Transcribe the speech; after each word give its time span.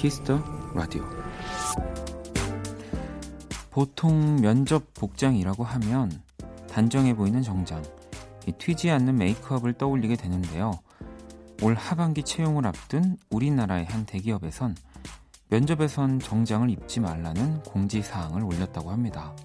키스 0.00 0.26
더 0.26 0.42
라디오. 0.74 1.04
보통 3.70 4.36
면접 4.36 4.94
복장이라고 4.94 5.62
하면 5.62 6.22
단정해 6.70 7.14
보이는 7.14 7.42
정장, 7.42 7.82
튀지 8.56 8.90
않는 8.92 9.18
메이크업을 9.18 9.74
떠올리게 9.74 10.16
되는데요. 10.16 10.72
올 11.60 11.74
하반기 11.74 12.22
채용을 12.22 12.66
앞둔 12.66 13.18
우리나라의 13.28 13.84
한 13.84 14.06
대기업에선 14.06 14.74
면접에선 15.50 16.18
정장을 16.18 16.70
입지 16.70 16.98
말라는 17.00 17.62
공지사항을 17.64 18.42
올렸다고 18.42 18.90
합니다. 18.90 19.36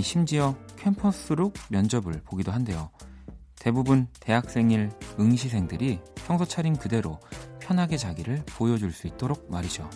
심지어 0.00 0.54
캠퍼스룩 0.76 1.52
면접을 1.68 2.22
보기도 2.24 2.52
한데요. 2.52 2.90
대부분 3.56 4.06
대학생일 4.20 4.90
응시생들이 5.18 5.98
평소 6.14 6.44
차림 6.44 6.76
그대로 6.76 7.18
편하게 7.68 7.98
자기를 7.98 8.44
보여줄 8.46 8.92
수 8.92 9.06
있도록 9.06 9.50
말이죠. 9.50 9.88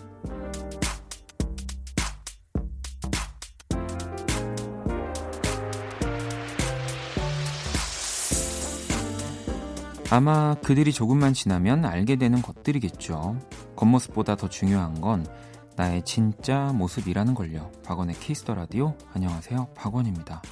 아마 10.11 10.55
그들이 10.57 10.93
조금만 10.93 11.33
지나면 11.33 11.87
알게 11.87 12.17
되는 12.17 12.43
것들이겠죠. 12.43 13.39
겉모습보다 13.75 14.37
더 14.37 14.51
중요한 14.51 15.01
건 15.01 15.27
나의 15.75 16.05
진짜 16.05 16.71
모습이라는 16.75 17.33
걸요. 17.33 17.73
박원의 17.87 18.17
키스 18.17 18.41
더 18.41 18.55
라디오. 18.55 18.95
안녕하세요. 19.15 19.69
박원입니다. 19.75 20.43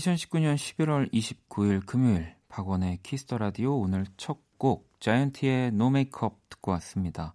2019년 0.00 0.56
11월 0.56 1.12
29일 1.12 1.86
금요일 1.86 2.34
박원의 2.48 3.00
키스 3.02 3.24
더 3.24 3.38
라디오 3.38 3.78
오늘 3.78 4.06
첫 4.16 4.50
곡 4.60 5.00
자이언티의 5.00 5.72
No 5.72 5.88
Make 5.88 6.29
Up 6.29 6.50
듣고 6.50 6.72
왔습니다. 6.72 7.32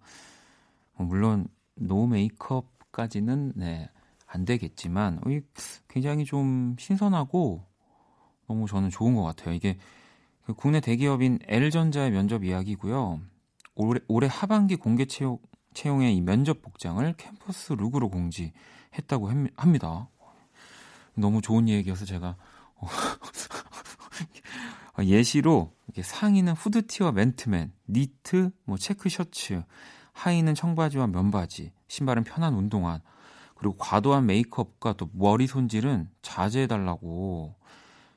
어, 0.94 1.02
물론 1.02 1.48
no 1.74 2.06
메이크업까지는 2.06 3.54
네, 3.56 3.90
안 4.26 4.44
되겠지만 4.44 5.20
굉장히 5.88 6.24
좀 6.24 6.76
신선하고 6.78 7.64
너무 8.46 8.68
저는 8.68 8.90
좋은 8.90 9.16
것 9.16 9.24
같아요. 9.24 9.54
이게 9.56 9.76
그 10.44 10.54
국내 10.54 10.78
대기업인 10.78 11.40
L전자의 11.48 12.12
면접 12.12 12.44
이야기고요. 12.44 13.20
올해, 13.74 14.00
올해 14.06 14.28
하반기 14.30 14.76
공개 14.76 15.04
채용, 15.04 15.38
채용의 15.74 16.14
이 16.14 16.20
면접 16.20 16.62
복장을 16.62 17.12
캠퍼스 17.16 17.72
룩으로 17.72 18.08
공지했다고 18.08 19.30
합니다. 19.56 20.08
너무 21.16 21.42
좋은 21.42 21.68
얘기여서 21.68 22.04
제가 22.04 22.28
어, 22.28 22.36
예시로 25.04 25.74
이렇게 25.86 26.02
상의는 26.02 26.54
후드티와 26.54 27.12
맨투맨, 27.12 27.72
니트, 27.88 28.50
뭐 28.64 28.76
체크 28.76 29.08
셔츠, 29.08 29.62
하의는 30.12 30.54
청바지와 30.54 31.08
면바지, 31.08 31.72
신발은 31.88 32.24
편한 32.24 32.54
운동화, 32.54 33.00
그리고 33.54 33.76
과도한 33.76 34.26
메이크업과 34.26 34.94
또 34.94 35.10
머리 35.12 35.46
손질은 35.46 36.10
자제해달라고 36.22 37.54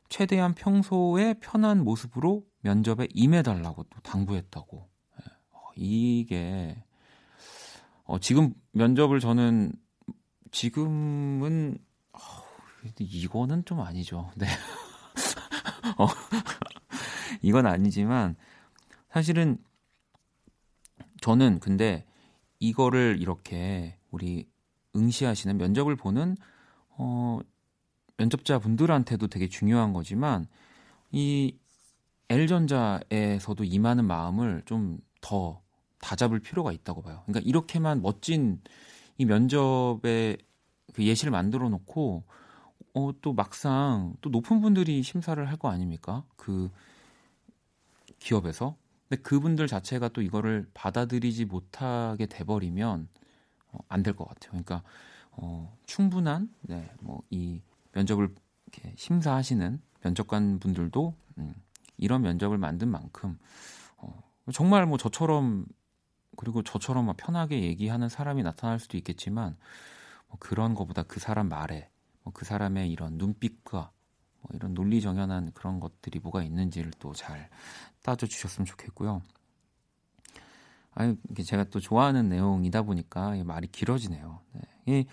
최대한 0.09 0.53
평소에 0.53 1.35
편한 1.39 1.83
모습으로 1.83 2.43
면접에 2.61 3.07
임해달라고 3.13 3.83
또 3.83 3.99
당부했다고. 4.01 4.89
예, 5.21 5.25
어, 5.51 5.59
이게 5.75 6.83
어, 8.03 8.19
지금 8.19 8.53
면접을 8.71 9.19
저는 9.19 9.71
지금은 10.51 11.77
이거는 12.99 13.65
좀 13.65 13.79
아니죠. 13.81 14.31
네. 14.37 14.47
어, 15.97 16.07
이건 17.41 17.65
아니지만 17.65 18.35
사실은 19.09 19.57
저는 21.21 21.59
근데 21.59 22.05
이거를 22.59 23.17
이렇게 23.19 23.97
우리 24.11 24.47
응시하시는 24.95 25.57
면접을 25.57 25.95
보는 25.95 26.35
어 26.97 27.39
면접자 28.17 28.59
분들한테도 28.59 29.27
되게 29.27 29.47
중요한 29.47 29.93
거지만 29.93 30.47
이 31.11 31.57
L전자에서도 32.29 33.63
임하는 33.63 34.05
마음을 34.05 34.63
좀 34.65 34.99
더 35.21 35.61
다잡을 35.99 36.39
필요가 36.39 36.71
있다고 36.71 37.01
봐요. 37.01 37.23
그러니까 37.25 37.47
이렇게만 37.47 38.01
멋진 38.01 38.61
이 39.17 39.25
면접의 39.25 40.37
그 40.93 41.03
예시를 41.03 41.31
만들어 41.31 41.69
놓고 41.69 42.23
어, 42.93 43.11
또 43.21 43.33
막상 43.33 44.15
또 44.21 44.29
높은 44.29 44.61
분들이 44.61 45.03
심사를 45.03 45.43
할 45.47 45.57
거 45.57 45.69
아닙니까? 45.69 46.23
그 46.35 46.69
기업에서. 48.19 48.75
근데 49.07 49.21
그분들 49.23 49.67
자체가 49.67 50.09
또 50.09 50.21
이거를 50.21 50.69
받아들이지 50.73 51.45
못하게 51.45 52.25
돼버리면 52.27 53.07
어, 53.71 53.77
안될 53.87 54.15
것 54.15 54.27
같아요. 54.27 54.51
그러니까 54.51 54.83
어, 55.31 55.75
충분한 55.85 56.49
네, 56.61 56.91
뭐이 57.01 57.61
면접을 57.93 58.33
이렇게 58.67 58.93
심사하시는 58.97 59.81
면접관 60.03 60.59
분들도 60.59 61.15
음, 61.39 61.55
이런 61.97 62.21
면접을 62.21 62.57
만든 62.57 62.89
만큼 62.89 63.37
어, 63.97 64.21
정말 64.53 64.85
뭐 64.85 64.97
저처럼 64.97 65.65
그리고 66.37 66.63
저처럼 66.63 67.13
편하게 67.17 67.63
얘기하는 67.63 68.09
사람이 68.09 68.43
나타날 68.43 68.79
수도 68.79 68.97
있겠지만 68.97 69.57
뭐 70.27 70.37
그런 70.39 70.75
것보다 70.75 71.03
그 71.03 71.19
사람 71.19 71.49
말에 71.49 71.89
뭐 71.97 71.98
그 72.33 72.45
사람의 72.45 72.91
이런 72.91 73.17
눈빛과 73.17 73.91
뭐 74.41 74.51
이런 74.53 74.73
논리 74.73 75.01
정연한 75.01 75.51
그런 75.53 75.79
것들이 75.79 76.19
뭐가 76.19 76.43
있는지를 76.43 76.91
또 76.99 77.13
잘 77.13 77.49
따져 78.01 78.27
주셨으면 78.27 78.65
좋겠고요. 78.65 79.21
아니 80.91 81.15
제가 81.45 81.65
또 81.65 81.79
좋아하는 81.79 82.29
내용이다 82.29 82.81
보니까 82.83 83.35
말이 83.43 83.67
길어지네요. 83.67 84.39
네. 84.53 84.61
이 84.85 85.05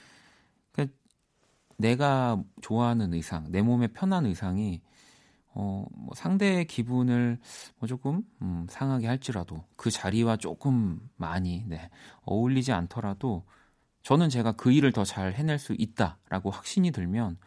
그러니까 0.72 0.97
내가 1.77 2.43
좋아하는 2.62 3.12
의상, 3.15 3.50
내 3.50 3.62
몸에 3.62 3.88
편한 3.88 4.27
의상이 4.27 4.81
어, 5.59 5.87
뭐 5.91 6.15
상대의 6.15 6.66
기분을 6.66 7.38
뭐 7.78 7.87
조금 7.87 8.22
음, 8.43 8.66
상하게 8.69 9.06
할지라도 9.06 9.65
그 9.77 9.91
자리와 9.91 10.36
조금 10.36 11.01
많이 11.16 11.65
네, 11.66 11.89
어울리지 12.22 12.72
않더라도 12.72 13.45
저는 14.06 14.28
제가 14.30 14.53
그 14.53 14.70
일을 14.70 14.92
더 14.92 15.04
잘 15.04 15.34
해낼 15.34 15.58
수 15.58 15.74
있다라고 15.76 16.50
확신이 16.53 16.92
들면 16.92 17.38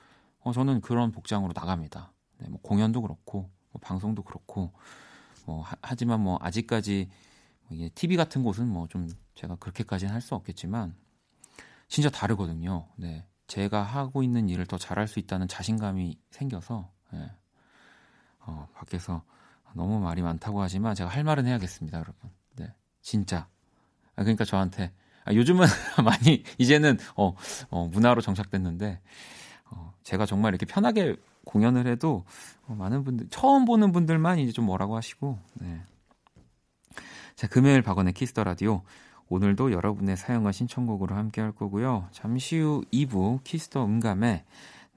어, 0.42 0.52
저는 0.52 0.82
그런 0.82 1.14
복장으로 1.14 1.54
나갑니다. 1.56 2.12
네, 2.40 2.50
뭐 2.50 2.60
공연도 2.62 3.02
그렇고 3.02 3.50
뭐 3.72 3.80
방송도 3.82 4.24
그렇고 4.24 4.74
뭐 5.46 5.62
하, 5.62 5.96
지만뭐 5.96 6.40
아직까지 6.42 7.10
뭐 7.70 7.78
이게 7.78 7.88
TV 7.96 8.18
같은 8.18 8.44
곳은 8.44 8.68
뭐 8.68 8.88
좀 8.88 9.08
제가 9.36 9.56
그렇게까지는 9.56 10.14
할 10.14 10.20
수 10.22 10.36
없겠지만 10.36 10.98
진짜 11.88 12.10
다르거든요. 12.10 12.90
네, 12.98 13.26
제가 13.48 13.82
하고 13.82 14.22
있는 14.22 14.50
일을 14.50 14.66
더 14.66 14.78
잘할 14.78 15.08
수 15.08 15.20
있다는 15.20 15.48
자신감이 15.48 16.20
생겨서 16.30 16.92
네. 17.14 17.32
어, 18.42 18.68
밖에서 18.74 19.24
너무 19.76 20.02
말이 20.02 20.22
많다고 20.22 20.62
하지만 20.62 20.94
제가 20.94 21.10
할 21.10 21.24
말은 21.24 21.46
해야겠습니다, 21.48 22.00
여러분. 22.00 22.30
네, 22.58 22.74
진짜. 23.02 23.48
아, 24.18 24.24
그러니까 24.24 24.44
저한테 24.44 24.88
아, 24.88 24.90
요즘은 25.34 25.66
많이 26.04 26.44
이제는 26.58 26.98
어, 27.16 27.36
어, 27.70 27.88
문화로 27.88 28.22
정착됐는데 28.22 29.00
어, 29.72 29.94
제가 30.04 30.26
정말 30.26 30.54
이렇게 30.54 30.66
편하게 30.66 31.16
공연을 31.46 31.88
해도 31.88 32.26
어, 32.68 32.76
많은 32.76 33.04
분들 33.04 33.28
처음 33.30 33.66
보는 33.66 33.92
분들만 33.92 34.40
이제 34.40 34.52
좀 34.52 34.66
뭐라고 34.66 34.96
하시고 34.96 35.40
네. 35.56 35.82
자 37.36 37.48
금요일 37.48 37.82
박원의 37.82 38.14
키스 38.14 38.32
더 38.33 38.44
라디오 38.44 38.84
오늘도 39.30 39.72
여러분의 39.72 40.18
사연과 40.18 40.52
신청곡으로 40.52 41.16
함께 41.16 41.40
할 41.42 41.52
거고요. 41.52 42.08
잠시 42.12 42.58
후 42.58 42.84
2부 42.92 43.44
키스 43.44 43.70
더 43.70 43.86
음감에 43.86 44.44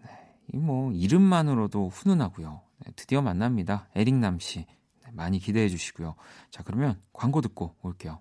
네, 0.03 0.59
뭐 0.59 0.91
이름만으로도 0.93 1.91
훈훈하고요. 1.91 2.61
네, 2.79 2.93
드디어 2.97 3.21
만납니다. 3.21 3.89
에릭남 3.95 4.39
씨. 4.41 4.67
네, 5.05 5.11
많이 5.13 5.39
기대해 5.39 5.69
주시고요. 5.69 6.15
자, 6.51 6.63
그러면 6.63 6.99
광고 7.13 7.43
듣고 7.43 7.77
올게요. 7.83 8.21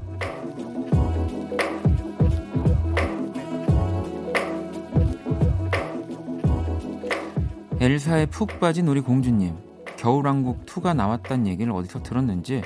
엘사에 7.81 8.27
푹 8.27 8.59
빠진 8.59 8.87
우리 8.87 9.01
공주님 9.01 9.57
겨울왕국 9.97 10.67
2가 10.67 10.95
나왔단 10.95 11.47
얘기를 11.47 11.73
어디서 11.73 12.03
들었는지 12.03 12.61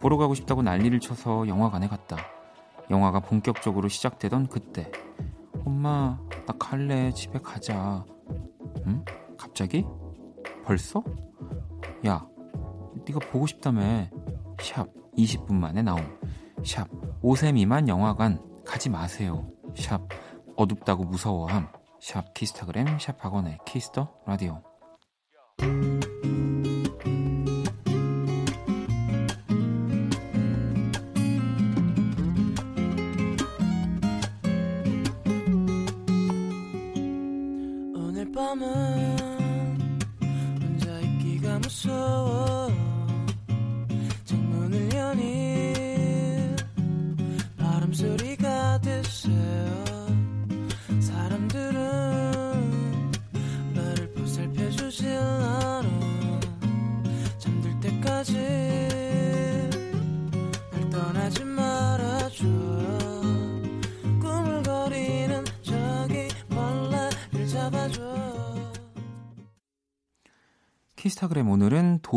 보러 0.00 0.18
가고 0.18 0.34
싶다고 0.34 0.60
난리를 0.60 1.00
쳐서 1.00 1.48
영화관에 1.48 1.88
갔다. 1.88 2.18
영화가 2.90 3.20
본격적으로 3.20 3.88
시작되던 3.88 4.48
그때. 4.48 4.92
엄마 5.64 6.18
나 6.46 6.54
갈래. 6.58 7.10
집에 7.12 7.38
가자. 7.38 8.04
응? 8.86 9.02
갑자기? 9.38 9.86
벌써? 10.62 11.02
야 12.06 12.26
네가 13.06 13.18
보고 13.32 13.46
싶다며. 13.46 13.80
샵 14.60 14.86
20분 15.16 15.54
만에 15.54 15.80
나옴. 15.80 16.02
샵 16.66 16.86
5세 17.22 17.54
미만 17.54 17.88
영화관. 17.88 18.38
가지 18.66 18.90
마세요. 18.90 19.50
샵 19.74 20.06
어둡다고 20.56 21.04
무서워함 21.04 21.66
샵 22.00 22.34
키스타그램 22.34 22.98
샵 22.98 23.18
박원의 23.18 23.58
키스 23.66 23.92
더 23.92 24.08
라디오 24.26 24.62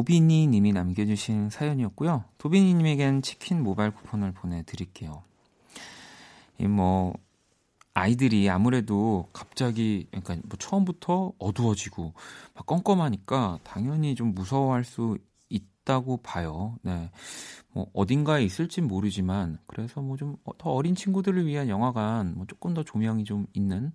도비니 0.03 0.47
님이 0.47 0.73
남겨주신 0.73 1.49
사연이었고요. 1.49 2.25
도비니 2.37 2.73
님에겐 2.73 3.21
치킨 3.21 3.63
모바일 3.63 3.91
쿠폰을 3.91 4.33
보내드릴게요. 4.33 5.23
이 6.59 6.67
뭐, 6.67 7.13
아이들이 7.93 8.49
아무래도 8.49 9.29
갑자기, 9.31 10.07
그러니까 10.11 10.35
뭐 10.49 10.57
처음부터 10.59 11.31
어두워지고 11.39 12.13
막 12.53 12.65
껌껌하니까 12.65 13.59
당연히 13.63 14.13
좀 14.13 14.35
무서워할 14.35 14.83
수 14.83 15.17
있다고 15.47 16.17
봐요. 16.17 16.77
네. 16.81 17.09
뭐 17.71 17.87
어딘가에 17.93 18.43
있을진 18.43 18.87
모르지만 18.89 19.57
그래서 19.67 20.01
뭐 20.01 20.17
좀 20.17 20.35
더 20.57 20.71
어린 20.71 20.95
친구들을 20.95 21.45
위한 21.45 21.69
영화관 21.69 22.33
뭐 22.35 22.45
조금 22.45 22.73
더 22.73 22.83
조명이 22.83 23.23
좀 23.23 23.47
있는 23.53 23.93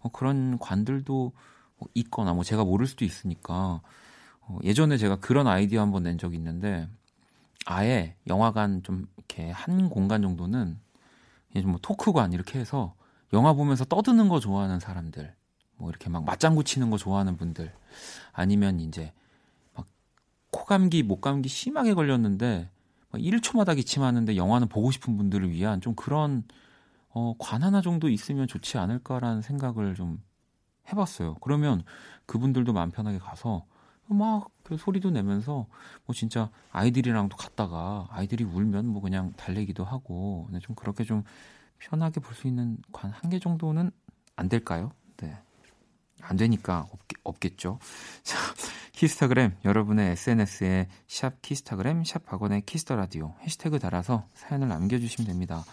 뭐 0.00 0.12
그런 0.12 0.58
관들도 0.58 1.32
뭐 1.76 1.88
있거나 1.94 2.34
뭐 2.34 2.44
제가 2.44 2.64
모를 2.64 2.86
수도 2.86 3.04
있으니까 3.04 3.54
어, 3.54 3.82
예전에 4.62 4.96
제가 4.96 5.16
그런 5.16 5.46
아이디어 5.46 5.80
한번 5.80 6.02
낸 6.02 6.18
적이 6.18 6.36
있는데 6.36 6.88
아예 7.66 8.16
영화관 8.26 8.82
좀 8.82 9.06
이렇게 9.16 9.50
한 9.50 9.88
공간 9.88 10.22
정도는 10.22 10.78
뭐 11.64 11.78
토크관 11.82 12.32
이렇게 12.32 12.58
해서 12.58 12.94
영화 13.32 13.52
보면서 13.52 13.84
떠드는 13.84 14.28
거 14.28 14.40
좋아하는 14.40 14.80
사람들 14.80 15.34
뭐 15.76 15.88
이렇게 15.88 16.08
막 16.08 16.24
맞장구 16.24 16.64
치는 16.64 16.90
거 16.90 16.96
좋아하는 16.96 17.36
분들 17.36 17.72
아니면 18.32 18.80
이제 18.80 19.12
막 19.74 19.86
코감기 20.50 21.02
목감기 21.02 21.48
심하게 21.48 21.94
걸렸는데 21.94 22.68
막 23.10 23.20
1초마다 23.20 23.74
기침하는데 23.74 24.36
영화는 24.36 24.68
보고 24.68 24.90
싶은 24.90 25.16
분들을 25.16 25.50
위한 25.50 25.80
좀 25.80 25.94
그런 25.94 26.44
어, 27.08 27.34
관 27.38 27.62
하나 27.62 27.82
정도 27.82 28.08
있으면 28.08 28.46
좋지 28.46 28.78
않을까라는 28.78 29.42
생각을 29.42 29.94
좀 29.94 30.22
해봤어요. 30.92 31.34
그러면 31.40 31.82
그분들도 32.26 32.72
마음 32.72 32.90
편하게 32.90 33.18
가서 33.18 33.64
막 34.14 34.45
그 34.45 34.76
소리도 34.78 35.10
내면서 35.10 35.66
뭐 36.06 36.14
진짜 36.14 36.50
아이들이랑도 36.72 37.36
갔다가 37.36 38.06
아이들이 38.10 38.44
울면 38.44 38.86
뭐 38.86 39.00
그냥 39.02 39.32
달래기도 39.36 39.84
하고 39.84 40.48
네, 40.50 40.58
좀 40.60 40.74
그렇게 40.76 41.04
좀 41.04 41.22
편하게 41.78 42.20
볼 42.20 42.34
수 42.34 42.46
있는 42.48 42.78
관 42.92 43.10
한 43.12 43.30
개 43.30 43.38
정도는 43.38 43.90
안 44.36 44.48
될까요? 44.48 44.92
네. 45.18 45.36
안 46.22 46.36
되니까 46.36 46.86
없, 47.24 47.40
겠죠. 47.40 47.78
자, 48.22 48.38
키스타그램 48.92 49.56
여러분의 49.64 50.10
SNS에 50.12 50.88
샵 51.08 51.40
키스타그램 51.40 52.04
샵 52.04 52.26
박원의 52.26 52.62
키스 52.66 52.85
더 52.85 52.96
라디오 52.96 53.34
해시태그 53.42 53.78
달아서 53.78 54.26
사연을 54.34 54.68
남겨 54.68 54.98
주시면 54.98 55.26
됩니다. 55.26 55.64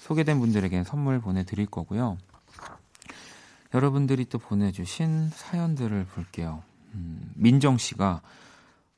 소개된 0.00 0.40
분들에겐 0.40 0.82
선물 0.84 1.20
보내 1.20 1.44
드릴 1.44 1.66
거고요. 1.66 2.18
여러분들이 3.72 4.24
또 4.26 4.38
보내 4.38 4.72
주신 4.72 5.30
사연들을 5.30 6.06
볼게요. 6.06 6.62
음, 6.94 7.32
민정 7.34 7.76
씨가 7.78 8.22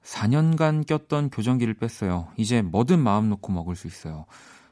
4년간 0.02 0.86
꼈던 0.86 1.30
교정기를 1.30 1.74
뺐어요. 1.74 2.28
이제 2.36 2.62
뭐든 2.62 3.00
마음 3.00 3.28
놓고 3.28 3.52
먹을 3.52 3.74
수 3.74 3.86
있어요. 3.86 4.26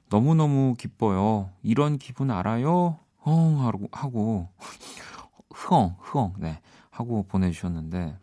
너무너무 0.09 0.75
기뻐요. 0.79 1.51
이런 1.63 1.99
기분 1.99 2.31
알아요? 2.31 2.99
헝 3.27 3.59
하고, 3.61 3.89
하고 3.91 4.49
흐엉, 5.53 5.97
흐엉, 5.99 6.35
네. 6.39 6.61
하고 6.91 7.25
보내주셨는데, 7.27 8.17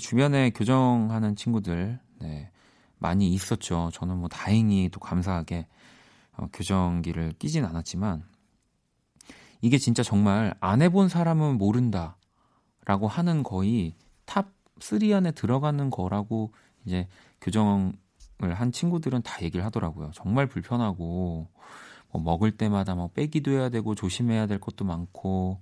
주변에 0.00 0.50
교정하는 0.50 1.34
친구들, 1.34 1.98
네. 2.20 2.50
많이 2.98 3.32
있었죠. 3.32 3.90
저는 3.92 4.18
뭐 4.18 4.28
다행히 4.28 4.88
또 4.90 5.00
감사하게 5.00 5.66
어, 6.36 6.48
교정기를 6.52 7.32
끼진 7.38 7.64
않았지만, 7.64 8.24
이게 9.60 9.78
진짜 9.78 10.02
정말 10.02 10.54
안 10.60 10.82
해본 10.82 11.08
사람은 11.08 11.58
모른다. 11.58 12.16
라고 12.84 13.08
하는 13.08 13.42
거의 13.42 13.94
top 14.24 14.52
3 14.80 14.98
안에 15.14 15.30
들어가는 15.30 15.88
거라고 15.90 16.52
이제 16.84 17.06
교정을 17.40 17.92
한 18.40 18.72
친구들은 18.72 19.22
다 19.22 19.40
얘기를 19.42 19.64
하더라고요. 19.64 20.10
정말 20.14 20.46
불편하고 20.46 21.48
뭐 22.10 22.22
먹을 22.22 22.56
때마다 22.56 22.94
뭐 22.94 23.08
빼기도 23.08 23.52
해야 23.52 23.68
되고 23.68 23.94
조심해야 23.94 24.46
될 24.46 24.58
것도 24.58 24.84
많고 24.84 25.60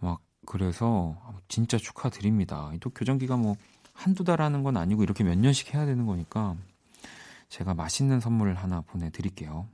막 0.00 0.20
그래서 0.46 1.16
진짜 1.48 1.78
축하드립니다. 1.78 2.70
또 2.80 2.90
교정기가 2.90 3.36
뭐 3.36 3.56
한두 3.92 4.22
달 4.22 4.42
하는 4.42 4.62
건 4.62 4.76
아니고 4.76 5.02
이렇게 5.02 5.24
몇 5.24 5.36
년씩 5.38 5.74
해야 5.74 5.86
되는 5.86 6.06
거니까 6.06 6.56
제가 7.48 7.74
맛있는 7.74 8.20
선물을 8.20 8.54
하나 8.54 8.82
보내드릴게요. 8.82 9.66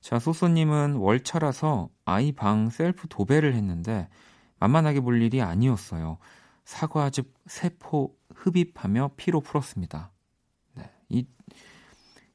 자, 0.00 0.18
소소님은 0.18 0.96
월차라서 0.96 1.88
아이 2.04 2.32
방 2.32 2.70
셀프 2.70 3.06
도배를 3.08 3.54
했는데 3.54 4.08
만만하게 4.62 5.00
볼 5.00 5.20
일이 5.20 5.42
아니었어요. 5.42 6.18
사과즙 6.64 7.34
세포 7.46 8.16
흡입하며 8.32 9.12
피로 9.16 9.40
풀었습니다. 9.40 10.12
네. 10.74 10.88
이, 11.08 11.26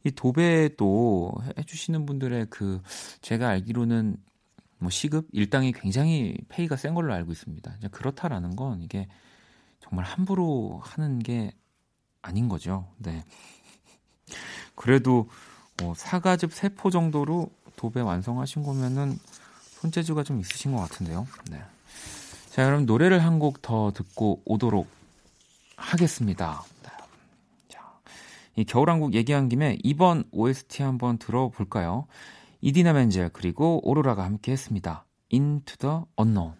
이 0.04 0.12
도배도 0.12 1.32
해주시는 1.58 2.06
분들의 2.06 2.48
그, 2.50 2.82
제가 3.22 3.48
알기로는 3.48 4.18
뭐 4.80 4.90
시급, 4.90 5.28
일당이 5.32 5.72
굉장히 5.72 6.38
페이가 6.50 6.76
센 6.76 6.94
걸로 6.94 7.14
알고 7.14 7.32
있습니다. 7.32 7.78
그렇다라는 7.92 8.58
건 8.58 8.82
이게 8.82 9.08
정말 9.80 10.06
함부로 10.06 10.82
하는 10.84 11.20
게 11.20 11.54
아닌 12.22 12.50
거죠. 12.50 12.90
네. 12.98 13.24
그래도 14.76 15.30
뭐 15.82 15.94
사과즙 15.96 16.52
세포 16.52 16.90
정도로 16.90 17.50
도배 17.78 18.02
완성하신 18.02 18.64
거면은 18.64 19.18
손재주가 19.80 20.24
좀 20.24 20.42
있으신 20.42 20.74
것 20.74 20.80
같은데요. 20.80 21.26
네. 21.50 21.64
자, 22.58 22.66
그럼 22.66 22.88
노래를 22.88 23.24
한 23.24 23.38
곡 23.38 23.62
더 23.62 23.92
듣고 23.94 24.42
오도록 24.44 24.88
하겠습니다. 25.76 26.64
자, 27.70 28.00
이 28.56 28.66
겨울왕국 28.66 29.14
얘기한 29.14 29.48
김에 29.48 29.78
이번 29.84 30.24
OST 30.32 30.82
한번 30.82 31.20
들어볼까요? 31.20 32.08
이디나 32.62 32.94
멘젤 32.94 33.30
그리고 33.32 33.80
오로라가 33.88 34.26
함께 34.26 34.54
했습니다. 34.54 35.06
Into 35.32 35.76
the 35.78 35.98
Unknown. 36.20 36.56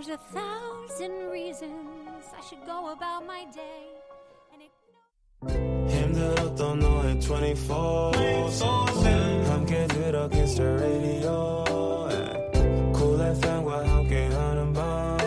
There's 0.00 0.16
a 0.16 0.32
thousand 0.32 1.30
reasons 1.30 2.24
I 2.34 2.40
should 2.40 2.64
go 2.64 2.90
about 2.90 3.22
my 3.22 3.44
day. 3.52 3.92
힘들었던 5.94 6.78
너의 6.78 7.20
24 7.20 8.12
함께 9.44 9.86
들어 9.88 10.26
Kiss 10.30 10.56
the 10.56 10.70
radio 10.70 11.64
Cool 12.96 13.20
FM과 13.20 13.88
함께하는 13.88 14.72
밤 14.72 15.18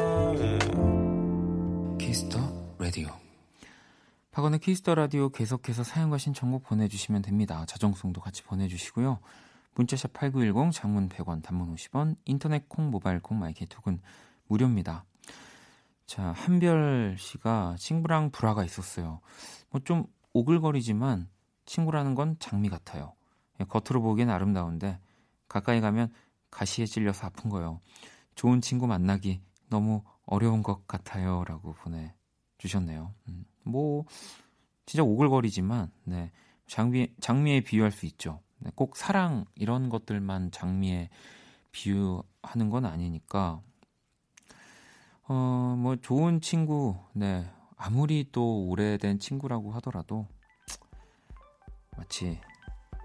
Kiss 2.00 2.27
the 2.30 2.44
radio 2.80 3.12
박원의 4.32 4.58
키스 4.58 4.81
더 4.81 4.96
라디오 4.96 5.30
계속해서 5.30 5.84
사연과 5.84 6.18
신청곡 6.18 6.63
보내주시면 6.63 7.22
됩니다. 7.22 7.63
자정송도 7.68 8.22
같이 8.22 8.42
보내주시고요. 8.42 9.20
문자샵 9.75 10.13
8910 10.13 10.72
장문 10.74 11.10
100원 11.10 11.44
단문 11.44 11.75
50원 11.75 12.15
인터넷 12.25 12.68
콩 12.68 12.89
모바일 12.89 13.20
콩 13.20 13.38
마이크 13.38 13.68
톡은 13.68 14.01
무료입니다. 14.54 15.06
자 16.06 16.32
한별 16.34 17.16
씨가 17.18 17.76
친구랑 17.80 18.30
불화가 18.32 18.64
있었어요. 18.64 19.20
뭐 19.72 19.82
좀 19.84 20.06
오글거리지만 20.34 21.30
친구라는 21.66 22.16
건 22.16 22.36
장미 22.40 22.70
같아요. 22.70 23.14
예, 23.60 23.66
겉으로 23.66 24.02
보기엔 24.02 24.30
아름다운데 24.30 25.00
가까이 25.48 25.80
가면 25.82 26.12
가시에 26.52 26.86
찔려서 26.86 27.28
아픈 27.28 27.50
거예요. 27.50 27.80
좋은 28.36 28.62
친구 28.62 28.88
만나기 28.88 29.42
너무 29.70 30.04
어려운 30.26 30.62
것 30.64 30.88
같아요. 30.88 31.44
라고 31.46 31.74
보내주셨네요. 31.74 33.14
음. 33.30 33.46
뭐 33.64 34.06
진짜 34.86 35.04
오글거리지만 35.04 35.92
네. 36.06 36.32
장미 36.68 37.14
장미에 37.20 37.62
비유할 37.62 37.92
수 37.92 38.06
있죠. 38.08 38.42
네, 38.60 38.72
꼭 38.76 38.98
사랑 38.98 39.46
이런 39.56 39.90
것들만 39.90 40.52
장미에 40.52 41.10
비유하는 41.72 42.70
건 42.70 42.86
아니니까 42.86 43.62
어 45.27 45.34
뭐 45.77 45.96
좋은 45.98 46.42
친구 46.42 46.96
네 47.13 47.46
아무리 47.77 48.30
또 48.32 48.68
오래된 48.68 49.20
친구라고 49.20 49.72
하더라도 49.74 50.27
마치 51.98 52.39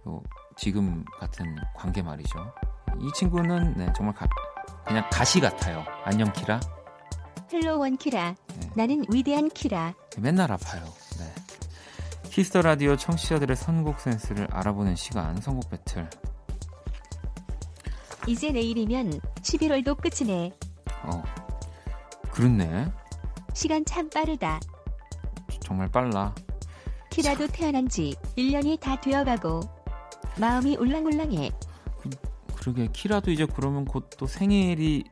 뭐 0.04 0.22
지금 0.56 1.04
같은 1.18 1.56
관계 1.74 2.02
말이죠. 2.02 2.52
이 3.00 3.10
친구는 3.14 3.74
네 3.76 3.92
정말 3.96 4.14
가, 4.14 4.26
그냥 4.84 5.08
가시 5.10 5.40
같아요. 5.40 5.84
안녕 6.04 6.32
키라. 6.32 6.60
Hello 7.52 7.78
원 7.78 7.96
키라. 7.96 8.34
네. 8.60 8.70
나는 8.76 9.04
위대한 9.12 9.48
키라. 9.48 9.94
맨날 10.18 10.50
아파요. 10.52 10.84
네. 11.18 11.34
키스 12.30 12.50
더 12.50 12.62
라디오 12.62 12.96
청취자들의 12.96 13.56
선곡 13.56 14.00
센스를 14.00 14.48
알아보는 14.50 14.96
시간 14.96 15.40
선곡 15.40 15.70
배틀. 15.70 16.08
이제 18.26 18.50
내일이면 18.52 19.10
11월도 19.42 19.96
끝이네. 20.00 20.52
어. 21.04 21.22
그렇네. 22.38 22.86
시간 23.52 23.84
참 23.84 24.08
빠르다. 24.08 24.60
정말 25.58 25.90
빨라. 25.90 26.32
키라도 27.10 27.48
참. 27.48 27.56
태어난 27.56 27.88
지 27.88 28.14
1년이 28.36 28.78
다 28.78 29.00
되어가고 29.00 29.60
마음이 30.38 30.76
울랑울랑해. 30.76 31.50
그, 32.00 32.10
그러게 32.54 32.86
키라도 32.92 33.32
이제 33.32 33.44
그러면 33.44 33.84
곧 33.84 34.10
또 34.16 34.28
생일이 34.28 35.02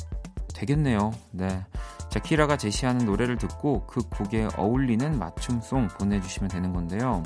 되겠네요. 0.54 1.12
네. 1.32 1.64
자, 2.10 2.20
키라가 2.20 2.56
제시하는 2.56 3.04
노래를 3.04 3.38
듣고 3.38 3.86
그 3.88 4.08
곡에 4.08 4.46
어울리는 4.56 5.18
맞춤송 5.18 5.88
보내주시면 5.98 6.48
되는 6.48 6.72
건데요. 6.72 7.24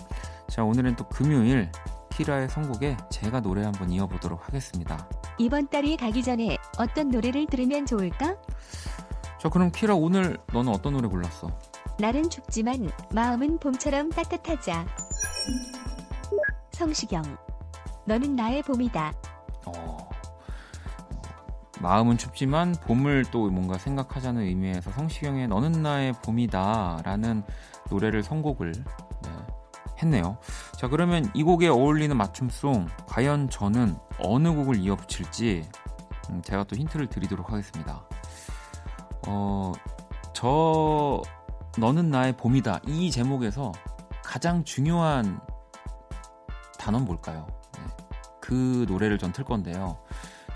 자, 0.49 0.64
오늘은 0.64 0.97
또 0.97 1.07
금요일 1.11 1.71
키라의 2.09 2.49
선곡에 2.49 2.97
제가 3.11 3.40
노래 3.40 3.64
한번 3.64 3.90
이어보도록 3.90 4.49
하겠습니다. 4.49 5.07
이번 5.37 5.69
달이 5.69 5.99
가기 5.99 6.23
전에 6.23 6.57
어떤 6.78 7.11
노래를 7.11 7.47
들으면 7.47 7.85
좋을까? 7.85 8.37
자, 9.40 9.49
그럼 9.49 9.73
키라 9.73 9.94
오늘 9.94 10.37
너는 10.52 10.70
어떤 10.70 10.92
노래 10.92 11.09
골랐어? 11.09 11.50
날은 11.99 12.28
춥지만 12.28 12.90
마음은 13.14 13.59
봄처럼 13.59 14.11
따뜻하자. 14.11 14.87
성시경, 16.73 17.23
너는 18.04 18.37
나의 18.37 18.62
봄이다. 18.62 19.14
어. 19.64 20.11
마음은 21.80 22.18
춥지만 22.18 22.75
봄을 22.82 23.25
또 23.30 23.49
뭔가 23.49 23.78
생각하자는 23.78 24.42
의미에서 24.42 24.90
성시경의 24.90 25.49
너는 25.49 25.82
나의 25.82 26.12
봄이다라는 26.23 27.42
노래를 27.88 28.23
선곡을 28.23 28.73
네, 28.73 29.30
했네요. 30.02 30.37
자 30.76 30.88
그러면 30.88 31.30
이 31.32 31.42
곡에 31.42 31.68
어울리는 31.68 32.14
맞춤송 32.14 32.88
과연 33.06 33.49
저는 33.49 33.97
어느 34.18 34.54
곡을 34.54 34.76
이어붙일지 34.76 35.66
음, 36.28 36.42
제가 36.42 36.64
또 36.64 36.76
힌트를 36.76 37.06
드리도록 37.06 37.50
하겠습니다. 37.50 38.04
어, 39.26 39.72
저 40.32 41.22
너는 41.78 42.10
나의 42.10 42.36
봄이다 42.36 42.80
이 42.86 43.10
제목에서 43.10 43.72
가장 44.24 44.64
중요한 44.64 45.40
단어는 46.78 47.06
뭘까요? 47.06 47.46
네, 47.74 47.80
그 48.40 48.84
노래를 48.88 49.18
전 49.18 49.32
틀 49.32 49.44
건데요. 49.44 49.98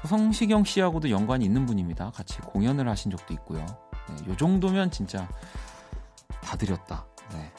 성시경 0.07 0.65
씨하고도 0.65 1.11
연관이 1.11 1.45
있는 1.47 1.65
분입니다. 1.67 2.11
같이 2.11 2.39
공연을 2.41 2.89
하신 2.89 3.11
적도 3.11 3.33
있고요. 3.35 3.65
네, 4.09 4.31
요 4.31 4.37
정도면 4.37 4.91
진짜 4.91 5.29
다 6.43 6.57
드렸다. 6.57 7.07
네. 7.33 7.51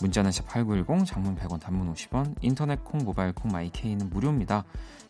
문자는 0.00 0.30
샵8910 0.30 1.06
장문 1.06 1.36
100원 1.36 1.60
단문 1.60 1.92
50원 1.94 2.34
인터넷 2.42 2.84
콩 2.84 3.02
모바일 3.04 3.32
콩 3.32 3.50
마이케이는 3.52 4.10
무료입니다. 4.10 4.64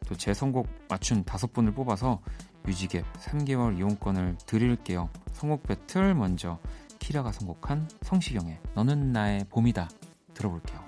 또 0.06 0.14
제 0.14 0.32
선곡 0.34 0.68
맞춘 0.88 1.24
다섯 1.24 1.52
분을 1.52 1.72
뽑아서 1.72 2.20
뮤직앱 2.66 3.04
3개월 3.20 3.78
이용권을 3.78 4.36
드릴게요. 4.46 5.08
선곡 5.32 5.62
배틀 5.64 6.14
먼저 6.14 6.58
키라가 6.98 7.32
선곡한 7.32 7.88
성시경의 8.02 8.58
너는 8.74 9.12
나의 9.12 9.44
봄이다 9.48 9.88
들어볼게요. 10.34 10.85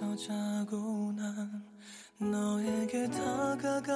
멈춰 0.00 0.14
자고 0.16 1.10
난 1.16 1.64
너에게 2.18 3.08
다가갔을까? 3.08 3.86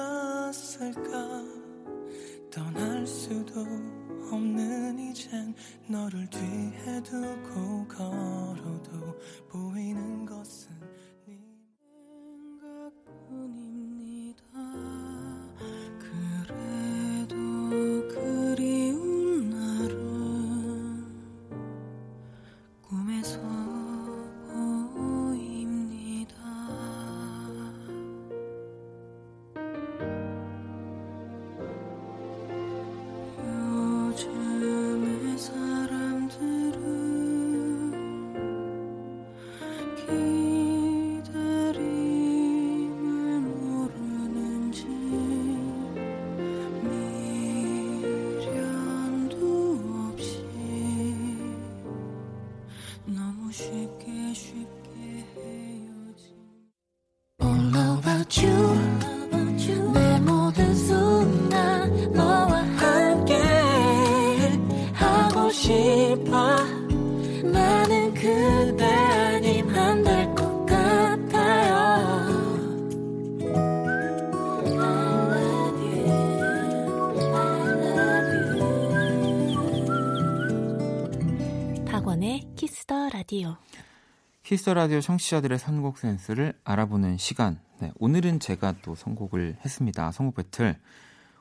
키스 84.51 84.65
더 84.65 84.73
라디오 84.73 84.99
청취자들의 84.99 85.57
선곡 85.57 85.97
센스를 85.97 86.59
알아보는 86.65 87.15
시간. 87.15 87.61
네, 87.79 87.93
오늘은 87.95 88.41
제가 88.41 88.75
또 88.81 88.95
선곡을 88.95 89.55
했습니다. 89.63 90.11
선곡 90.11 90.35
배틀. 90.35 90.75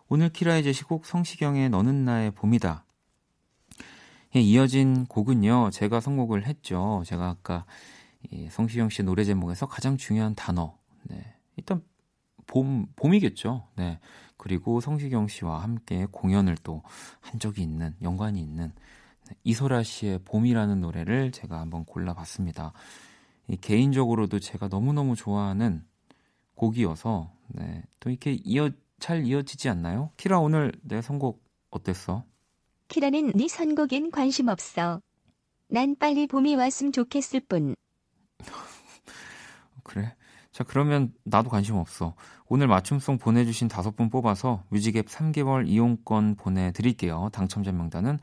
오늘 0.06 0.28
키라의 0.28 0.62
제시곡 0.62 1.04
성시경의 1.04 1.70
너는 1.70 2.04
나의 2.04 2.30
봄이다. 2.30 2.84
예, 4.36 4.40
이어진 4.40 5.06
곡은요, 5.06 5.70
제가 5.72 5.98
선곡을 5.98 6.46
했죠. 6.46 7.02
제가 7.04 7.30
아까 7.30 7.66
성시경 8.50 8.90
씨 8.90 9.02
노래 9.02 9.24
제목에서 9.24 9.66
가장 9.66 9.96
중요한 9.96 10.36
단어. 10.36 10.78
네, 11.02 11.34
일단 11.56 11.82
봄, 12.46 12.86
봄이겠죠. 12.94 13.66
네. 13.74 13.98
그리고 14.36 14.80
성시경 14.80 15.26
씨와 15.26 15.64
함께 15.64 16.06
공연을 16.12 16.58
또 16.62 16.84
한 17.18 17.40
적이 17.40 17.62
있는, 17.62 17.96
연관이 18.02 18.40
있는 18.40 18.72
이소라 19.44 19.82
씨의 19.82 20.20
봄이라는 20.24 20.80
노래를 20.80 21.32
제가 21.32 21.60
한번 21.60 21.84
골라봤습니다. 21.84 22.72
개인적으로도 23.60 24.38
제가 24.38 24.68
너무너무 24.68 25.16
좋아하는 25.16 25.84
곡이어서 26.54 27.32
네, 27.48 27.82
또 27.98 28.10
이렇게 28.10 28.32
이어 28.44 28.70
잘 28.98 29.24
이어지지 29.24 29.68
않나요? 29.68 30.10
키라 30.16 30.38
오늘 30.38 30.72
내 30.82 31.00
선곡 31.00 31.42
어땠어? 31.70 32.24
키라는 32.88 33.32
네 33.34 33.48
선곡엔 33.48 34.10
관심 34.10 34.48
없어. 34.48 35.00
난 35.68 35.96
빨리 35.98 36.26
봄이 36.26 36.56
왔으면 36.56 36.92
좋겠을 36.92 37.40
뿐. 37.40 37.74
그래? 39.84 40.14
자 40.52 40.64
그러면 40.64 41.14
나도 41.24 41.48
관심 41.48 41.76
없어. 41.76 42.14
오늘 42.46 42.66
맞춤송 42.66 43.18
보내주신 43.18 43.68
다섯 43.68 43.94
분 43.94 44.10
뽑아서 44.10 44.64
뮤직앱 44.68 45.06
3개월 45.06 45.68
이용권 45.68 46.34
보내드릴게요. 46.34 47.30
당첨자 47.32 47.72
명단은 47.72 48.18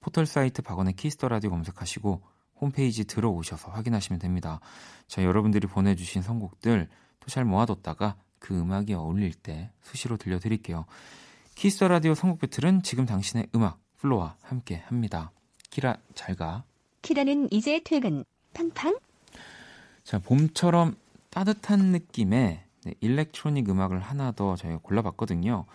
포털 0.00 0.26
사이트 0.26 0.62
박원의 0.62 0.94
키스 0.94 1.15
더 1.15 1.28
라디오 1.28 1.50
검색하시고 1.50 2.22
홈페이지 2.60 3.04
들어오셔서 3.04 3.70
확인하시면 3.70 4.18
됩니다. 4.20 4.60
자, 5.06 5.22
여러분들이 5.24 5.66
보내주신 5.66 6.22
선곡들 6.22 6.88
또 7.20 7.26
잘 7.28 7.44
모아뒀다가 7.44 8.16
그 8.38 8.58
음악이 8.58 8.94
어울릴 8.94 9.34
때 9.34 9.70
수시로 9.82 10.16
들려드릴게요. 10.16 10.86
키스 11.54 11.75
더 11.75 11.88
라디오 11.88 12.14
선곡 12.14 12.40
battle은 12.40 12.82
지금 12.82 13.04
당신의 13.06 13.48
음악 13.54 13.78
FLO와 13.98 14.36
함께 14.42 14.82
합니다. 14.86 15.30
키라 15.68 15.96
잘 16.14 16.34
가. 16.34 16.64
키라는 17.02 17.48
이제 17.52 17.80
퇴근. 17.84 18.24
팡팡. 18.54 18.98
자, 20.02 20.18
봄처럼 20.18 20.96
따뜻한 21.28 21.92
느낌의 21.92 22.64
네, 22.84 22.94
electronic 23.00 23.68
음악을 23.68 24.00
하나 24.00 24.32
더 24.32 24.56
저희가 24.56 24.78
골라봤거든요. 24.82 25.66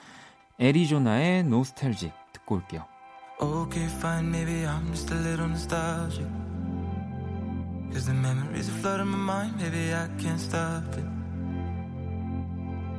애리조나의 0.59 1.43
노스텔직 1.43 2.11
듣고 2.33 2.55
올게요. 2.55 2.85
Okay, 3.41 3.85
fine, 3.87 4.31
maybe 4.31 4.65
I'm 4.65 4.91
just 4.91 5.11
a 5.11 5.15
little 5.15 5.49
nostalgic. 5.49 6.25
Cause 7.91 8.05
the 8.07 8.13
memories 8.13 8.69
are 8.69 8.79
flooding 8.79 9.07
my 9.07 9.17
mind, 9.17 9.57
maybe 9.57 9.93
I 9.93 10.07
can't 10.17 10.39
stop 10.39 10.83
it. 10.95 11.03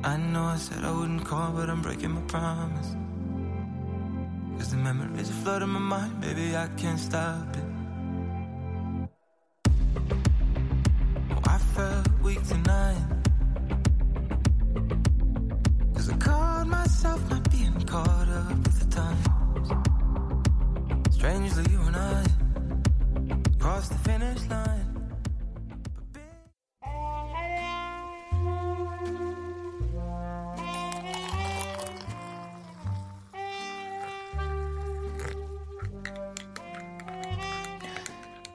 I 0.03 0.17
know 0.17 0.43
I 0.43 0.57
said 0.57 0.83
I 0.83 0.91
wouldn't 0.91 1.25
call, 1.25 1.53
but 1.53 1.71
I'm 1.71 1.81
breaking 1.81 2.11
my 2.11 2.21
promise. 2.21 2.95
Cause 4.59 4.69
the 4.69 4.77
memories 4.77 5.27
are 5.31 5.41
flooding 5.43 5.69
my 5.69 5.79
mind, 5.79 6.19
maybe 6.21 6.55
I 6.55 6.67
can't 6.77 6.99
stop 6.99 7.55
it. 7.55 7.63
Oh, 11.31 11.41
I 11.45 11.57
felt 11.57 12.09
weak 12.21 12.43
tonight. 12.43 13.05
Cause 15.95 16.09
I 16.11 16.17
caught 16.17 16.67
myself 16.67 17.27
not 17.31 17.49
being 17.49 17.81
caught 17.87 18.29
up 18.29 18.57
with 18.57 18.79
the 18.79 18.95
times. 18.95 19.36
Strangely, 21.17 21.65
you 21.71 21.81
and 21.81 21.95
I 21.95 22.23
crossed 23.57 23.89
the 23.89 23.97
finish 24.03 24.47
line. 24.51 24.85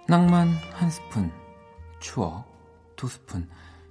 낭만 0.06 0.50
한 0.72 0.88
스푼, 0.88 1.32
추억 1.98 2.46
두 2.94 3.08
스푼, 3.08 3.50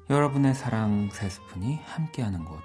여러분의 0.09 0.55
사랑 0.55 1.09
세 1.11 1.27
스푼이 1.27 1.81
함께하는 1.83 2.45
곳. 2.45 2.61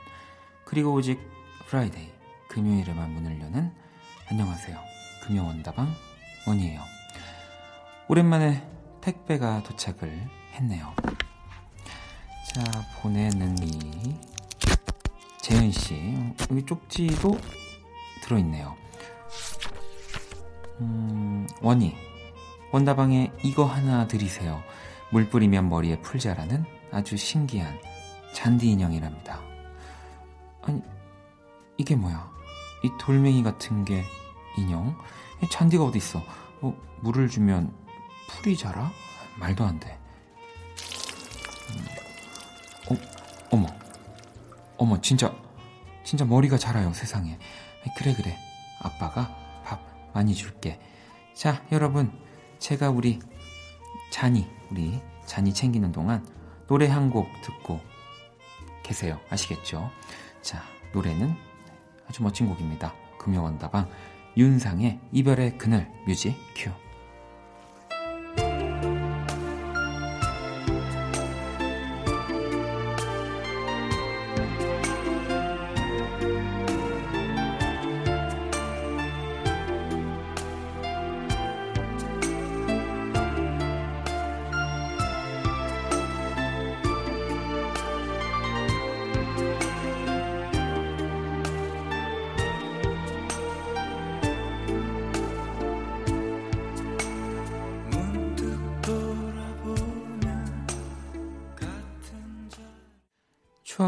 그리고 0.64 0.92
오직 0.92 1.18
Friday 1.66 2.12
금요일에만 2.48 3.10
문을 3.10 3.40
여는 3.40 3.74
안녕하세요. 4.30 4.95
금요원다방 5.26 5.92
원이에요. 6.46 6.80
오랜만에 8.08 8.66
택배가 9.00 9.62
도착을 9.64 10.28
했네요. 10.54 10.94
자, 12.54 12.62
보내는 13.00 13.58
이 13.62 14.16
재현 15.38 15.70
씨 15.70 16.14
여기 16.50 16.64
쪽지도 16.64 17.38
들어있네요. 18.22 18.76
음, 20.80 21.46
원이 21.60 21.94
원다방에 22.72 23.32
이거 23.42 23.64
하나 23.64 24.06
드리세요. 24.06 24.62
물 25.10 25.28
뿌리면 25.28 25.68
머리에 25.68 26.00
풀 26.00 26.20
자라는 26.20 26.64
아주 26.92 27.16
신기한 27.16 27.78
잔디 28.32 28.70
인형이랍니다. 28.70 29.40
아니 30.62 30.82
이게 31.78 31.96
뭐야? 31.96 32.30
이 32.84 32.90
돌멩이 32.98 33.42
같은 33.42 33.84
게 33.84 34.04
인형? 34.56 34.96
잔디가 35.50 35.84
어디 35.84 35.98
있어? 35.98 36.22
어, 36.60 36.74
물을 37.00 37.28
주면 37.28 37.74
풀이 38.28 38.56
자라? 38.56 38.90
말도 39.38 39.64
안 39.64 39.78
돼. 39.78 39.98
음, 41.70 41.86
어, 42.90 42.96
어머, 43.50 43.66
어머, 44.78 45.00
진짜, 45.00 45.34
진짜 46.04 46.24
머리가 46.24 46.56
자라요, 46.58 46.92
세상에. 46.92 47.38
그래, 47.96 48.14
그래. 48.14 48.36
아빠가 48.80 49.34
밥 49.64 49.80
많이 50.14 50.34
줄게. 50.34 50.80
자, 51.34 51.62
여러분, 51.72 52.12
제가 52.58 52.90
우리 52.90 53.20
잔이, 54.10 54.48
우리 54.70 55.00
잔이 55.26 55.52
챙기는 55.52 55.92
동안 55.92 56.26
노래 56.66 56.86
한 56.88 57.10
곡 57.10 57.28
듣고 57.42 57.80
계세요. 58.82 59.20
아시겠죠? 59.30 59.90
자, 60.42 60.62
노래는 60.92 61.36
아주 62.08 62.22
멋진 62.22 62.48
곡입니다. 62.48 62.94
금요원다방 63.18 63.88
윤상의 64.36 64.98
이별의 65.12 65.58
그늘 65.58 65.88
뮤직 66.06 66.36
큐. 66.54 66.70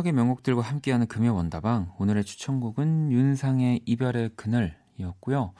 추억의 0.08 0.12
명곡들과 0.12 0.62
함께하는 0.62 1.06
금요 1.06 1.34
원다방 1.34 1.92
오늘의 1.98 2.24
추천곡은 2.24 3.12
윤상의 3.12 3.82
이별의 3.84 4.30
그늘이었고요. 4.36 5.52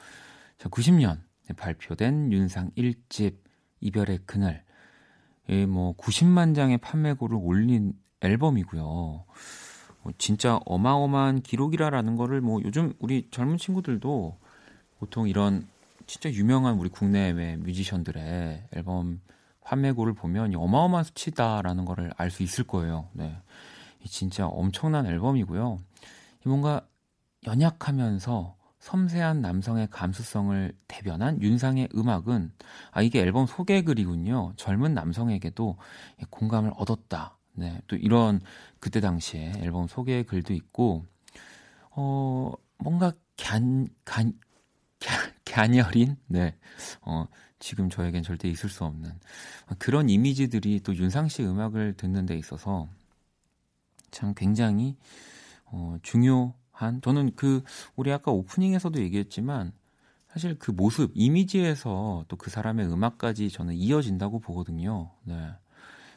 자, 0.57 0.69
90년 0.69 1.21
발표된 1.57 2.33
윤상 2.33 2.71
1집 2.77 3.37
이별의 3.81 4.21
그늘. 4.27 4.65
예, 5.51 5.67
뭐 5.67 5.95
90만 5.97 6.55
장의 6.55 6.79
판매고를 6.79 7.39
올린 7.41 7.93
앨범이고요. 8.21 8.83
뭐 8.85 10.13
진짜 10.19 10.59
어마어마한 10.65 11.43
기록이라라는 11.43 12.17
거를 12.17 12.41
뭐 12.41 12.61
요즘 12.65 12.95
우리 12.99 13.29
젊은 13.31 13.57
친구들도 13.57 14.39
보통 14.99 15.29
이런 15.29 15.67
진짜 16.07 16.31
유명한 16.31 16.77
우리 16.79 16.89
국내외 16.89 17.57
뮤지션들의 17.57 18.69
앨범 18.73 19.21
판매고를 19.63 20.15
보면 20.15 20.55
어마어마한 20.55 21.05
수치다라는 21.05 21.85
거를 21.85 22.13
알 22.17 22.31
수 22.31 22.43
있을 22.43 22.65
거예요. 22.65 23.09
네. 23.13 23.37
진짜 24.09 24.47
엄청난 24.47 25.07
앨범이고요. 25.07 25.79
뭔가 26.45 26.87
연약하면서 27.47 28.57
섬세한 28.81 29.41
남성의 29.41 29.89
감수성을 29.91 30.73
대변한 30.87 31.43
윤상의 31.43 31.89
음악은 31.95 32.53
아 32.93 33.03
이게 33.03 33.21
앨범 33.21 33.47
소개 33.47 33.83
글이군요. 33.83 34.53
젊은 34.57 34.95
남성에게도 34.95 35.77
공감을 36.31 36.73
얻었다. 36.77 37.37
네, 37.55 37.81
또 37.89 37.97
이런 37.97 38.41
그때 38.79 39.01
당시에 39.01 39.55
앨범 39.59 39.89
소개 39.89 40.23
글도 40.23 40.55
있고 40.55 41.05
어 41.91 42.53
뭔가 42.79 43.13
간, 43.37 43.89
간, 44.05 44.39
갸녀린 45.45 46.17
네. 46.29 46.55
어 47.03 47.27
지금 47.59 47.91
저에겐 47.91 48.23
절대 48.23 48.49
있을 48.49 48.69
수 48.71 48.85
없는 48.85 49.11
그런 49.79 50.09
이미지들이 50.09 50.81
또 50.81 50.95
윤상 50.95 51.29
씨 51.29 51.43
음악을 51.43 51.95
듣는 51.97 52.27
데 52.27 52.37
있어서 52.37 52.89
참 54.11 54.35
굉장히 54.35 54.97
어, 55.67 55.97
중요한 56.03 57.01
저는 57.03 57.33
그 57.37 57.63
우리 57.97 58.13
아까 58.13 58.31
오프닝에서도 58.33 59.01
얘기했지만 59.01 59.73
사실 60.29 60.59
그 60.59 60.71
모습 60.71 61.11
이미지에서 61.15 62.25
또 62.29 62.37
그 62.37 62.51
사람의 62.51 62.87
음악까지 62.93 63.51
저는 63.51 63.75
이어진다고 63.75 64.39
보거든요. 64.41 65.11
네. 65.25 65.51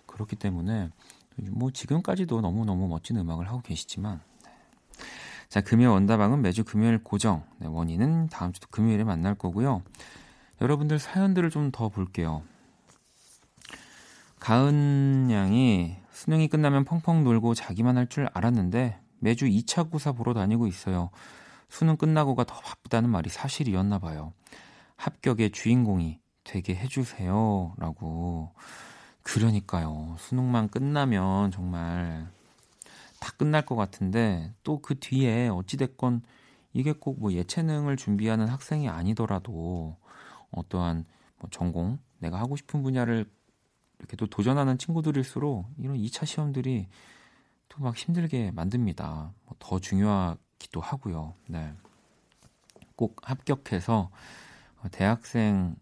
그렇기 0.05 0.35
때문에 0.35 0.89
뭐 1.37 1.71
지금까지도 1.71 2.41
너무너무 2.41 2.87
멋진 2.87 3.17
음악을 3.17 3.47
하고 3.47 3.61
계시지만 3.61 4.21
네. 4.45 4.51
자 5.49 5.61
금요일 5.61 5.89
원다방은 5.89 6.41
매주 6.41 6.63
금요일 6.63 7.03
고정 7.03 7.43
네, 7.57 7.67
원인은 7.67 8.27
다음 8.29 8.53
주도 8.53 8.67
금요일에 8.69 9.03
만날 9.03 9.35
거고요. 9.35 9.81
여러분들 10.61 10.99
사연들을 10.99 11.49
좀 11.49 11.71
더 11.71 11.89
볼게요. 11.89 12.43
가은 14.41 15.29
양이 15.31 15.95
수능이 16.11 16.47
끝나면 16.47 16.83
펑펑 16.83 17.23
놀고 17.23 17.53
자기만 17.53 17.95
할 17.97 18.07
줄 18.09 18.27
알았는데 18.33 18.99
매주 19.19 19.45
2차 19.45 19.91
고사 19.91 20.13
보러 20.13 20.33
다니고 20.33 20.65
있어요. 20.65 21.11
수능 21.69 21.95
끝나고가 21.95 22.43
더 22.43 22.55
바쁘다는 22.59 23.09
말이 23.11 23.29
사실이었나 23.29 23.99
봐요. 23.99 24.33
합격의 24.97 25.51
주인공이 25.51 26.19
되게 26.43 26.73
해주세요. 26.75 27.75
라고. 27.77 28.51
그러니까요. 29.21 30.15
수능만 30.17 30.69
끝나면 30.69 31.51
정말 31.51 32.27
다 33.19 33.31
끝날 33.37 33.63
것 33.63 33.75
같은데 33.75 34.51
또 34.63 34.81
그 34.81 34.97
뒤에 34.99 35.49
어찌됐건 35.49 36.23
이게 36.73 36.93
꼭 36.93 37.19
뭐 37.19 37.31
예체능을 37.31 37.95
준비하는 37.95 38.47
학생이 38.47 38.89
아니더라도 38.89 39.97
어떠한 40.49 41.05
뭐 41.37 41.49
전공, 41.51 41.99
내가 42.17 42.39
하고 42.39 42.55
싶은 42.55 42.81
분야를 42.81 43.29
이렇게 44.01 44.17
또 44.17 44.27
도전하는 44.27 44.77
친구들일수록 44.77 45.69
이런 45.77 45.95
2차 45.97 46.25
시험들이 46.25 46.87
또 47.69 47.81
막 47.83 47.95
힘들게 47.95 48.51
만듭니다. 48.51 49.33
뭐 49.45 49.55
더 49.59 49.79
중요하기도 49.79 50.81
하고요. 50.81 51.35
네. 51.47 51.73
꼭 52.97 53.17
합격해서 53.23 54.09
대학생으로 54.91 55.75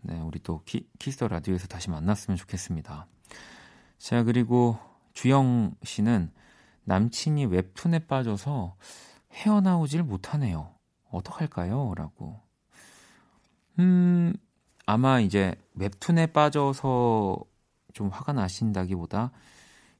네, 0.00 0.20
우리 0.20 0.38
또 0.40 0.62
키, 0.64 0.88
키스 0.98 1.17
더 1.17 1.28
라디오에서 1.28 1.68
다시 1.68 1.90
만났으면 1.90 2.36
좋겠습니다. 2.36 3.06
자, 3.98 4.22
그리고 4.24 4.78
주영 5.12 5.74
씨는 5.84 6.30
남친이 6.84 7.46
웹툰에 7.46 8.00
빠져서 8.00 8.76
헤어나오질 9.32 10.02
못하네요. 10.02 10.74
어떡할까요? 11.10 11.94
라고. 11.96 12.40
음, 13.78 14.34
아마 14.86 15.20
이제 15.20 15.54
웹툰에 15.74 16.28
빠져서 16.28 17.38
좀 17.92 18.08
화가 18.08 18.32
나신다기보다 18.32 19.32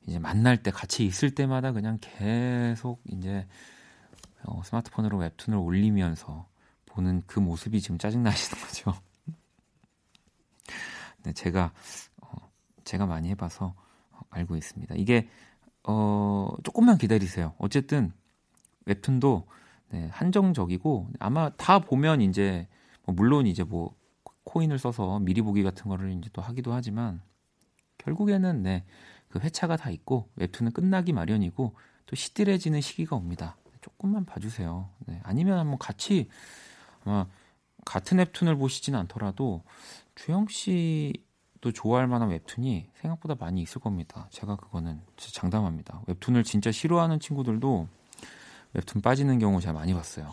이제 0.06 0.18
만날 0.18 0.62
때 0.62 0.70
같이 0.70 1.04
있을 1.04 1.34
때마다 1.34 1.72
그냥 1.72 1.98
계속 2.00 3.02
이제 3.10 3.46
어, 4.44 4.62
스마트폰으로 4.62 5.18
웹툰을 5.18 5.58
올리면서 5.58 6.46
보는 6.86 7.22
그 7.26 7.40
모습이 7.40 7.80
지금 7.80 7.98
짜증 7.98 8.22
나시는 8.22 8.62
거죠. 8.62 8.94
네, 11.24 11.32
제가 11.32 11.72
어, 12.20 12.50
제가 12.84 13.06
많이 13.06 13.30
해봐서 13.30 13.74
알고 14.30 14.56
있습니다. 14.56 14.94
이게 14.96 15.28
어, 15.82 16.48
조금만 16.62 16.98
기다리세요. 16.98 17.54
어쨌든 17.58 18.12
웹툰도 18.86 19.46
네, 19.90 20.08
한정적이고 20.12 21.10
아마 21.18 21.50
다 21.50 21.78
보면 21.78 22.20
이제 22.20 22.68
뭐 23.04 23.14
물론 23.14 23.46
이제 23.46 23.64
뭐 23.64 23.94
코인을 24.54 24.78
써서 24.78 25.18
미리 25.18 25.42
보기 25.42 25.64
같은 25.64 25.88
거를 25.88 26.12
이제 26.12 26.30
또 26.32 26.40
하기도 26.40 26.72
하지만 26.72 27.20
결국에는 27.98 28.62
네, 28.62 28.84
그 29.28 29.40
회차가 29.40 29.76
다 29.76 29.90
있고 29.90 30.28
웹툰은 30.36 30.70
끝나기 30.72 31.12
마련이고 31.12 31.74
또 32.06 32.16
시들해지는 32.16 32.80
시기가 32.80 33.16
옵니다. 33.16 33.56
조금만 33.80 34.24
봐주세요. 34.24 34.88
네, 35.06 35.20
아니면 35.24 35.58
한번 35.58 35.78
같이 35.78 36.28
아마 37.04 37.26
같은 37.84 38.18
웹툰을 38.18 38.56
보시진 38.56 38.94
않더라도 38.94 39.64
주영 40.14 40.46
씨도 40.46 41.72
좋아할 41.74 42.06
만한 42.06 42.28
웹툰이 42.30 42.90
생각보다 42.94 43.34
많이 43.38 43.60
있을 43.60 43.80
겁니다. 43.80 44.28
제가 44.30 44.54
그거는 44.56 45.00
진짜 45.16 45.40
장담합니다. 45.40 46.02
웹툰을 46.06 46.44
진짜 46.44 46.70
싫어하는 46.70 47.18
친구들도 47.18 47.88
웹툰 48.74 49.02
빠지는 49.02 49.40
경우 49.40 49.60
제가 49.60 49.72
많이 49.72 49.92
봤어요. 49.94 50.32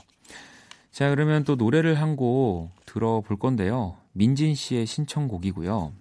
자, 0.92 1.10
그러면 1.10 1.44
또 1.44 1.56
노래를 1.56 2.00
한 2.00 2.16
곡 2.16 2.70
들어볼 2.86 3.40
건데요. 3.40 3.98
민진 4.14 4.56
씨의 4.56 4.86
신청곡이고요. 4.86 5.94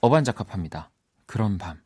어반자카파입니다. 0.00 0.90
그런 1.26 1.58
밤. 1.58 1.80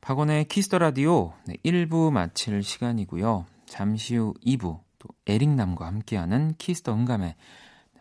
박원의 0.00 0.44
Kiss 0.44 0.63
the 0.63 0.78
Radio 0.78 1.32
네, 1.46 1.56
1부 1.64 2.12
마칠 2.12 2.62
시간이고요. 2.62 3.44
잠시 3.66 4.14
후 4.14 4.34
2부 4.46 4.78
또 5.00 5.08
에릭남과 5.26 5.84
함께하는 5.84 6.54
Kiss 6.58 6.77
the 6.77 6.92
음감회 6.94 7.34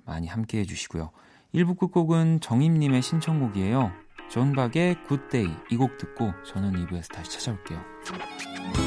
많이 0.05 0.27
함께해 0.27 0.65
주시고요. 0.65 1.09
1부 1.55 1.79
끝곡은 1.79 2.41
정임님의 2.41 3.01
신청곡이에요. 3.01 3.91
존박의 4.29 5.03
Good 5.06 5.30
Day 5.30 5.47
이 5.71 5.77
곡 5.77 5.97
듣고 5.97 6.31
저는 6.45 6.73
2부에서 6.85 7.11
다시 7.11 7.31
찾아올게요. 7.31 8.85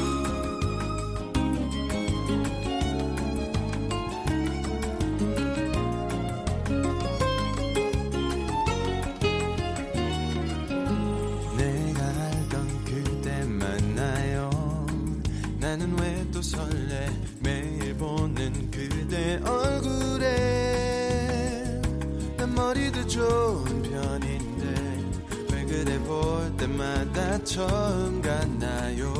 처음 27.43 28.21
갔나요 28.21 29.18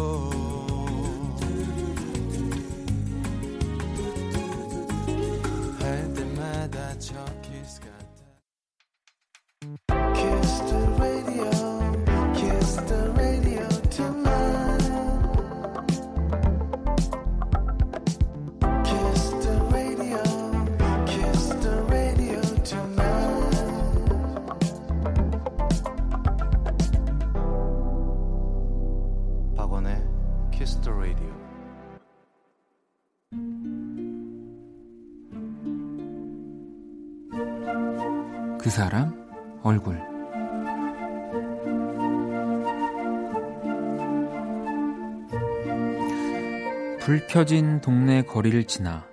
불 47.10 47.26
켜진 47.26 47.82
동네 47.82 48.22
거리를 48.22 48.66
지나 48.66 49.04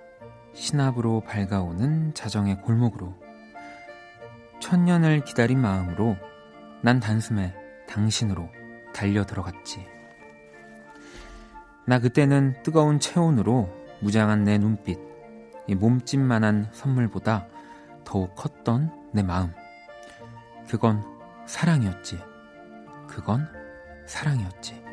신압으로 0.53 1.21
밝아오는 1.21 2.13
자정의 2.13 2.61
골목으로 2.61 3.15
천년을 4.59 5.23
기다린 5.23 5.59
마음으로 5.59 6.15
난 6.83 6.99
단숨에 6.99 7.55
당신으로 7.89 8.51
달려 8.93 9.25
들어갔지. 9.25 9.83
나 11.87 11.97
그때는 11.97 12.61
뜨거운 12.61 12.99
체온으로 12.99 13.67
무장한 14.01 14.43
내 14.43 14.59
눈빛, 14.59 14.99
이 15.65 15.73
몸집만한 15.73 16.69
선물보다 16.73 17.47
더욱 18.03 18.35
컸던 18.35 18.91
내 19.11 19.23
마음. 19.23 19.51
그건 20.69 21.03
사랑이었지. 21.47 22.19
그건 23.07 23.47
사랑이었지. 24.05 24.86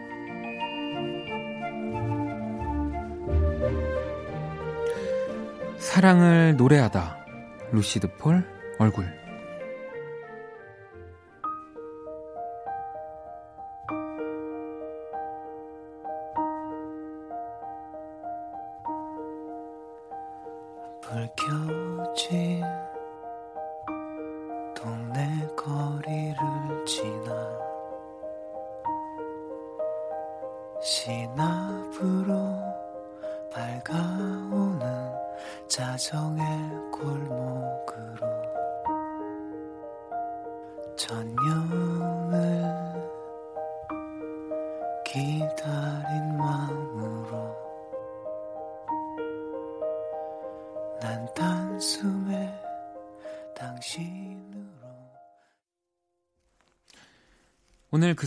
사랑을 5.94 6.56
노래하다. 6.56 7.18
루시드 7.70 8.16
폴 8.16 8.42
얼굴. 8.80 9.23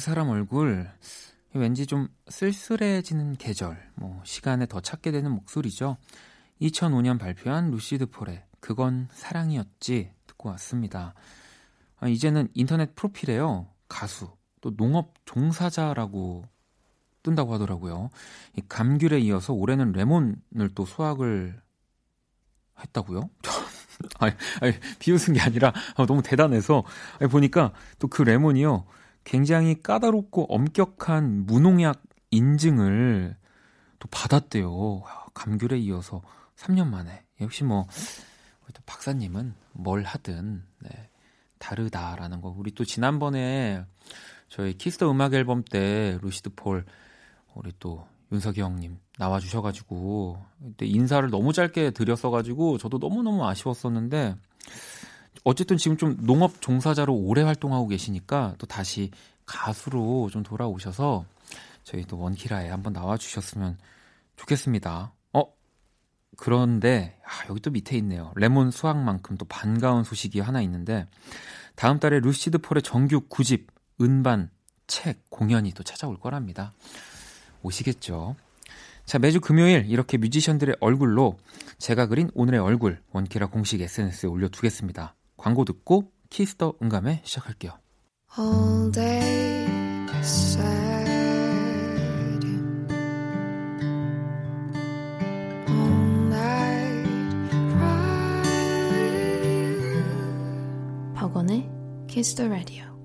사람 0.08 0.30
얼굴 0.30 0.90
왠지 1.54 1.86
좀 1.86 2.08
쓸쓸해지는 2.30 3.36
계절, 3.36 3.92
뭐 3.96 4.22
시간에 4.24 4.66
더 4.66 4.80
찾게 4.80 5.12
되는 5.12 5.30
목소리죠. 5.32 5.98
2005년 6.62 7.20
발표한 7.20 7.72
루시드 7.72 8.06
폴의 8.06 8.42
그건 8.62 9.10
사랑이었지 9.12 10.14
듣고 10.26 10.48
왔습니다. 10.52 11.14
아, 12.00 12.08
이제는 12.08 12.48
인터넷 12.54 12.96
프로필에요. 12.96 13.68
가수, 13.90 14.32
또 14.62 14.74
농업 14.78 15.14
종사자라고 15.26 16.46
뜬다고 17.24 17.54
하더라고요. 17.56 18.10
이 18.56 18.62
감귤에 18.70 19.20
이어서 19.20 19.52
올해는 19.52 19.92
레몬을 19.92 20.70
또 20.74 20.86
수확을 20.86 21.62
했다고요? 22.80 23.30
아니, 24.20 24.34
아니, 24.62 24.74
비웃은 25.00 25.34
게 25.34 25.42
아니라 25.42 25.74
아, 25.98 26.06
너무 26.06 26.22
대단해서 26.22 26.86
아니, 27.20 27.30
보니까 27.30 27.74
또 28.00 28.08
그 28.08 28.22
레몬이요. 28.22 28.86
굉장히 29.28 29.82
까다롭고 29.84 30.46
엄격한 30.46 31.46
무농약 31.48 32.02
인증을 32.32 33.36
또 34.00 34.08
받았대요. 34.10 35.04
감귤에 35.34 35.78
이어서 35.80 36.22
3년 36.56 36.88
만에. 36.88 37.26
역시 37.42 37.66
뭐, 37.66 37.88
우리 38.64 38.74
또 38.74 38.82
박사님은 38.86 39.54
뭘 39.74 40.04
하든, 40.04 40.64
네, 40.80 41.10
다르다라는 41.60 42.40
거. 42.40 42.56
우리 42.58 42.72
또 42.72 42.86
지난번에 42.86 43.84
저희 44.48 44.78
Kiss 44.78 44.97
the 44.97 45.12
음악 45.12 45.34
앨범 45.34 45.62
때 45.62 46.18
루시드 46.22 46.52
폴, 46.56 46.86
우리 47.54 47.74
또 47.80 48.08
윤석이 48.32 48.62
형님 48.62 48.98
나와주셔가지고, 49.18 50.42
그때 50.64 50.86
인사를 50.86 51.30
너무 51.30 51.52
짧게 51.52 51.92
드렸어가지고, 51.92 52.78
저도 52.78 52.98
너무너무 52.98 53.46
아쉬웠었는데, 53.46 54.38
어쨌든 55.44 55.78
지금 55.78 55.98
좀 55.98 56.18
농업 56.22 56.62
종사자로 56.62 57.14
오래 57.14 57.42
활동하고 57.42 57.88
계시니까 57.88 58.56
또 58.58 58.68
다시 58.68 59.12
가수로 59.46 60.30
좀 60.32 60.44
돌아오셔서 60.44 61.26
저희 61.84 62.04
또 62.04 62.20
원키라에 62.20 62.70
한번 62.70 62.94
나와 62.94 63.18
주셨으면 63.18 63.78
좋겠습니다. 64.36 65.14
어? 65.34 65.44
그런데 66.36 67.18
아, 67.24 67.48
여기 67.50 67.62
또 67.62 67.72
밑에 67.72 67.98
있네요. 67.98 68.32
레몬 68.36 68.72
수확만큼 68.72 69.38
또 69.38 69.46
반가운 69.46 70.04
소식이 70.04 70.40
하나 70.40 70.62
있는데 70.62 71.08
다음 71.76 72.00
달에 72.00 72.20
루시드 72.20 72.60
폴의 72.60 72.84
정규 72.84 73.22
9집 73.30 73.68
은반 74.02 74.50
책 74.86 75.30
공연이 75.30 75.74
또 75.74 75.84
찾아올 75.84 76.20
거랍니다. 76.20 76.74
오시겠죠? 77.62 78.36
자, 79.06 79.20
매주 79.20 79.40
금요일 79.40 79.86
이렇게 79.88 80.18
뮤지션들의 80.18 80.76
얼굴로 80.82 81.38
제가 81.78 82.08
그린 82.08 82.30
오늘의 82.34 82.60
얼굴 82.60 83.02
원키라 83.12 83.48
공식 83.48 83.80
SNS에 83.82 84.28
올려두겠습니다. 84.28 85.16
광고 85.38 85.64
듣고 85.66 86.12
Kiss 86.30 86.55
the 86.55 86.74
음감회 86.82 87.22
시작할게요. 87.24 87.72
all 88.38 88.92
day 88.92 89.66
you, 92.44 92.88
all 95.70 96.30
night 96.30 97.50
cry 97.72 98.42
with 98.92 99.46
you. 99.48 101.14
박원의 101.16 101.70
Kiss 102.08 102.36
the 102.36 102.50
Radio. 102.50 102.97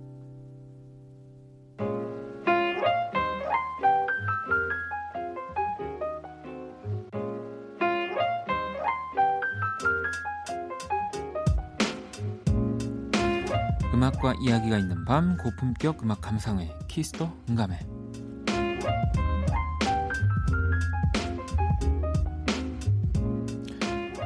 음악과 14.32 14.34
이야기가 14.40 14.78
있는 14.78 15.04
밤 15.04 15.36
고품격 15.36 16.02
음악 16.02 16.20
감상회 16.20 16.70
Kiss 16.88 17.13
the 17.13 17.32
음감회. 17.48 17.78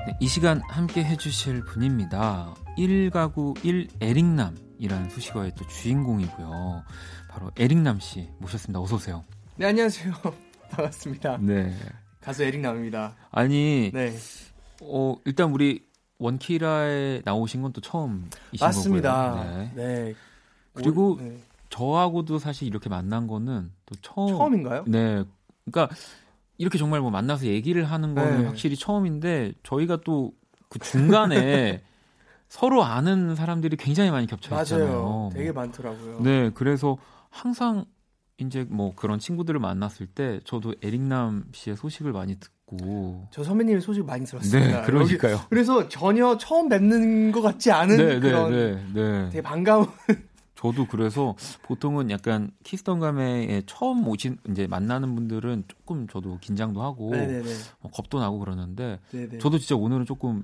네, 0.06 0.16
이 0.20 0.28
시간 0.28 0.60
함께 0.68 1.04
해주실 1.04 1.64
분입니다. 1.64 2.54
1가구 2.78 3.64
1 3.64 3.88
에릭남이라는 4.00 5.10
수식어의 5.10 5.52
또 5.56 5.66
주인공이고요. 5.66 6.84
바로 7.28 7.50
에릭남 7.58 7.98
씨 8.00 8.28
모셨습니다. 8.38 8.80
어서 8.80 8.96
오세요. 8.96 9.24
네 9.56 9.66
안녕하세요. 9.66 10.12
반갑습니다. 10.70 11.38
네. 11.40 11.74
가수 12.20 12.44
에릭남입니다. 12.44 13.14
아니 13.30 13.90
네. 13.92 14.14
어, 14.82 15.16
일단 15.24 15.52
우리 15.52 15.86
원키라에 16.18 17.22
나오신 17.24 17.62
건 17.62 17.72
또 17.72 17.80
처음이신 17.80 18.58
맞습니다 18.60 19.30
거고요 19.32 19.52
네. 19.52 19.72
네 19.74 20.14
그리고 20.72 21.12
오, 21.12 21.16
네. 21.20 21.38
저하고도 21.70 22.38
사실 22.38 22.66
이렇게 22.68 22.88
만난 22.88 23.26
거는 23.26 23.70
또 23.86 23.94
처음 24.02 24.28
처음인가요? 24.28 24.84
네. 24.86 25.24
그러니까 25.64 25.94
이렇게 26.58 26.78
정말 26.78 27.00
뭐 27.00 27.10
만나서 27.10 27.46
얘기를 27.46 27.84
하는 27.84 28.14
거는 28.14 28.40
네. 28.42 28.46
확실히 28.46 28.76
처음인데 28.76 29.52
저희가 29.62 29.98
또 30.02 30.32
그 30.68 30.78
중간에 30.80 31.82
서로 32.48 32.82
아는 32.82 33.34
사람들이 33.34 33.76
굉장히 33.76 34.10
많이 34.10 34.26
겹쳐 34.26 34.60
있잖아요. 34.62 34.86
맞아요 34.88 35.30
되게 35.32 35.52
뭐. 35.52 35.62
많더라고요 35.62 36.20
네, 36.22 36.50
그래서 36.54 36.96
항상 37.30 37.84
이제 38.38 38.64
뭐 38.68 38.92
그런 38.94 39.18
친구들을 39.18 39.58
만났을 39.60 40.06
때 40.06 40.40
저도 40.44 40.74
에릭남 40.82 41.46
씨의 41.52 41.76
소식을 41.76 42.12
많이 42.12 42.34
듣고 42.38 42.55
저 43.30 43.44
선배님의 43.44 43.80
소식 43.80 44.04
많이 44.04 44.24
들었습니다 44.26 44.80
네, 44.80 44.86
그러니까요. 44.86 45.34
여기- 45.34 45.44
그래서 45.48 45.88
전혀 45.88 46.36
처음 46.36 46.68
뵙는 46.68 47.30
것 47.30 47.40
같지 47.40 47.70
않은 47.70 47.96
네, 47.96 48.14
네, 48.14 48.20
그런 48.20 48.50
네, 48.50 48.84
네. 48.92 49.28
되게 49.30 49.40
반가운 49.42 49.86
저도 50.56 50.86
그래서 50.86 51.36
보통은 51.62 52.10
약간 52.10 52.50
키스턴 52.64 52.98
감에 52.98 53.62
처음 53.66 54.08
오신 54.08 54.38
이제 54.50 54.66
만나는 54.66 55.14
분들은 55.14 55.64
조금 55.68 56.08
저도 56.08 56.38
긴장도 56.40 56.82
하고 56.82 57.10
네네네 57.10 57.48
뭐 57.82 57.90
겁도 57.92 58.18
나고 58.18 58.38
그러는데 58.40 58.98
저도 59.38 59.58
진짜 59.58 59.76
오늘은 59.76 60.06
조금 60.06 60.42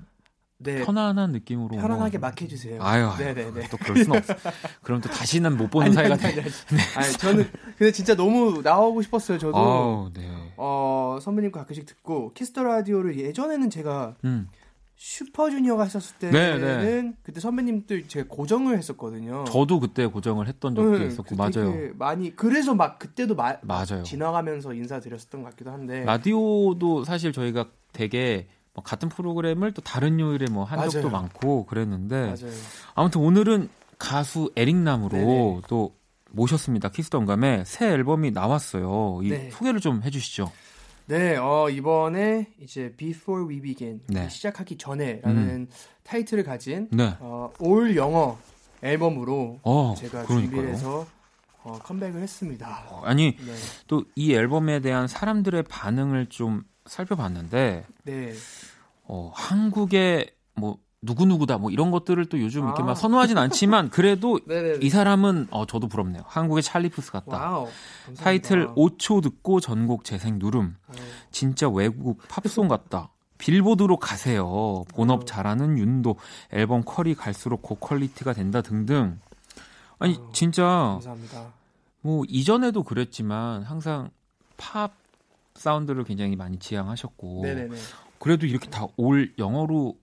네. 0.63 0.85
편안한 0.85 1.33
느낌으로 1.33 1.77
편안하게 1.77 2.19
막. 2.19 2.41
해주세요 2.41 2.83
아유, 2.83 3.07
아유 3.09 3.19
네네네 3.25 3.69
또 3.69 3.77
그럴 3.77 4.05
순 4.05 4.17
없어. 4.17 4.35
그럼 4.83 5.01
또 5.01 5.09
다시는 5.11 5.57
못 5.57 5.71
보는 5.71 5.87
아니, 5.89 5.95
사이가 5.95 6.15
아니, 6.15 6.23
돼. 6.23 6.29
아니, 6.29 6.41
아니. 6.41 7.05
아니, 7.07 7.13
저는 7.19 7.51
근데 7.79 7.93
진짜 7.93 8.15
너무 8.15 8.61
나오고 8.63 9.03
싶었어요 9.03 9.39
저도 9.39 9.57
아우, 9.57 10.11
네. 10.15 10.29
어, 10.57 11.19
선배님 11.21 11.51
가끔씩 11.53 11.87
듣고 11.87 12.33
Kiss 12.35 12.51
the 12.51 12.63
Radio를 12.63 13.19
예전에는 13.19 13.71
제가 13.71 14.15
음. 14.25 14.49
슈퍼주니어가 14.97 15.83
했었을 15.83 16.17
때는 16.19 16.61
네, 16.61 17.13
그때 17.25 17.41
선배님들 17.41 18.07
제가 18.07 18.27
고정을 18.29 18.79
했었거든요. 18.79 19.43
저도 19.49 19.81
그때 19.81 20.07
고정을 20.07 20.47
했던 20.47 20.77
적도 20.77 20.97
네, 20.97 21.07
있었고 21.07 21.35
그 21.35 21.35
맞아요. 21.35 21.91
많이 21.97 22.37
그래서 22.37 22.75
막 22.77 23.01
그때도 23.01 23.35
마, 23.35 23.57
맞아요. 23.63 24.05
지나가면서 24.05 24.73
인사드렸었던 24.75 25.43
것 25.43 25.51
같기도 25.51 25.73
한데 25.73 26.05
라디오도 26.05 27.03
사실 27.05 27.33
저희가 27.33 27.67
되게 27.93 28.47
뭐 28.75 28.83
같은 28.83 29.09
프로그램을 29.09 29.73
또 29.73 29.83
다른 29.83 30.19
요일에 30.19 30.47
뭐 30.51 30.65
한 30.65 30.89
적도. 30.89 31.11
많고 31.11 31.67
그랬는데 31.67 32.21
맞아요. 32.27 32.55
아무튼 32.95 33.21
오늘은 33.21 33.69
가수 33.99 34.51
에릭남으로 34.57 35.17
네네. 35.17 35.61
또 35.69 35.95
모셨습니다. 36.31 36.89
Kiss 36.91 37.08
the 37.08 37.21
음감회에 37.21 37.65
새 37.67 37.89
앨범이 37.89 38.31
나왔어요. 38.31 39.21
이 39.23 39.29
네. 39.29 39.51
소개를 39.51 39.81
좀 39.81 40.03
해주시죠. 40.03 40.51
네, 41.07 41.37
어, 41.37 41.69
이번에 41.69 42.49
이제 42.61 42.95
Before 42.97 43.47
We 43.47 43.61
Begin 43.61 44.01
네. 44.07 44.29
시작하기 44.29 44.79
전에라는 44.79 45.69
타이틀을 46.05 46.45
가진 46.45 46.89
네. 46.91 47.15
어, 47.21 47.51
all 47.59 47.95
영어 47.97 48.39
앨범으로 48.83 49.61
어, 49.63 49.95
제가 49.99 50.25
그러니까요. 50.25 50.41
준비를 50.51 50.69
해서 50.71 51.07
어, 51.65 51.79
컴백을 51.83 52.21
했습니다. 52.23 52.85
어, 52.89 53.03
아니 53.05 53.37
네. 53.37 53.53
또이 53.89 54.33
앨범에 54.35 54.81
대한 54.81 55.07
사람들의 55.07 55.65
반응을 55.65 56.27
좀 56.27 56.65
살펴봤는데 56.87 57.87
네. 58.05 58.33
어, 59.05 59.31
한국의 59.35 60.33
뭐 60.55 60.79
누구 61.05 61.27
누구다 61.27 61.59
뭐 61.59 61.71
이런 61.71 61.91
것들을 61.91 62.25
또 62.27 62.41
요즘 62.41 62.65
이렇게 62.65 62.83
아. 62.83 62.87
막 62.87 62.95
선호하진 62.95 63.37
않지만 63.37 63.91
그래도 63.91 64.39
네네. 64.47 64.79
이 64.87 64.89
사람은 64.89 65.49
어, 65.51 65.67
저도 65.67 65.89
부럽네요. 65.89 66.23
한국의 66.27 66.63
찰리푸스 66.63 67.11
같다. 67.11 67.37
Wow. 67.37 67.69
타이틀 68.19 68.69
5초 68.69 69.23
듣고 69.23 69.61
전곡 69.61 70.05
재생 70.05 70.39
누름. 70.39 70.77
아유, 70.89 70.97
진짜 71.33 71.69
외국 71.69 72.23
팝송 72.29 72.69
같다. 72.69 73.11
빌보드로 73.39 73.97
가세요. 73.97 74.85
본업. 74.95 75.27
잘하는 75.27 75.77
윤도 75.77 76.15
앨범 76.53 76.83
퀄이 76.85 77.17
갈수록 77.17 77.63
고퀄리티가 77.63 78.33
된다 78.33 78.63
등등. 78.63 79.19
아니 79.99 80.15
아유. 80.15 80.31
진짜 80.33 80.63
감사합니다. 80.63 81.47
뭐 82.03 82.25
이전에도 82.29 82.85
그랬지만 82.85 83.65
항상 83.65 84.11
팝 84.57 85.02
사운드를 85.63 86.05
굉장히 86.05 86.37
많이 86.37 86.59
지향하셨고 86.59 87.41
네네네. 87.43 87.77
그래도 88.19 88.47
이렇게 88.47 88.69
다 88.69 88.87
올 88.97 89.33
영어로 89.39 89.97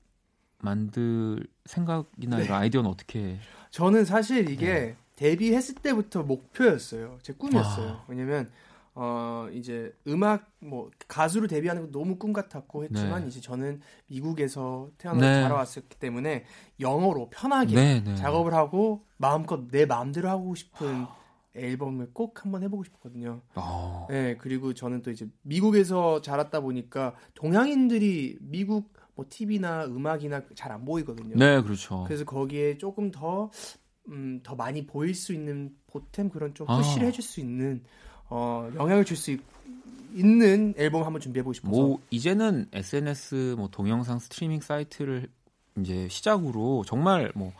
만들 0.61 1.45
생각이나 1.65 2.37
네. 2.37 2.45
이런 2.45 2.57
아이디어는 2.57 2.89
어떻게 2.89 3.37
저는 3.71 4.03
사실 4.05 4.49
이게 4.49 4.65
네. 4.73 4.95
데뷔했을 5.15 5.75
때부터 5.75 6.23
목표였어요. 6.23 7.19
제 7.21 7.33
꿈이었어요. 7.33 7.89
아. 7.89 8.05
왜냐면 8.07 8.49
어 8.95 9.47
이제 9.53 9.93
음악 10.07 10.49
뭐 10.59 10.89
가수로 11.07 11.47
데뷔하는 11.47 11.83
거 11.83 11.91
너무 11.97 12.17
꿈 12.17 12.33
같았고 12.33 12.83
했지만 12.85 13.21
네. 13.21 13.27
이제 13.27 13.39
저는 13.39 13.79
미국에서 14.07 14.89
태어나서 14.97 15.25
네. 15.25 15.41
자라왔었기 15.43 15.97
때문에 15.99 16.43
영어로 16.79 17.29
편하게 17.29 17.75
네, 17.75 18.03
네. 18.03 18.15
작업을 18.15 18.53
하고 18.53 19.05
마음껏 19.17 19.61
내 19.71 19.85
마음대로 19.85 20.27
하고 20.29 20.55
싶은 20.55 21.05
앨범을 21.55 22.11
꼭 22.13 22.43
한번 22.43 22.63
해보고 22.63 22.83
싶거든요. 22.85 23.41
어, 23.55 24.07
네, 24.09 24.37
그리고 24.37 24.73
저는 24.73 25.01
또 25.01 25.11
이제 25.11 25.27
미국에서 25.41 26.21
자랐다 26.21 26.61
보니까 26.61 27.15
동양인들이 27.35 28.37
미국 28.41 28.93
뭐 29.15 29.25
TV나 29.29 29.85
음악이나 29.85 30.43
잘 30.55 30.71
안 30.71 30.85
보이거든요. 30.85 31.35
네, 31.37 31.61
그렇죠. 31.61 32.03
그래서 32.05 32.23
거기에 32.25 32.77
조금 32.77 33.11
더, 33.11 33.49
음, 34.09 34.39
더 34.43 34.55
많이 34.55 34.85
보일 34.85 35.13
수 35.15 35.33
있는 35.33 35.75
보탬 35.87 36.29
그런 36.29 36.53
좀 36.53 36.67
아. 36.69 36.77
푸시를 36.77 37.07
해줄 37.07 37.23
수 37.23 37.39
있는, 37.39 37.83
어, 38.29 38.69
영향을 38.75 39.03
줄 39.05 39.17
수 39.17 39.35
있는 40.13 40.73
앨범 40.77 41.03
한번 41.03 41.21
준비해보고 41.21 41.53
싶어서. 41.53 41.75
뭐 41.81 41.99
이제는 42.09 42.67
SNS 42.73 43.55
뭐 43.57 43.67
동영상 43.69 44.19
스트리밍 44.19 44.61
사이트를 44.61 45.29
이제 45.77 46.07
시작으로 46.09 46.83
정말 46.85 47.31
뭐 47.35 47.53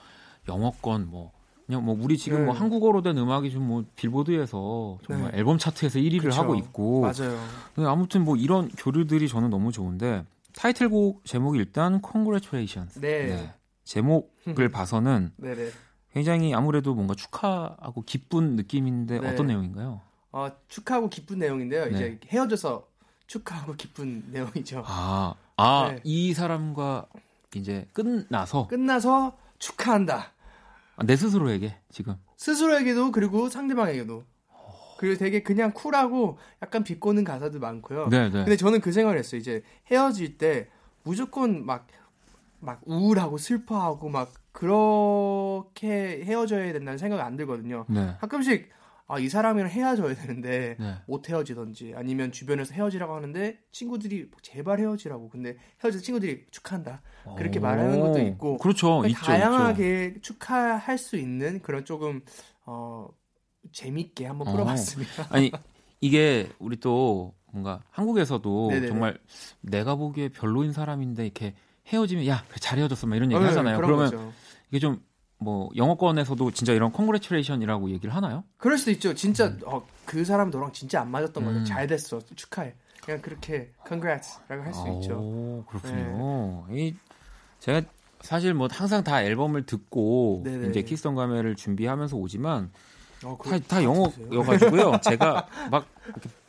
영어권 0.48 1.10
뭐 1.10 1.32
그냥 1.70 1.86
뭐 1.86 1.96
우리 2.02 2.18
지금 2.18 2.40
네. 2.40 2.46
뭐 2.46 2.56
한국어로 2.56 3.04
된 3.04 3.16
음악이 3.20 3.52
좀 3.52 3.60
뭐 3.70 3.84
빌보드에서 3.96 4.98
정말 5.06 5.36
앨범 5.36 5.60
차트에서 5.60 6.00
1위를 6.00 6.24
그쵸. 6.24 6.42
하고 6.42 6.56
있고 6.56 7.02
맞아요. 7.02 7.38
아무튼 7.88 8.24
뭐 8.26 8.36
이런 8.36 8.70
교류들이 8.70 9.28
저는 9.28 9.52
너무 9.52 9.72
좋은데 9.72 10.26
타이틀곡 10.56 11.26
제목이 11.26 11.60
일단 11.60 12.02
Congratulations. 12.02 13.00
네. 13.00 13.54
제목을 13.84 14.70
봐서는 14.72 15.32
네네. 15.38 15.70
굉장히 16.14 16.56
아무래도 16.56 16.96
뭔가 16.96 17.14
축하하고 17.14 18.02
기쁜 18.02 18.56
느낌인데 18.56 19.20
네. 19.20 19.30
어떤 19.30 19.46
내용인가요? 19.46 20.02
어, 20.32 20.50
축하하고 20.70 21.10
기쁜 21.10 21.38
내용인데요. 21.38 21.86
네. 21.86 21.92
이제 21.92 22.20
헤어져서 22.30 22.88
축하하고 23.28 23.76
기쁜 23.76 24.24
내용이죠. 24.32 24.84
아, 24.88 25.36
아, 25.56 25.92
네. 25.92 26.00
이 26.04 26.34
사람과 26.34 27.06
이제 27.56 27.86
끝나서 27.94 28.66
끝나서 28.68 29.38
축하한다. 29.60 30.32
아, 31.00 31.06
내 31.06 31.16
스스로에게 31.16 31.76
지금 31.90 32.16
스스로에게도 32.36 33.12
그리고 33.12 33.50
상대방에게도. 33.50 34.24
그리고 35.00 35.18
되게 35.18 35.42
그냥 35.42 35.72
쿨하고 35.72 36.38
약간 36.62 36.84
비꼬는 36.84 37.24
가사도 37.24 37.60
많고요. 37.60 38.10
네, 38.10 38.26
네. 38.26 38.32
근데 38.44 38.58
저는 38.58 38.82
그 38.82 38.92
생각을 38.92 39.18
했어요. 39.18 39.40
이제 39.40 39.64
헤어질 39.90 40.38
때 40.38 40.68
무조건 41.04 41.66
막, 41.66 41.88
막 42.60 42.82
우울하고 42.84 43.38
슬퍼하고 43.38 44.10
막 44.10 44.34
그렇게 44.52 46.22
헤어져야 46.26 46.74
된다는 46.74 46.98
생각이 46.98 47.22
안 47.22 47.38
들거든요. 47.38 47.86
네. 47.88 48.18
가끔씩 48.20 48.70
아, 49.10 49.18
이 49.18 49.28
사람이랑 49.28 49.70
헤어져야 49.72 50.14
되는데 50.14 50.76
네. 50.80 50.96
못 51.08 51.28
헤어지던지 51.30 51.94
아니면 51.96 52.32
주변에서 52.32 52.76
헤어지라고 52.76 53.16
하는데 53.16 53.58
친구들이 53.72 54.26
뭐 54.30 54.40
제발 54.44 54.80
헤어지라고 54.80 55.30
근데 55.30 55.58
헤어져서 55.84 56.04
친구들이 56.04 56.46
축하한다. 56.52 57.02
그렇게 57.36 57.60
오, 57.60 57.64
말하는 57.64 58.00
것도 58.00 58.20
있고 58.20 58.58
그렇죠. 58.60 59.04
있죠, 59.08 59.26
다양하게 59.26 60.22
축하할 60.22 60.98
수 61.00 61.18
있는 61.18 61.60
그런 61.62 61.86
조금 61.86 62.22
어 62.66 63.10
재밌게 63.72 64.26
한번 64.28 64.48
어. 64.48 64.52
풀어봤습니다. 64.52 65.24
있죠. 65.24 65.34
아니 65.34 65.52
이게 66.02 66.48
우리 66.60 66.78
또 66.80 67.34
뭔가 67.52 67.82
한국에서도 67.90 68.68
네네네. 68.70 68.88
정말 68.90 69.20
내가 69.62 69.96
보기에 69.96 70.30
별로인 70.30 70.72
사람인데 70.72 71.24
이렇게 71.26 71.56
헤어지면 71.88 72.28
야 72.28 72.46
잘 72.60 72.78
헤어졌어 72.78 73.08
막 73.08 73.16
이런 73.16 73.32
얘기 73.32 73.40
네, 73.40 73.46
하잖아요. 73.48 73.78
그러면 73.82 74.12
거죠. 74.12 74.34
이게 74.70 74.78
좀 74.80 75.02
뭐 75.40 75.70
영어권에서도 75.76 76.52
진짜 76.52 76.74
이런 76.74 76.92
congratulation이라고 76.92 77.90
얘기를 77.92 78.14
하나요? 78.14 78.44
그럴 78.58 78.78
수도 78.78 78.92
있죠. 78.92 79.14
진짜 79.16 79.54
어, 79.66 79.86
그 80.06 80.26
사람 80.26 80.50
너랑 80.50 80.72
진짜 80.74 81.02
안 81.02 81.10
맞았던 81.12 81.44
거죠. 81.46 81.60
음. 81.60 81.66
잘 81.66 81.88
됐어. 81.88 82.20
축하해. 82.36 82.74
그냥 83.04 83.22
그렇게 83.22 83.72
congrats라고 83.88 84.62
할 84.64 84.74
수 84.74 84.82
있죠. 84.96 85.14
네. 85.14 85.16
오, 85.16 85.64
그렇군요. 85.68 86.66
이 86.72 86.94
제가 87.60 87.82
사실 88.22 88.54
뭐 88.54 88.68
항상 88.70 89.02
다 89.04 89.24
앨범을 89.24 89.66
듣고 89.66 90.42
네네. 90.44 90.68
이제 90.70 90.82
Kiss 90.82 91.01
the 91.01 91.16
음감회를 91.16 91.56
준비하면서 91.56 92.18
오지만 92.18 92.72
어, 93.24 93.38
다, 93.38 93.44
그거 93.44 93.60
다 93.60 93.80
들으세요? 93.80 94.14
영어여가지고요. 94.32 95.00
제가 95.04 95.48
막 95.72 95.88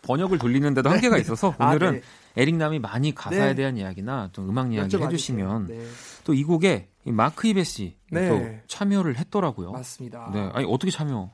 번역을 0.02 0.38
돌리는데도 0.38 0.88
한계가 0.88 1.18
있어서 1.18 1.54
아, 1.58 1.70
오늘은 1.70 1.92
네. 1.92 2.02
에릭남이 2.36 2.78
많이 2.78 3.14
가사에 3.14 3.48
네. 3.48 3.54
대한 3.54 3.76
이야기나 3.76 4.30
좀 4.32 4.48
음악 4.48 4.72
이야기 4.72 4.96
해주시면. 4.96 5.66
네. 5.66 5.86
또이 6.24 6.44
곡에 6.44 6.88
이 7.04 7.12
마크 7.12 7.48
이베 7.48 7.64
씨 7.64 7.96
네. 8.10 8.28
또 8.28 8.46
참여를 8.66 9.18
했더라고요. 9.18 9.72
맞습니다. 9.72 10.30
네, 10.32 10.50
아니 10.52 10.66
어떻게 10.68 10.90
참여? 10.90 11.30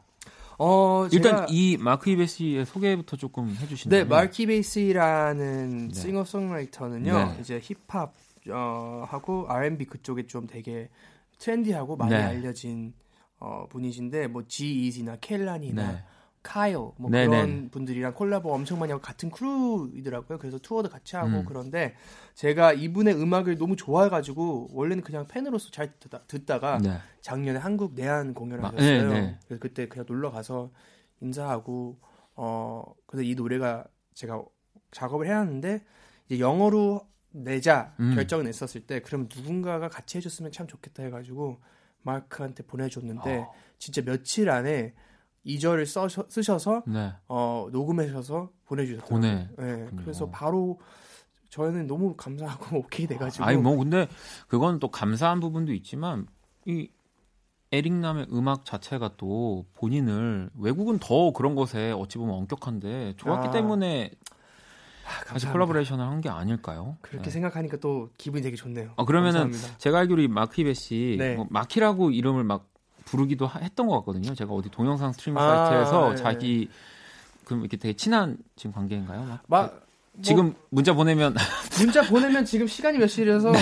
어, 0.59 1.07
일단 1.13 1.47
이 1.51 1.77
마크 1.79 2.09
이베 2.11 2.27
씨의 2.27 2.67
소개부터 2.67 3.17
조금 3.17 3.51
해주신다면. 3.61 4.09
네, 4.09 4.09
마키 4.09 4.47
베이스라는 4.47 5.89
네. 5.89 5.95
싱어송라이터는요. 5.95 7.13
네. 7.13 7.39
이제 7.41 7.61
힙합 7.63 8.15
어, 8.51 9.05
하고 9.09 9.47
R&B 9.49 9.85
그쪽에 9.87 10.27
좀 10.27 10.47
되게 10.47 10.89
트렌디하고 11.39 11.97
많이 11.97 12.13
네. 12.13 12.23
알려진 12.23 12.95
어, 13.39 13.67
분이신데 13.69 14.29
뭐 14.29 14.45
G-Eazy나 14.47 15.17
켈란이나 15.17 15.93
네. 15.93 16.05
카일 16.47 16.77
뭐 16.97 17.11
네, 17.11 17.27
그런 17.27 17.65
네. 17.65 17.69
분들이랑 17.71 18.15
콜라보 18.15 18.53
엄청 18.55 18.79
많이 18.79 18.93
하고 18.93 19.03
같은 19.03 19.31
크루이더라고요. 19.31 20.39
그래서 20.39 20.59
투어도 20.59 20.89
같이 20.89 21.17
하고 21.17 21.29
음. 21.39 21.45
그런데 21.45 21.97
제가 22.35 22.73
이분의 22.73 23.21
음악을 23.21 23.59
너무 23.59 23.75
좋아해가지고 23.75 24.69
원래는 24.73 25.03
그냥 25.03 25.27
팬으로서 25.27 25.71
잘 25.73 25.99
듣다, 25.99 26.23
듣다가 26.29 26.79
네. 26.79 26.99
작년에 27.21 27.59
한국 27.59 27.95
내한 27.95 28.33
공연을 28.33 28.65
아, 28.65 28.69
하셨어요. 28.69 29.13
네, 29.13 29.21
네. 29.21 29.39
그래서 29.47 29.61
그때 29.61 29.89
그냥 29.89 30.07
놀러 30.09 30.31
가서 30.31 30.71
인사하고 31.21 31.99
어 32.37 32.85
근데 33.07 33.25
이 33.25 33.35
노래가 33.35 33.85
제가 34.15 34.41
작업을 34.93 35.27
해야 35.27 35.41
하는데 35.41 35.83
이제 36.27 36.39
영어로 36.39 37.01
내자 37.33 37.93
음. 37.99 38.15
결정을 38.15 38.45
냈었을 38.45 38.83
때 38.83 39.01
그럼 39.01 39.29
누군가가 39.35 39.89
같이 39.89 40.19
해줬으면 40.19 40.53
참 40.53 40.69
좋겠다 40.69 41.03
해가지고 41.03 41.61
마크한테 42.07 42.63
보내줬는데 42.63 43.39
어. 43.39 43.53
진짜 43.79 44.01
며칠 44.03 44.49
안에 44.49 44.95
2절을 45.45 45.87
써, 45.87 46.09
쓰셔서 46.09 46.85
네. 46.87 47.13
어 47.29 47.69
녹음하셔서 47.71 48.51
보내주셨어요. 48.65 49.09
보내. 49.09 49.49
네, 49.59 49.87
그래서 49.97 50.29
바로 50.31 50.81
저희는 51.51 51.87
너무 51.87 52.15
감사하고 52.17 52.79
오케이 52.79 53.07
돼가지고 53.07 53.45
아니 53.45 53.57
뭐 53.57 53.77
근데 53.77 54.09
그건 54.49 54.79
또 54.79 54.89
감사한 54.89 55.41
부분도 55.41 55.73
있지만 55.75 56.27
이 56.65 56.89
에릭남의 57.73 58.29
음악 58.33 58.65
자체가 58.65 59.13
또 59.17 59.67
본인을 59.75 60.51
외국은 60.59 60.99
더 60.99 61.33
그런 61.33 61.55
것에 61.55 61.93
어찌 61.93 62.19
보면 62.19 62.35
엄격한데 62.35 63.15
좋았기 63.17 63.49
아. 63.49 63.51
때문에 63.51 64.13
같이 65.07 65.25
감사합니다. 65.29 65.53
collaboration을 65.53 66.05
한 66.05 66.21
게 66.21 66.29
아닐까요? 66.29 66.97
그렇게 67.03 67.25
네. 67.25 67.31
생각하니까 67.31 67.77
또 67.79 68.09
기분이 68.19 68.43
되게 68.43 68.57
좋네요. 68.57 68.91
어, 68.97 69.05
그러면은 69.05 69.41
감사합니다. 69.43 69.79
제가 69.79 69.99
알기로 70.01 70.23
이 70.23 70.29
Marc 70.29 70.75
E. 70.75 70.87
Bassy 70.87 71.17
네. 71.19 71.35
뭐 71.37 71.47
Marc 71.51 71.78
E라고 71.78 72.11
이름을 72.11 72.43
막 72.45 72.67
부르기도 73.05 73.47
하- 73.47 73.61
했던 73.61 73.87
것 73.87 73.95
같거든요. 74.01 74.35
제가 74.35 74.53
어디 74.53 74.69
동영상 74.71 75.13
스트리밍 75.13 75.39
아, 75.41 75.67
사이트에서 75.67 76.11
네. 76.11 76.17
자기 76.17 76.71
그럼 77.45 77.61
이렇게 77.61 77.77
되게 77.77 77.95
친한 77.95 78.37
지금 78.57 78.73
관계인가요? 78.73 79.21
막? 79.25 79.41
막 79.47 79.73
뭐, 80.13 80.23
지금 80.23 80.55
문자 80.71 80.93
보내면 80.95 81.35
문자 81.79 82.03
보내면 82.03 82.45
지금 82.45 82.67
시간이 82.67 82.99
몇 82.99 83.07
시라서 83.07 83.53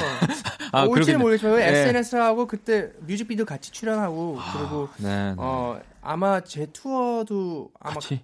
아, 0.72 0.84
올지는. 0.84 1.20
모르겠어요. 1.20 1.56
네. 1.56 1.66
SNS하고 1.68 2.46
그때 2.46 2.90
뮤직비디오 3.00 3.44
같이 3.44 3.70
출연하고 3.72 4.38
그리고 4.54 4.88
네, 4.98 5.30
네. 5.30 5.34
어 5.36 5.78
아마 6.00 6.40
제 6.40 6.66
투어도 6.72 7.70
아마 7.80 7.94
같이 7.94 8.22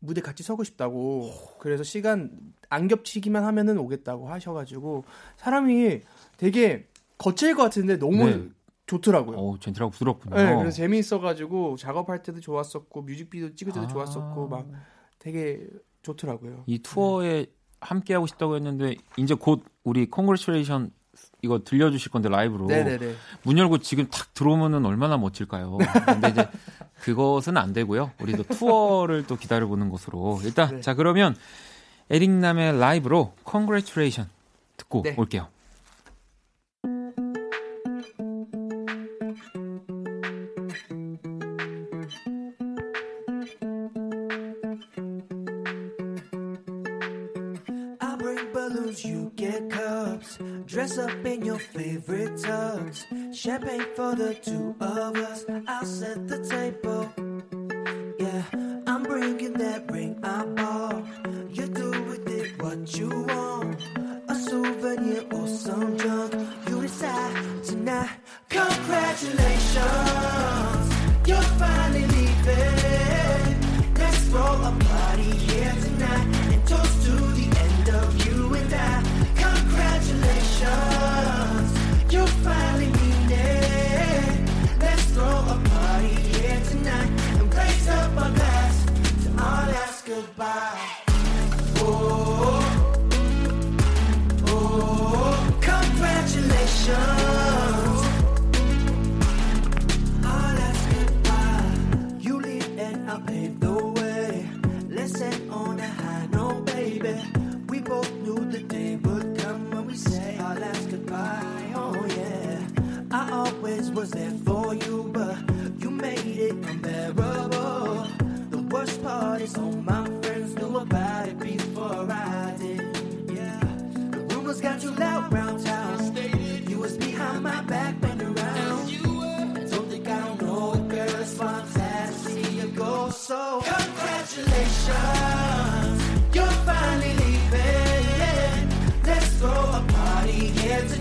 무대 0.00 0.20
같이 0.20 0.42
서고 0.42 0.64
싶다고 0.64 1.30
그래서 1.58 1.82
시간 1.82 2.30
안 2.68 2.88
겹치기만 2.88 3.44
하면은 3.44 3.78
오겠다고 3.78 4.28
하셔가지고 4.28 5.04
사람이 5.36 6.00
되게 6.36 6.88
거칠 7.18 7.54
것 7.54 7.62
같은데 7.62 7.98
너무 7.98 8.28
네. 8.28 8.48
좋더라고요. 8.86 9.38
어, 9.38 9.58
젠틀하고 9.60 9.92
부드럽군요. 9.92 10.34
네, 10.34 10.56
그래서 10.56 10.76
재미있어가지고 10.78 11.76
작업할 11.76 12.22
때도 12.22 12.40
좋았었고 12.40 13.02
뮤직비디오 13.02 13.54
찍을 13.54 13.72
때도 13.72 13.84
아. 13.84 13.88
좋았었고 13.88 14.48
막 14.48 14.66
되게 15.18 15.66
좋더라고요. 16.02 16.64
이 16.66 16.80
투어에 16.80 17.46
함께 17.80 18.14
하고 18.14 18.26
싶다고 18.26 18.56
했는데 18.56 18.96
이제 19.16 19.34
곧 19.34 19.64
우리 19.84 20.06
콩그레츄레이션 20.06 20.92
이거 21.42 21.60
들려주실 21.64 22.12
건데 22.12 22.28
라이브로 22.28 22.66
네네네. 22.66 23.14
문 23.44 23.56
열고 23.58 23.78
지금 23.78 24.08
탁 24.10 24.34
들어오면은 24.34 24.84
얼마나 24.84 25.16
멋질까요? 25.16 25.78
근데 26.04 26.28
이제 26.28 26.48
그것은 27.00 27.56
안 27.56 27.72
되고요. 27.72 28.12
우리도 28.20 28.42
투어를 28.44 29.26
또 29.26 29.36
기다려보는 29.36 29.88
것으로 29.90 30.40
일단 30.44 30.76
네. 30.76 30.80
자 30.82 30.94
그러면 30.94 31.34
에릭남의 32.10 32.78
라이브로 32.78 33.32
Congratulation 33.48 34.28
듣고 34.76 35.02
네. 35.04 35.14
올게요. 35.16 35.48
Favorite 52.00 52.36
tux. 52.36 53.34
Champagne 53.34 53.86
for 53.94 54.14
the 54.14 54.34
two 54.34 54.74
of 54.80 55.16
us. 55.16 55.44
I'll 55.66 55.84
set 55.84 56.28
the 56.28 56.38
table. 56.44 56.89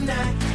night. 0.10 0.49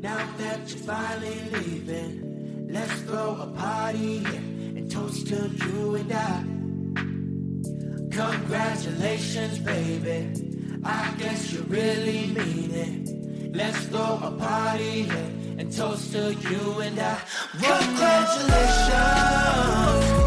Now 0.00 0.28
that 0.38 0.60
you're 0.68 0.78
finally 0.78 1.40
leaving, 1.52 2.68
let's 2.70 3.00
throw 3.00 3.36
a 3.40 3.48
party 3.48 4.24
and 4.24 4.88
toast 4.88 5.26
to 5.26 5.48
you 5.48 5.96
and 5.96 6.12
I. 6.12 6.44
Congratulations, 8.12 9.58
baby. 9.58 10.30
I 10.84 11.12
guess 11.18 11.52
you 11.52 11.62
really 11.62 12.28
mean 12.28 12.70
it. 12.70 13.56
Let's 13.56 13.86
throw 13.86 14.20
a 14.22 14.30
party 14.38 15.10
and 15.58 15.76
toast 15.76 16.12
to 16.12 16.32
you 16.32 16.80
and 16.80 16.96
I. 17.00 17.20
Congratulations, 17.54 20.17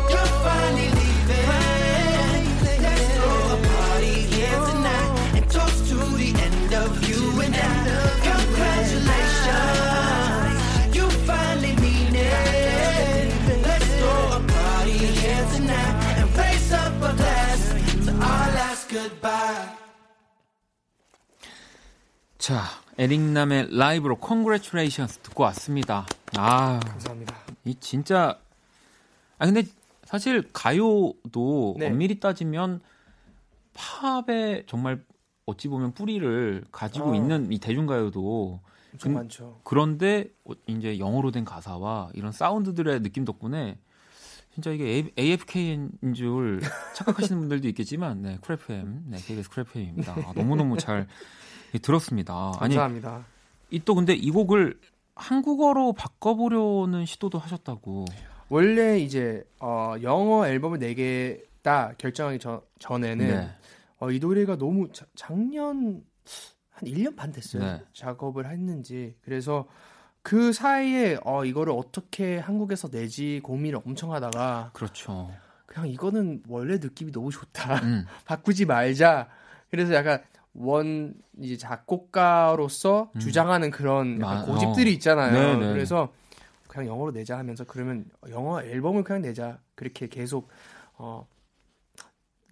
자 22.41 22.63
에릭남의 22.97 23.77
라이브로 23.77 24.17
Congratulations 24.19 25.19
듣고 25.19 25.43
왔습니다. 25.43 26.07
아 26.35 26.79
감사합니다. 26.83 27.35
이 27.65 27.75
진짜 27.79 28.39
아 29.37 29.45
근데 29.45 29.61
사실 30.05 30.49
가요도 30.51 31.75
네. 31.77 31.85
엄밀히 31.85 32.19
따지면 32.19 32.81
팝의 33.75 34.63
정말 34.65 35.03
어찌 35.45 35.67
보면 35.67 35.93
뿌리를 35.93 36.63
가지고 36.71 37.11
어. 37.11 37.15
있는 37.15 37.51
이 37.51 37.59
대중가요도 37.59 38.59
엄청 38.93 39.13
근- 39.13 39.13
많죠. 39.13 39.59
그런데 39.63 40.31
어, 40.43 40.53
이제 40.65 40.97
영어로 40.97 41.29
된 41.29 41.45
가사와 41.45 42.09
이런 42.15 42.31
사운드들의 42.31 43.03
느낌 43.03 43.23
덕분에 43.23 43.77
진짜 44.51 44.71
이게 44.71 45.11
AFKN인 45.15 45.91
줄 46.15 46.59
착각하시는 46.95 47.39
분들도 47.39 47.67
있겠지만 47.67 48.23
네 48.23 48.39
Cool 48.41 48.82
FM 48.82 49.03
네 49.09 49.17
KBS 49.19 49.51
Cool 49.51 49.70
FM입니다. 49.70 50.13
아, 50.13 50.33
너무 50.33 50.55
너무 50.55 50.79
잘 50.79 51.07
들었습니다. 51.79 52.51
아니 52.59 52.75
감사합니다. 52.75 53.25
이또 53.69 53.95
근데 53.95 54.13
이 54.13 54.31
곡을 54.31 54.79
한국어로 55.15 55.93
바꿔보려는 55.93 57.05
시도도 57.05 57.37
하셨다고. 57.39 58.05
원래 58.49 58.99
이제 58.99 59.43
어, 59.59 59.95
영어 60.01 60.45
앨범을 60.47 60.79
내겠다 60.79 61.93
결정하기 61.97 62.39
전, 62.39 62.61
전에는 62.79 63.27
네. 63.27 63.49
어, 63.99 64.11
이 64.11 64.19
노래가 64.19 64.57
너무 64.57 64.91
자- 64.91 65.05
작년 65.15 66.03
한 66.69 66.89
1년 66.89 67.15
반 67.15 67.31
됐어요. 67.31 67.63
네. 67.63 67.83
작업을 67.93 68.49
했는지. 68.49 69.15
그래서 69.23 69.67
그 70.23 70.51
사이에 70.53 71.17
어, 71.23 71.45
이거를 71.45 71.73
어떻게 71.73 72.37
한국에서 72.39 72.89
내지 72.89 73.39
고민을 73.43 73.79
엄청 73.85 74.11
하다가 74.11 74.71
그렇죠. 74.73 75.31
그냥 75.65 75.87
이거는 75.87 76.43
원래 76.49 76.77
느낌이 76.77 77.11
너무 77.11 77.31
좋다. 77.31 77.75
음. 77.83 78.05
바꾸지 78.25 78.65
말자. 78.65 79.29
그래서 79.69 79.93
약간 79.93 80.21
원 80.53 81.13
이제 81.39 81.57
작곡가로서 81.57 83.11
음. 83.15 83.19
주장하는 83.19 83.71
그런 83.71 84.21
아, 84.23 84.43
고집들이 84.43 84.89
어. 84.89 84.93
있잖아요. 84.93 85.59
네, 85.59 85.65
네. 85.65 85.73
그래서 85.73 86.13
그냥 86.67 86.87
영어로 86.87 87.11
내자 87.11 87.37
하면서 87.37 87.63
그러면 87.63 88.05
영어 88.29 88.61
앨범을 88.61 89.03
그냥 89.03 89.21
내자 89.21 89.59
그렇게 89.75 90.07
계속 90.07 90.49
어 90.97 91.27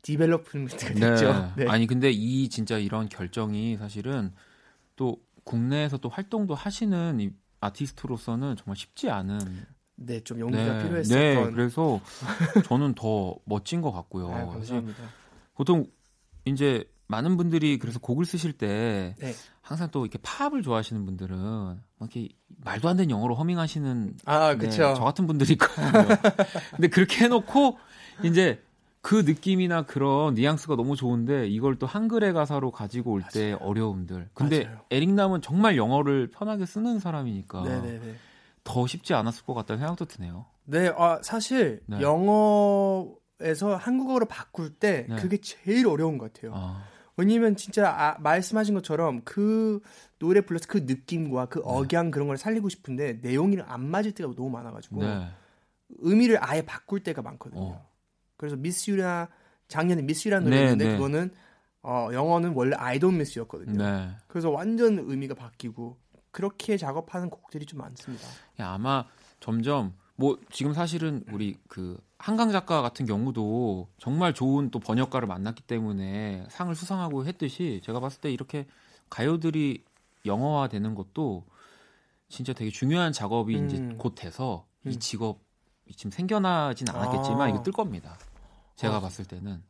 development가 0.01 0.93
됐죠. 0.93 1.53
네. 1.57 1.67
아니 1.67 1.87
근데 1.87 2.09
이 2.11 2.49
진짜 2.49 2.77
이런 2.77 3.09
결정이 3.09 3.77
사실은 3.77 4.31
또 4.95 5.21
국내에서 5.43 5.97
또 5.97 6.09
활동도 6.09 6.55
하시는 6.55 7.19
이 7.19 7.31
아티스트로서는 7.59 8.55
정말 8.55 8.75
쉽지 8.77 9.09
않은 9.09 9.39
네, 9.95 10.21
좀 10.21 10.39
용기가 10.39 10.77
네, 10.77 10.83
필요했었던. 10.83 11.19
네, 11.19 11.51
그래서 11.51 11.99
저는 12.65 12.93
더 12.95 13.35
멋진 13.43 13.81
것 13.81 13.91
같고요. 13.91 14.29
사실 14.53 14.75
감사합니다. 14.75 15.03
보통 15.53 15.85
이제 16.45 16.85
많은 17.09 17.37
분들이 17.37 17.79
그래서 17.79 17.99
곡을 17.99 18.23
쓰실 18.23 18.53
때 18.53 19.15
네. 19.19 19.33
항상 19.61 19.89
또 19.91 20.05
이렇게 20.05 20.19
팝을 20.21 20.61
좋아하시는 20.61 21.05
분들은 21.05 21.37
막 21.37 21.79
이렇게 22.15 22.29
말도 22.63 22.87
안 22.87 22.97
되는 22.97 23.09
영어로 23.09 23.33
허밍하시는 23.35 24.13
아, 24.25 24.49
네, 24.55 24.57
그쵸. 24.57 24.93
저 24.95 25.03
같은 25.03 25.25
분들이 25.25 25.53
있거든요. 25.53 26.07
근데 26.75 26.87
그렇게 26.87 27.25
해놓고 27.25 27.77
이제 28.23 28.61
그 29.01 29.15
느낌이나 29.25 29.83
그런 29.83 30.35
뉘앙스가 30.35 30.75
너무 30.75 30.95
좋은데 30.95 31.47
이걸 31.47 31.77
또 31.79 31.87
한글의 31.87 32.33
가사로 32.33 32.69
가지고 32.71 33.13
올 33.13 33.23
때 33.23 33.53
어려움들. 33.59 34.29
근데 34.35 34.65
맞아요. 34.65 34.81
에릭남은 34.91 35.41
정말 35.41 35.77
영어를 35.77 36.29
편하게 36.29 36.65
쓰는 36.67 36.99
사람이니까 36.99 37.63
네네네. 37.63 38.15
더 38.63 38.85
쉽지 38.85 39.15
않았을 39.15 39.45
것 39.45 39.55
같다는 39.55 39.79
생각도 39.79 40.05
드네요. 40.05 40.45
네, 40.65 40.91
아, 40.95 41.19
사실 41.23 41.81
네. 41.87 42.01
영어에서 42.01 43.75
한국어로 43.77 44.27
바꿀 44.27 44.69
때 44.75 45.07
네. 45.09 45.15
그게 45.15 45.37
제일 45.37 45.87
어려운 45.87 46.17
것 46.19 46.31
같아요. 46.33 46.51
아, 46.55 46.83
왜냐면 47.19 47.57
진짜 47.57 47.89
아, 47.89 48.17
말씀하신 48.19 48.73
것처럼 48.75 49.21
그 49.25 49.81
노래 50.19 50.39
불러서 50.39 50.67
그 50.69 50.77
느낌과 50.85 51.47
그 51.47 51.59
억양 51.65 52.11
그런 52.11 52.29
걸 52.29 52.37
살리고 52.37 52.69
싶은데 52.69 53.19
내용이랑 53.21 53.69
안 53.69 53.85
맞을 53.85 54.13
때가 54.13 54.31
너무 54.35 54.49
많아가지고 54.49 55.03
네. 55.03 55.27
의미를 55.97 56.37
아예 56.39 56.61
바꿀 56.61 57.01
때가 57.01 57.21
많거든요. 57.21 57.61
어. 57.61 57.89
그래서 58.37 58.55
미스 58.55 58.89
유나 58.91 59.27
작년에 59.67 60.01
미스 60.01 60.29
유라는 60.29 60.49
네, 60.49 60.55
노래였는데 60.55 60.85
네. 60.85 60.95
그거는 60.95 61.31
어, 61.81 62.07
영어는 62.13 62.53
원래 62.53 62.77
I 62.77 62.99
don't 62.99 63.15
miss였거든요. 63.15 63.83
네. 63.83 64.11
그래서 64.27 64.49
완전 64.49 64.99
의미가 64.99 65.35
바뀌고 65.35 65.97
그렇게 66.31 66.77
작업하는 66.77 67.29
곡들이 67.29 67.65
좀 67.65 67.79
많습니다. 67.79 68.27
야, 68.61 68.69
아마 68.69 69.05
점점 69.41 69.93
뭐 70.19 70.37
지금 70.51 70.73
사실은 70.73 71.23
우리 71.31 71.55
그 71.69 71.97
한강 72.17 72.51
작가 72.51 72.81
같은 72.81 73.05
경우도 73.05 73.87
정말 73.99 74.33
좋은 74.33 74.69
또 74.69 74.77
번역가를 74.77 75.29
만났기 75.29 75.63
때문에 75.63 76.45
상을 76.49 76.75
수상하고 76.75 77.25
했듯이 77.25 77.79
제가 77.85 78.01
봤을 78.01 78.19
때 78.19 78.29
이렇게 78.29 78.67
가요들이 79.09 79.81
영어화 80.25 80.67
되는 80.67 80.93
것도 80.93 81.45
진짜 82.27 82.51
되게 82.51 82.69
중요한 82.69 83.13
작업이 83.13 83.55
음. 83.55 83.65
이제 83.65 83.95
곧 83.97 84.15
돼서 84.15 84.65
이 84.85 84.89
음. 84.89 84.99
직업이 84.99 85.39
지금 85.95 86.11
생겨나진 86.11 86.89
않았겠지만 86.89 87.41
아. 87.41 87.49
이거 87.49 87.63
뜰 87.63 87.71
겁니다. 87.71 88.19
제가 88.75 88.97
아. 88.97 88.99
봤을 88.99 89.23
때는 89.23 89.63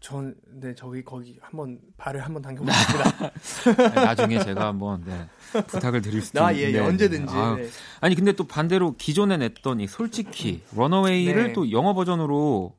전, 0.00 0.34
네, 0.46 0.74
저기, 0.74 1.02
거기 1.04 1.38
한번, 1.40 1.78
발을 1.96 2.24
한번 2.24 2.42
당겨보겠습니다. 2.42 3.94
나중에 4.04 4.38
제가 4.38 4.68
한번 4.68 5.02
네, 5.04 5.28
부탁을 5.62 6.02
드릴 6.02 6.22
수도 6.22 6.44
아, 6.44 6.54
예, 6.54 6.60
예, 6.60 6.72
네, 6.72 6.78
언제든지. 6.78 7.34
네. 7.34 7.40
아, 7.40 7.56
네. 7.56 7.68
아니 8.00 8.14
근데 8.14 8.32
또 8.32 8.44
반대로 8.44 8.94
기존에 8.96 9.36
냈던 9.36 9.80
이 9.80 9.86
솔직히 9.88 10.62
런어웨이를 10.74 11.48
네. 11.48 11.52
또 11.52 11.70
영어 11.72 11.94
버전으로 11.94 12.76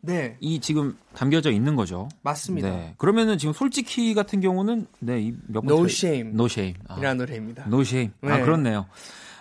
네, 0.00 0.36
이 0.40 0.60
지금 0.60 0.96
담겨져 1.14 1.50
있는 1.50 1.76
거죠. 1.76 2.08
맞습니다. 2.22 2.68
네. 2.68 2.94
그러면은 2.98 3.38
지금 3.38 3.52
솔직히 3.52 4.14
같은 4.14 4.40
경우는 4.40 4.86
네몇번 4.98 5.64
No 5.64 5.84
Shame. 5.84 6.30
No 6.32 6.46
Shame. 6.46 6.80
아, 6.88 6.98
이라는 6.98 7.18
노래입니다. 7.18 7.64
No 7.66 7.82
Shame. 7.82 8.12
아 8.22 8.38
네. 8.38 8.42
그렇네요. 8.42 8.86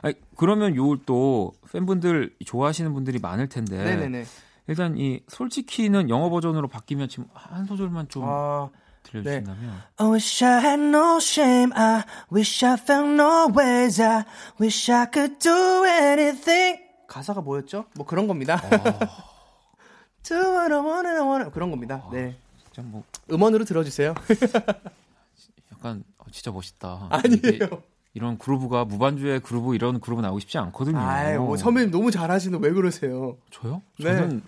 아니, 0.04 0.16
그러면 0.36 0.76
요또 0.76 1.54
팬분들 1.72 2.36
좋아하시는 2.46 2.94
분들이 2.94 3.20
많을 3.20 3.48
텐데 3.48 3.78
네네네. 3.84 4.26
일단 4.68 4.98
이 4.98 5.22
솔직히는 5.28 6.10
영어 6.10 6.30
버전으로 6.30 6.68
바뀌면 6.68 7.10
지금 7.10 7.28
한 7.34 7.66
소절만 7.66 8.10
좀 8.10 8.24
아, 8.26 8.70
들려주신다면 9.04 9.82
I 9.98 10.08
wish 10.08 10.46
I 10.46 10.60
had 10.64 10.82
no 10.82 11.18
shame. 11.18 11.74
I 11.74 12.04
wish 12.32 12.66
I 12.66 12.74
found 12.74 13.14
no 13.22 13.48
ways. 13.58 14.02
I 14.02 14.24
wish 14.60 14.92
I 14.92 15.08
could 15.12 15.40
do 15.40 15.86
anything. 15.86 16.80
가사가 17.08 17.42
뭐였죠? 17.42 17.86
뭐 17.96 18.06
그런 18.06 18.28
겁니다. 18.28 18.56
어, 18.56 18.60
do 20.24 20.38
what 20.38 20.74
I 20.74 20.80
want, 20.80 21.08
I 21.08 21.20
want. 21.20 21.52
그런 21.52 21.72
겁니다. 21.72 22.08
네. 22.12 22.38
진짜 22.64 22.82
뭐 22.84 23.04
음원으로 23.30 23.66
들어주세요. 23.66 24.14
약간 25.74 26.04
어, 26.18 26.26
진짜 26.32 26.52
멋있다. 26.52 27.10
아니에요. 27.10 27.84
이런 28.14 28.38
그루브가 28.38 28.86
무반주의 28.86 29.40
그루브 29.40 29.74
이런 29.76 30.00
그루브 30.00 30.22
나오기 30.22 30.42
쉽지 30.42 30.58
않거든요. 30.58 31.00
아이, 31.00 31.38
뭐 31.38 31.56
선배님 31.58 31.92
너무 31.92 32.12
잘하시는데 32.12 32.68
왜 32.68 32.74
그러세요? 32.74 33.38
저요? 33.52 33.82
네. 34.00 34.16
저는 34.16 34.42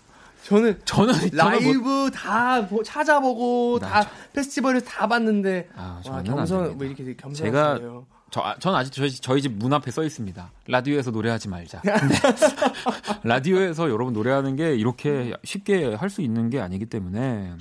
저는 0.43 0.80
저는 0.84 1.14
저는 1.14 1.30
뭐, 1.38 1.45
라이브 1.49 2.11
다 2.14 2.68
보- 2.68 2.84
찾아보고 2.84 3.80
나 3.80 3.88
다 3.89 4.03
저- 4.03 4.09
페스티벌을 4.34 4.82
다 4.84 5.07
봤는데 5.07 5.70
아, 5.76 6.01
와, 6.09 6.22
겸손. 6.24 6.78
뭐 6.78 6.86
이렇게 6.86 7.16
겸손하세요. 7.16 7.51
제가 7.80 8.03
저, 8.30 8.41
아, 8.41 8.55
전 8.59 8.74
아직 8.76 8.91
저희, 8.91 9.09
저희 9.11 9.41
집 9.41 9.51
문 9.53 9.72
앞에 9.74 9.91
써 9.91 10.03
있습니다. 10.03 10.51
라디오에서 10.68 11.11
노래하지 11.11 11.47
말자. 11.49 11.82
근데 11.82 12.16
라디오에서 13.24 13.89
여러분 13.89 14.14
노래하는 14.14 14.55
게 14.55 14.76
이렇게 14.76 15.34
쉽게 15.43 15.93
할 15.95 16.09
수 16.09 16.22
있는 16.22 16.49
게 16.49 16.59
아니기 16.59 16.86
때문에. 16.88 17.53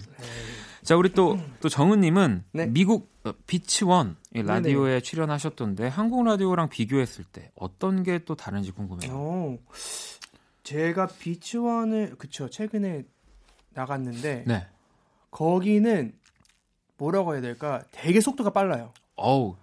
자, 0.82 0.96
우리 0.96 1.12
또, 1.12 1.38
또 1.61 1.68
정은님은 1.68 2.44
네. 2.53 2.66
미국 2.66 3.03
어, 3.05 3.11
비치원 3.47 4.16
이 4.35 4.43
라디오에 4.43 5.01
출연하셨던데 5.01 5.87
한국 5.89 6.25
라디오랑 6.25 6.68
비교했을 6.68 7.25
때 7.25 7.51
어떤 7.55 8.03
게 8.03 8.18
또 8.25 8.35
다른지 8.35 8.73
궁금해요. 8.73 9.12
어, 9.14 9.59
제가 10.64 11.07
비치원을 11.07 12.16
그쵸 12.18 12.49
최근에 12.49 13.05
나갔는데 13.75 14.45
네. 14.47 14.66
거기는 15.31 16.12
뭐라고 16.99 17.35
해야 17.35 17.41
될까? 17.41 17.83
되게 17.91 18.20
속도가 18.20 18.51
빨라요. 18.51 18.93
어우. 19.16 19.57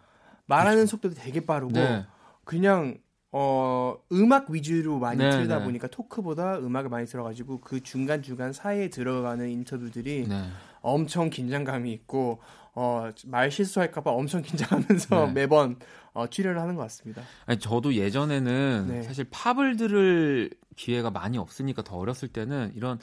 말하는 0.45 0.85
속도도 0.85 1.15
되게 1.15 1.45
빠르고 1.45 1.71
네. 1.73 2.05
그냥 2.43 2.97
어 3.31 3.95
음악 4.11 4.49
위주로 4.49 4.97
많이 4.97 5.19
네, 5.19 5.29
틀다 5.29 5.59
네. 5.59 5.63
보니까 5.65 5.87
토크보다 5.87 6.57
음악을 6.57 6.89
많이 6.89 7.05
들어가지고 7.05 7.61
그 7.61 7.81
중간 7.83 8.23
중간 8.23 8.51
사이에 8.51 8.89
들어가는 8.89 9.47
인터뷰들이 9.47 10.27
네. 10.27 10.49
엄청 10.81 11.29
긴장감이 11.29 11.91
있고 11.93 12.41
어, 12.75 13.09
말 13.25 13.51
실수할까봐 13.51 14.11
엄청 14.11 14.41
긴장하면서 14.43 15.25
네. 15.27 15.31
매번 15.33 15.77
어, 16.13 16.27
출연을 16.27 16.59
하는 16.59 16.75
것 16.75 16.81
같습니다. 16.83 17.21
아니, 17.45 17.59
저도 17.59 17.93
예전에는 17.93 18.85
네. 18.87 19.03
사실 19.03 19.25
팝을 19.29 19.77
들을 19.77 20.49
기회가 20.75 21.11
많이 21.11 21.37
없으니까 21.37 21.83
더 21.83 21.97
어렸을 21.97 22.29
때는 22.29 22.71
이런 22.75 22.99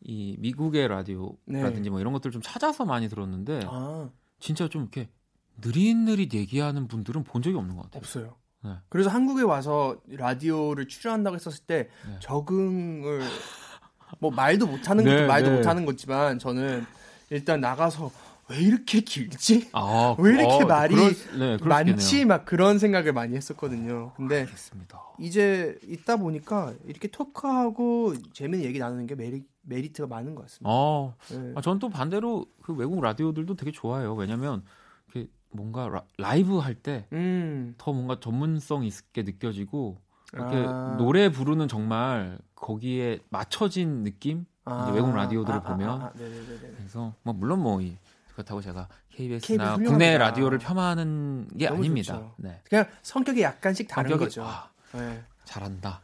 이 0.00 0.36
미국의 0.38 0.88
라디오라든지 0.88 1.80
네. 1.82 1.90
뭐 1.90 2.00
이런 2.00 2.12
것들 2.12 2.30
좀 2.30 2.40
찾아서 2.40 2.84
많이 2.84 3.08
들었는데 3.08 3.62
아 3.66 4.08
진짜 4.38 4.68
좀 4.68 4.82
이렇게 4.82 5.08
느릿느릿 5.60 6.34
얘기하는 6.34 6.86
분들은 6.86 7.24
본 7.24 7.42
적이 7.42 7.56
없는 7.56 7.74
것 7.74 7.82
같아요. 7.82 7.98
없어요. 7.98 8.36
네. 8.64 8.74
그래서 8.88 9.10
한국에 9.10 9.42
와서 9.42 9.96
라디오를 10.08 10.86
출연한다고 10.86 11.34
했었을 11.34 11.64
때 11.64 11.88
네. 12.06 12.16
적응을 12.20 13.22
뭐 14.20 14.30
말도 14.30 14.66
못하는 14.66 15.04
네, 15.04 15.16
것도 15.16 15.26
말도 15.26 15.50
네. 15.50 15.56
못하는 15.56 15.84
거지만 15.84 16.38
저는 16.38 16.84
일단 17.30 17.60
나가서 17.60 18.10
왜 18.50 18.56
이렇게 18.58 19.00
길지? 19.00 19.68
아, 19.72 20.16
왜 20.18 20.30
이렇게 20.32 20.64
말이 20.64 20.94
그럴, 20.94 21.12
네, 21.38 21.56
그럴 21.58 21.58
수 21.58 21.66
많지. 21.68 22.24
막 22.24 22.44
그런 22.44 22.78
생각을 22.78 23.12
많이 23.12 23.36
했었거든요. 23.36 24.12
근데 24.16 24.40
알겠습니다. 24.40 25.00
이제 25.18 25.78
있다 25.84 26.16
보니까 26.16 26.74
이렇게 26.86 27.08
토크하고 27.08 28.14
재밌는 28.32 28.64
얘기 28.64 28.78
나누는 28.78 29.06
게 29.06 29.14
메리, 29.14 29.44
메리트가 29.62 30.08
많은 30.08 30.34
것 30.34 30.42
같습니다. 30.42 30.70
어, 30.70 31.14
네. 31.30 31.52
아, 31.56 31.60
전또 31.60 31.90
반대로 31.90 32.46
그 32.62 32.74
외국 32.74 33.00
라디오들도 33.02 33.54
되게 33.56 33.70
좋아해요. 33.70 34.14
왜냐면 34.14 34.62
이렇게 35.12 35.30
뭔가 35.50 36.04
라, 36.18 36.34
이브 36.34 36.58
할 36.58 36.74
때더 36.74 37.06
음, 37.12 37.74
뭔가 37.86 38.18
전문성 38.20 38.84
있게 38.84 39.22
느껴지고 39.22 39.98
이렇게 40.32 40.66
아. 40.70 40.96
노래 40.98 41.30
부르는 41.30 41.68
정말 41.68 42.38
거기에 42.54 43.18
맞춰진 43.30 44.04
느낌? 44.04 44.46
아, 44.64 44.90
외국 44.92 45.14
라디오들을 45.14 45.60
아, 45.60 45.62
아, 45.64 45.66
보면. 45.72 46.02
아, 46.02 46.04
아, 46.06 46.12
네네네네. 46.14 46.74
그래서 46.76 47.14
뭐 47.22 47.32
물론 47.34 47.60
뭐 47.60 47.80
이- 47.80 47.96
그렇다고 48.38 48.60
제가 48.60 48.86
KBS나 49.10 49.38
KBS 49.40 49.52
훌륭합니다. 49.52 49.90
국내 49.90 50.16
라디오를 50.18 50.58
폄하하는 50.58 51.48
게 51.58 51.66
아닙니다. 51.68 52.14
좋죠. 52.14 52.34
네. 52.36 52.60
그냥 52.68 52.86
성격이 53.02 53.42
약간씩 53.42 53.88
다른 53.88 54.12
성격이- 54.12 54.18
거죠. 54.18 54.44
아, 54.44 54.68
네. 54.92 55.22
잘한다. 55.44 56.02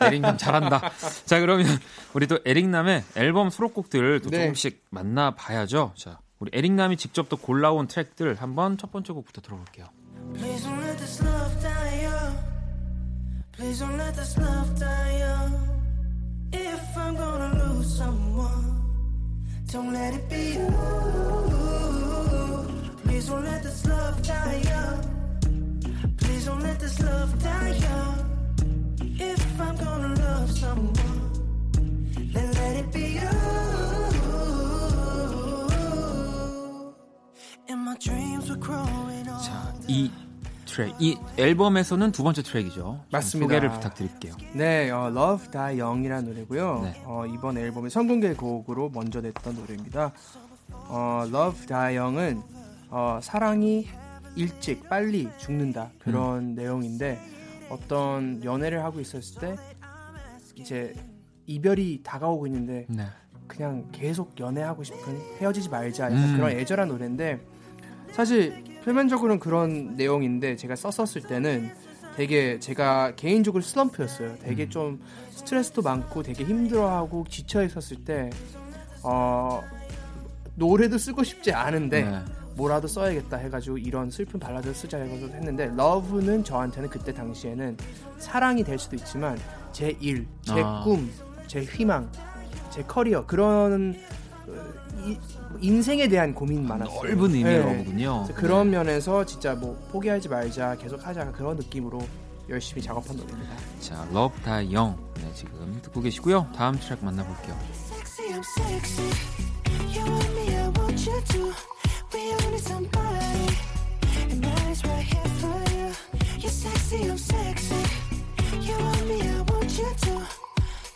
에릭남 0.00 0.38
잘한다. 0.38 0.80
자 1.26 1.38
그러면 1.40 1.66
우리 2.14 2.26
또 2.26 2.38
에릭남의 2.44 3.04
앨범 3.16 3.50
수록곡들을 3.50 4.20
또 4.20 4.30
네. 4.30 4.38
조금씩 4.40 4.86
만나 4.90 5.34
봐야죠. 5.34 5.92
자 5.96 6.18
우리 6.38 6.50
에릭남이 6.54 6.96
직접 6.96 7.28
또 7.28 7.36
골라온 7.36 7.86
트랙들 7.86 8.34
한번 8.40 8.76
첫 8.78 8.90
번째 8.90 9.12
곡부터 9.12 9.40
들어볼게요. 9.42 9.86
Please 10.34 10.66
don't 10.66 10.80
let 10.82 10.96
this 10.98 11.22
love 11.22 11.60
die 11.60 12.04
young. 12.04 12.38
Please 13.52 13.84
don't 13.84 13.96
let 13.98 14.14
this 14.16 14.40
love 14.40 14.74
die 14.80 15.20
young. 15.22 15.68
If 16.52 16.80
I'm 16.96 17.14
gonna 17.16 17.54
lose 17.62 17.94
someone, 18.02 18.77
don't 19.72 19.92
let 19.92 20.14
it 20.14 20.28
be 20.30 20.54
you. 20.54 20.68
Please 23.04 23.28
don't 23.28 23.44
let 23.44 23.62
this 23.62 23.84
love 23.86 24.22
die 24.22 24.62
young. 24.64 25.00
Please 26.16 26.46
don't 26.46 26.62
let 26.62 26.80
this 26.80 26.98
love 27.00 27.42
die 27.42 27.76
young. 27.76 28.18
If 29.20 29.60
I'm 29.60 29.76
gonna 29.76 30.14
love 30.14 30.50
someone, 30.50 31.32
then 32.32 32.52
let 32.52 32.76
it 32.76 32.92
be 32.92 33.18
you. 33.20 33.30
And 37.68 37.80
my 37.84 37.96
dreams 38.00 38.48
were 38.48 38.56
growing 38.56 39.28
old. 39.28 39.42
자, 39.44 39.74
이 39.86 40.10
트랙, 40.78 40.94
이 41.00 41.18
앨범에서는 41.36 42.12
두 42.12 42.22
번째 42.22 42.42
트랙이죠. 42.42 42.74
좀 42.74 43.00
맞습니다. 43.10 43.46
소개를 43.52 43.70
부탁드릴게요. 43.72 44.34
네, 44.52 44.90
어, 44.90 45.08
Love 45.08 45.50
Die 45.50 45.80
Young이라는 45.80 46.24
노래고요. 46.32 46.80
네. 46.84 47.02
어, 47.04 47.26
이번 47.26 47.58
앨범의 47.58 47.90
선공개 47.90 48.34
곡으로 48.34 48.88
먼저 48.90 49.20
냈던 49.20 49.56
노래입니다. 49.56 50.12
어, 50.70 51.24
Love 51.26 51.66
Die 51.66 51.96
Young은 51.98 52.42
어, 52.90 53.18
사랑이 53.20 53.88
일찍 54.36 54.88
빨리 54.88 55.28
죽는다 55.38 55.90
그런 55.98 56.54
내용인데 56.54 57.18
어떤 57.70 58.42
연애를 58.44 58.84
하고 58.84 59.00
있었을 59.00 59.40
때 59.40 59.56
이제 60.54 60.94
이별이 61.46 62.02
다가오고 62.04 62.46
있는데 62.46 62.86
네. 62.88 63.04
그냥 63.48 63.88
계속 63.90 64.38
연애하고 64.38 64.84
싶은 64.84 65.20
헤어지지 65.40 65.70
말자 65.70 66.08
음. 66.08 66.34
그런 66.36 66.52
애절한 66.52 66.86
노래인데 66.86 67.40
사실 68.12 68.62
표면적으로는 68.88 69.38
그런 69.38 69.96
내용인데 69.96 70.56
제가 70.56 70.74
썼었을 70.74 71.22
때는 71.28 71.70
되게 72.16 72.58
제가 72.58 73.12
개인적으로 73.16 73.62
슬럼프였어요. 73.62 74.36
되게 74.42 74.64
음. 74.64 74.70
좀 74.70 75.00
스트레스도 75.30 75.82
많고 75.82 76.22
되게 76.22 76.42
힘들어하고 76.42 77.26
지쳐 77.28 77.62
있었을 77.62 77.98
때 78.04 78.30
어, 79.02 79.62
노래도 80.54 80.96
쓰고 80.96 81.22
싶지 81.22 81.52
않은데 81.52 82.02
네. 82.02 82.18
뭐라도 82.56 82.88
써야겠다 82.88 83.36
해가지고 83.36 83.76
이런 83.78 84.10
슬픈 84.10 84.40
발라드를 84.40 84.74
쓰자 84.74 84.98
해가지고 84.98 85.34
했는데 85.34 85.70
love는 85.76 86.42
저한테는 86.42 86.88
그때 86.88 87.12
당시에는 87.12 87.76
사랑이 88.16 88.64
될 88.64 88.78
수도 88.78 88.96
있지만 88.96 89.38
제 89.70 89.94
일, 90.00 90.26
제 90.42 90.62
아. 90.64 90.82
꿈, 90.82 91.08
제 91.46 91.62
희망, 91.62 92.10
제 92.70 92.82
커리어 92.82 93.26
그런 93.26 93.94
인생에 95.60 96.08
대한 96.08 96.34
고민이 96.34 96.66
많았어요. 96.66 97.02
넓은 97.02 97.34
의미의 97.34 97.84
네. 97.94 98.34
그런 98.34 98.70
면에서 98.70 99.24
진짜 99.24 99.54
뭐 99.54 99.76
포기하지 99.92 100.28
말자 100.28 100.76
계속 100.76 101.04
하자 101.06 101.32
그런 101.32 101.56
느낌으로 101.56 102.00
열심히 102.48 102.82
작업한 102.82 103.16
노래입니다. 103.16 103.56
자, 103.80 104.06
Love 104.10 104.42
Die 104.42 104.74
Young. 104.74 104.98
네, 105.16 105.32
지금 105.34 105.78
듣고 105.82 106.00
계시고요. 106.00 106.46
다음 106.54 106.78
트랙 106.78 107.04
만나볼게요. 107.04 107.56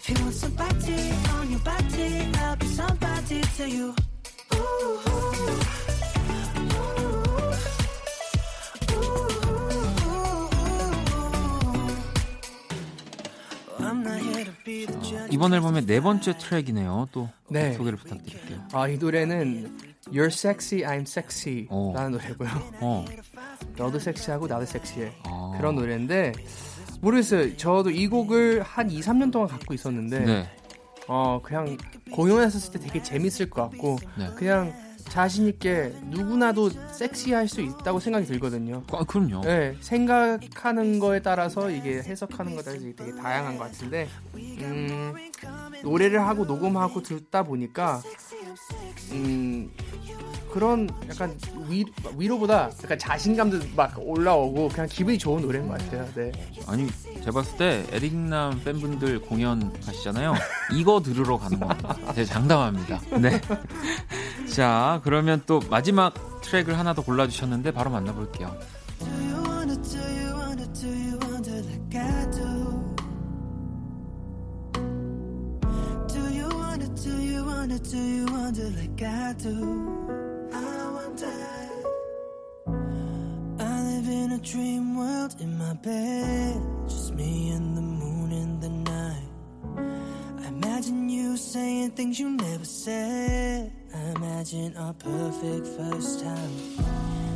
If 0.04 0.18
you 0.18 0.24
want 0.24 0.34
somebody 0.34 1.12
on 1.38 1.48
your 1.48 1.60
body, 1.60 2.26
I'll 2.34 2.56
be 2.56 2.66
somebody 2.66 3.40
to 3.56 3.68
you. 3.70 3.94
Ooh, 4.52 4.58
ooh, 4.58 5.30
ooh, 8.90 9.12
ooh. 9.78 10.22
I'm 13.78 14.02
not 14.02 14.18
here 14.20 14.44
to 14.44 14.52
be 14.64 14.86
the 14.86 14.98
judge. 15.02 15.30
이번 15.32 15.54
앨범의 15.54 15.86
네 15.86 16.00
번째 16.00 16.36
트랙이네요. 16.36 17.08
또 17.12 17.28
네. 17.48 17.74
소개를 17.74 17.96
부탁드릴게요. 17.98 18.58
아, 18.72 18.88
이 18.88 18.98
노래는 18.98 19.78
You're 20.08 20.26
Sexy, 20.26 20.82
I'm 20.82 21.02
Sexy 21.02 21.68
오. 21.70 21.92
라는 21.94 22.10
노래고요. 22.12 22.48
어. 22.80 23.04
너도 23.76 24.00
섹시하고 24.00 24.48
나도 24.48 24.66
섹시해. 24.66 25.12
아. 25.24 25.54
그런 25.56 25.76
노래인데 25.76 26.32
모르겠어요. 27.02 27.56
저도 27.56 27.90
이 27.90 28.06
곡을 28.06 28.62
한 28.62 28.90
2, 28.90 29.00
3년 29.00 29.32
동안 29.32 29.48
갖고 29.48 29.74
있었는데 29.74 30.20
네. 30.20 30.48
어 31.08 31.40
그냥 31.42 31.76
공연했었을 32.12 32.72
때 32.72 32.78
되게 32.78 33.02
재밌을 33.02 33.50
것 33.50 33.62
같고 33.62 33.98
네. 34.16 34.30
그냥 34.36 34.72
자신 35.08 35.48
있게 35.48 35.92
누구나도 36.04 36.70
섹시할 36.92 37.48
수 37.48 37.60
있다고 37.60 37.98
생각이 37.98 38.24
들거든요. 38.24 38.84
아, 38.92 39.04
그럼요. 39.04 39.40
네, 39.42 39.76
생각하는 39.80 41.00
거에 41.00 41.20
따라서 41.20 41.70
이게 41.70 41.96
해석하는 42.02 42.54
거에 42.54 42.62
따라서 42.62 42.84
되게 42.96 43.12
다양한 43.16 43.58
것 43.58 43.64
같은데 43.64 44.08
음, 44.34 45.12
노래를 45.82 46.20
하고 46.20 46.44
녹음하고 46.44 47.02
듣다 47.02 47.42
보니까 47.42 48.00
음, 49.12 49.70
그런 50.52 50.88
약간 51.08 51.36
위, 51.68 51.84
위로보다 52.16 52.70
약간 52.82 52.98
자신감도 52.98 53.58
막 53.74 53.94
올라오고 53.98 54.68
그냥 54.68 54.86
기분이 54.86 55.18
좋은 55.18 55.42
노래인 55.42 55.66
것 55.66 55.78
같아요. 55.78 56.06
네. 56.14 56.32
아니, 56.66 56.88
제가 57.20 57.32
봤을 57.32 57.56
때 57.56 57.86
에릭남 57.90 58.62
팬분들 58.62 59.22
공연 59.22 59.72
가시잖아요. 59.80 60.34
이거 60.74 61.00
들으러 61.02 61.38
가는 61.38 61.58
겁니다. 61.58 61.96
되게 62.08 62.24
장담합니다. 62.24 63.00
네. 63.18 63.40
자, 64.52 65.00
그러면 65.04 65.42
또 65.46 65.60
마지막 65.70 66.12
트랙을 66.42 66.78
하나 66.78 66.92
더 66.92 67.02
골라주셨는데 67.02 67.72
바로 67.72 67.90
만나볼게요. 67.90 68.54
Wanna, 77.62 77.78
do 77.78 77.96
you 77.96 78.26
wanna 78.26 78.68
like 78.70 79.02
I 79.02 79.34
do? 79.34 79.56
I 80.52 80.90
wonder. 80.96 81.38
I 83.60 83.82
live 83.90 84.08
in 84.08 84.32
a 84.32 84.38
dream 84.38 84.96
world 84.96 85.36
in 85.38 85.56
my 85.56 85.74
bed, 85.74 86.60
just 86.88 87.14
me 87.14 87.50
and 87.50 87.76
the 87.76 87.80
moon 87.80 88.32
in 88.32 88.58
the 88.58 88.68
night. 88.68 89.28
I 90.42 90.48
imagine 90.48 91.08
you 91.08 91.36
saying 91.36 91.92
things 91.92 92.18
you 92.18 92.30
never 92.30 92.64
said. 92.64 93.72
I 93.94 94.00
imagine 94.16 94.76
our 94.76 94.94
perfect 94.94 95.66
first 95.78 96.24
time. 96.24 96.54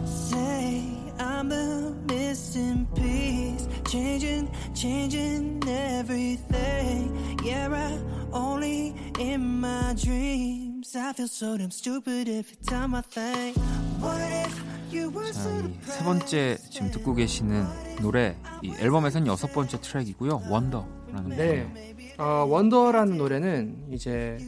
Say 0.04 0.82
I'm 1.20 1.48
the 1.48 1.94
missing 2.08 2.88
piece, 2.96 3.68
changing, 3.88 4.50
changing 4.74 5.62
everything. 5.68 7.35
Yeah, 7.46 7.70
I 7.72 7.98
only 8.32 8.92
in 9.20 9.60
my 9.60 9.94
dreams. 9.94 10.96
I 10.96 11.12
feel 11.12 11.28
so 11.28 11.56
damn 11.56 11.70
stupid 11.70 12.28
every 12.28 12.56
time 12.66 12.92
I 12.96 13.02
think. 13.02 13.56
What 14.00 14.20
if 14.20 14.64
you 14.90 15.14
were 15.14 15.30
자, 15.32 15.38
so 15.38 15.70
이세 15.86 16.04
번째 16.04 16.58
지금 16.70 16.90
듣고 16.90 17.14
계시는 17.14 17.64
노래, 18.02 18.36
이 18.62 18.72
앨범에서는 18.76 19.28
여섯 19.28 19.52
번째 19.52 19.80
트랙이고요. 19.80 20.42
원더라는. 20.50 21.36
네. 21.36 21.94
어, 22.18 22.44
원더라는 22.48 23.16
노래는 23.16 23.92
이제 23.92 24.38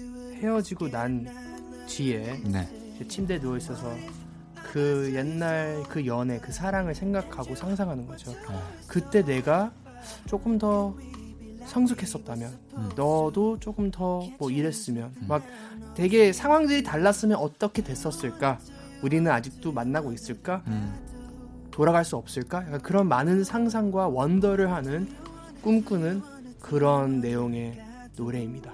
헤어지고 0.42 0.90
난 0.90 1.24
뒤에 1.86 2.42
네. 2.46 2.68
침대에 3.06 3.38
누워 3.38 3.56
있어서 3.58 3.94
그 4.72 5.12
옛날 5.14 5.84
그 5.88 6.04
연애 6.04 6.40
그 6.40 6.50
사랑을 6.50 6.96
생각하고 6.96 7.54
상상하는 7.54 8.08
거죠. 8.08 8.32
어. 8.48 8.60
그때 8.88 9.22
내가 9.22 9.70
조금 10.26 10.58
더 10.58 10.96
성숙했었다면 11.68 12.58
음. 12.76 12.88
너도 12.96 13.58
조금 13.60 13.90
더 13.90 14.26
뭐 14.38 14.50
이랬으면 14.50 15.12
막 15.28 15.42
되게 15.94 16.32
상황들이 16.32 16.82
달랐으면 16.82 17.38
어떻게 17.38 17.82
됐었을까? 17.82 18.58
우리는 19.02 19.30
아직도 19.30 19.72
만나고 19.72 20.12
있을까? 20.12 20.62
음, 20.66 20.94
돌아갈 21.70 22.04
수 22.04 22.16
없을까? 22.16 22.64
약간 22.66 22.80
그런 22.80 23.08
많은 23.08 23.44
상상과 23.44 24.08
원더를 24.08 24.70
하는 24.72 25.08
꿈꾸는 25.62 26.22
그런 26.60 27.20
내용의 27.20 27.80
노래입니다. 28.16 28.72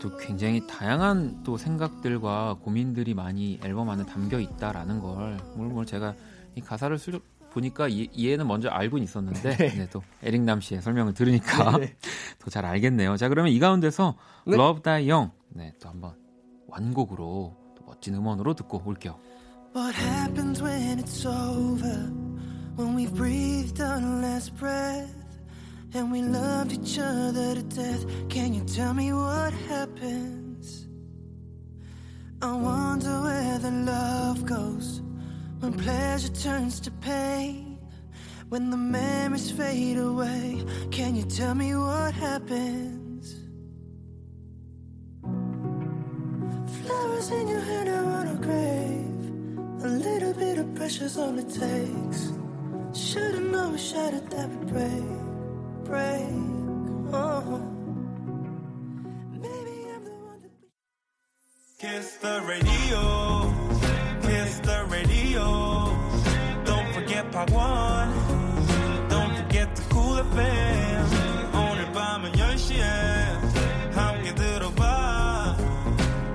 또 0.00 0.16
굉장히 0.16 0.66
다양한 0.66 1.42
또 1.44 1.56
생각들과 1.56 2.56
고민들이 2.62 3.14
많이 3.14 3.60
앨범 3.62 3.88
안에 3.90 4.04
담겨 4.04 4.40
있다라는 4.40 5.00
걸 5.00 5.38
물론 5.54 5.74
뭐 5.74 5.84
제가 5.84 6.14
이 6.54 6.60
가사를 6.60 6.98
수, 6.98 7.20
보니까 7.52 7.88
이, 7.88 8.08
이해는 8.12 8.46
먼저 8.46 8.68
알고는 8.68 9.04
있었는데 9.04 9.56
네, 9.56 9.88
또 9.90 10.02
에릭 10.22 10.42
남 10.42 10.60
씨의 10.60 10.82
설명을 10.82 11.14
들으니까 11.14 11.78
네. 11.78 11.94
더잘 12.38 12.64
알겠네요. 12.64 13.16
자 13.16 13.28
그러면 13.28 13.52
이 13.52 13.58
가운데서 13.58 14.16
네. 14.46 14.54
Love 14.54 14.82
Die 14.82 15.10
Young 15.10 15.32
네, 15.50 15.72
또 15.80 15.88
한번 15.88 16.14
완곡으로 16.68 17.56
또 17.76 17.84
멋진 17.86 18.14
음원으로 18.14 18.54
듣고 18.54 18.82
올게요. 18.84 19.18
What 19.74 19.94
happens 19.94 20.62
when 20.62 20.98
it's 20.98 21.26
over? 21.26 22.10
When 22.76 22.94
we've 22.94 23.14
breathed 23.14 23.80
our 23.80 24.00
last 24.00 24.54
breath 24.56 25.14
and 25.94 26.10
we 26.10 26.22
loved 26.22 26.72
each 26.72 26.98
other 26.98 27.54
to 27.54 27.62
death. 27.62 28.06
Can 28.28 28.54
you 28.54 28.64
tell 28.64 28.94
me 28.94 29.12
what 29.12 29.52
happens? 29.68 30.88
I 32.40 32.52
wonder 32.52 33.20
where 33.22 33.58
the 33.58 33.70
love 33.70 34.44
goes 34.44 35.00
when 35.62 35.74
pleasure 35.74 36.28
turns 36.28 36.80
to 36.80 36.90
pain. 36.90 37.78
When 38.48 38.70
the 38.70 38.76
memories 38.76 39.50
fade 39.50 39.96
away, 39.96 40.64
can 40.90 41.14
you 41.14 41.22
tell 41.22 41.54
me 41.54 41.74
what 41.76 42.12
happens? 42.12 43.36
Flowers 46.82 47.30
in 47.30 47.46
your 47.46 47.60
hand 47.60 47.88
are 47.88 48.04
on 48.18 48.26
a 48.26 48.38
grave. 48.46 49.84
A 49.84 49.90
little 50.08 50.34
bit 50.34 50.58
of 50.58 50.74
pressure's 50.74 51.16
all 51.16 51.38
it 51.38 51.48
takes. 51.48 52.32
Should've 52.92 53.50
known, 53.52 53.78
shattered 53.78 54.28
that 54.30 54.48
would 54.48 54.66
break, 54.66 55.10
break. 55.84 56.34
Oh. 57.14 57.62
Maybe 59.30 59.74
I'm 59.94 60.04
the 60.04 60.10
one 60.10 60.42
that. 60.42 61.78
Kiss 61.78 62.16
the 62.16 62.42
radio. 62.46 63.41
Don't 67.42 67.50
forget 67.50 67.50
Part 67.50 67.50
1. 67.50 69.08
Don't 69.08 69.34
forget 69.36 69.74
the 69.74 69.88
cool 69.90 70.18
FM. 70.20 71.06
오늘 71.54 71.92
밤은 71.92 72.32
10시에 72.32 72.82
함께 73.92 74.34
들어봐. 74.34 75.56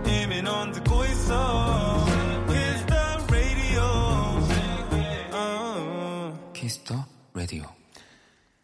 이미 0.05 0.41
넌 0.41 0.71
듣고 0.73 1.05
있어. 1.05 2.05
Kiss 2.47 2.85
the 2.87 2.99
radio. 3.29 3.81
어. 5.31 6.51
키스터 6.53 7.05
라디오. 7.33 7.63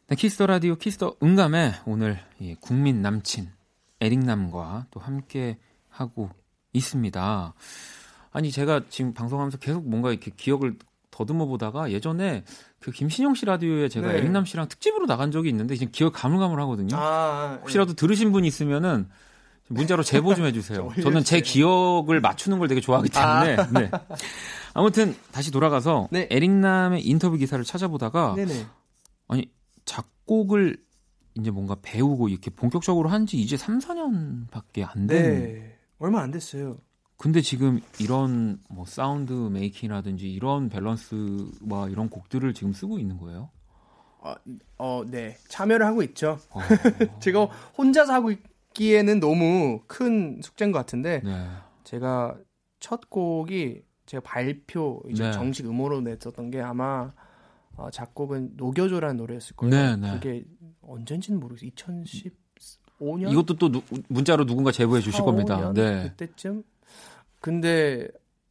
네, 0.08 0.16
키스 0.16 0.78
더 0.78 1.16
음감회 1.24 1.76
오늘 1.86 2.20
이 2.40 2.56
국민 2.60 3.02
남친 3.02 3.52
에릭남과 4.02 4.88
또 4.92 5.00
함께 5.00 5.58
하고 5.90 6.30
있습니다. 6.74 7.54
아니 8.32 8.52
제가 8.52 8.82
지금 8.90 9.14
방송하면서 9.14 9.60
계속 9.60 9.88
뭔가 9.88 10.10
이렇게 10.12 10.32
기억을 10.36 10.78
더듬어 11.14 11.46
보다가 11.46 11.92
예전에 11.92 12.44
그 12.80 12.92
김신영 12.92 13.36
씨 13.36 13.46
라디오에 13.46 13.88
제가 13.88 14.12
네. 14.12 14.18
에릭남 14.18 14.46
씨랑 14.46 14.68
특집으로 14.68 15.06
나간 15.06 15.30
적이 15.32 15.50
있는데 15.50 15.76
지금 15.76 15.92
기억 15.92 16.12
가물가물하거든요. 16.14 16.96
아, 16.98 17.60
혹시라도 17.62 17.94
들으신 17.94 18.32
분 18.32 18.44
있으면은 18.46 19.08
문자로 19.70 20.02
제보 20.04 20.34
좀 20.36 20.46
해주세요. 20.46 20.90
좀 20.96 21.04
저는 21.04 21.24
제. 21.24 21.40
기억을 21.40 22.20
맞추는 22.20 22.58
걸 22.60 22.68
되게 22.68 22.82
좋아하기 22.82 23.10
때문에. 23.10 23.56
네. 23.80 23.92
아무튼 24.74 25.16
다시 25.32 25.52
돌아가서 25.52 26.08
네. 26.12 26.28
에릭남의 26.32 27.06
인터뷰 27.06 27.38
기사를 27.38 27.64
찾아보다가 27.64 28.34
네네. 28.36 28.66
아니 29.28 29.50
작곡을 29.86 30.78
이제 31.36 31.52
뭔가 31.52 31.76
배우고 31.82 32.30
이렇게 32.30 32.50
본격적으로 32.50 33.10
한 33.10 33.26
지 33.28 33.38
이제 33.40 33.56
3, 33.56 33.80
4년밖에 33.80 34.84
안 34.88 35.06
된. 35.08 35.24
네. 35.44 35.78
얼마 36.00 36.22
안 36.22 36.32
됐어요. 36.32 36.78
근데 37.24 37.40
지금 37.40 37.80
이런 38.02 38.60
뭐 38.68 38.86
sound 38.86 39.32
making이라든지 39.32 40.30
이런 40.30 40.68
밸런스와 40.68 41.88
이런 41.88 42.10
곡들을 42.10 42.54
지금 42.54 42.74
쓰고 42.74 43.00
있는 43.00 43.18
거예요. 43.18 43.50
어, 44.20 44.36
어, 44.78 45.04
네. 45.10 45.38
참여를 45.48 45.86
하고 45.86 46.04
있죠. 46.04 46.38
어, 46.50 46.60
제가 47.22 47.46
혼자서 47.78 48.12
하고 48.12 48.32
있기에는 48.32 49.22
너무 49.22 49.80
큰 49.88 50.42
숙제인 50.44 50.74
것 50.74 50.80
같은데 50.80 51.22
네. 51.24 51.48
제가 51.86 52.38
첫 52.82 53.10
곡이 53.10 53.84
제가 54.06 54.22
발표 54.26 55.02
이제 55.10 55.24
네. 55.24 55.32
정식 55.32 55.66
음원으로 55.66 56.02
냈었던 56.02 56.52
게 56.52 56.60
아마 56.60 57.14
어, 57.78 57.90
작곡은 57.90 58.56
녹여줘라는 58.58 59.16
노래였을 59.16 59.56
거예요. 59.56 59.72
네, 59.74 59.96
네. 59.96 60.12
그게 60.16 60.44
언젠지는 60.82 61.40
모르겠어요. 61.40 61.72
2015년 61.72 63.32
이것도 63.32 63.54
또 63.56 63.72
누- 63.72 63.82
문자로 64.10 64.46
누군가 64.46 64.74
제보해 64.74 65.00
주실 65.00 65.20
4, 65.20 65.24
겁니다. 65.24 65.72
5년? 65.72 65.74
네. 65.74 66.10
그때쯤. 66.18 66.64
근데 67.44 68.08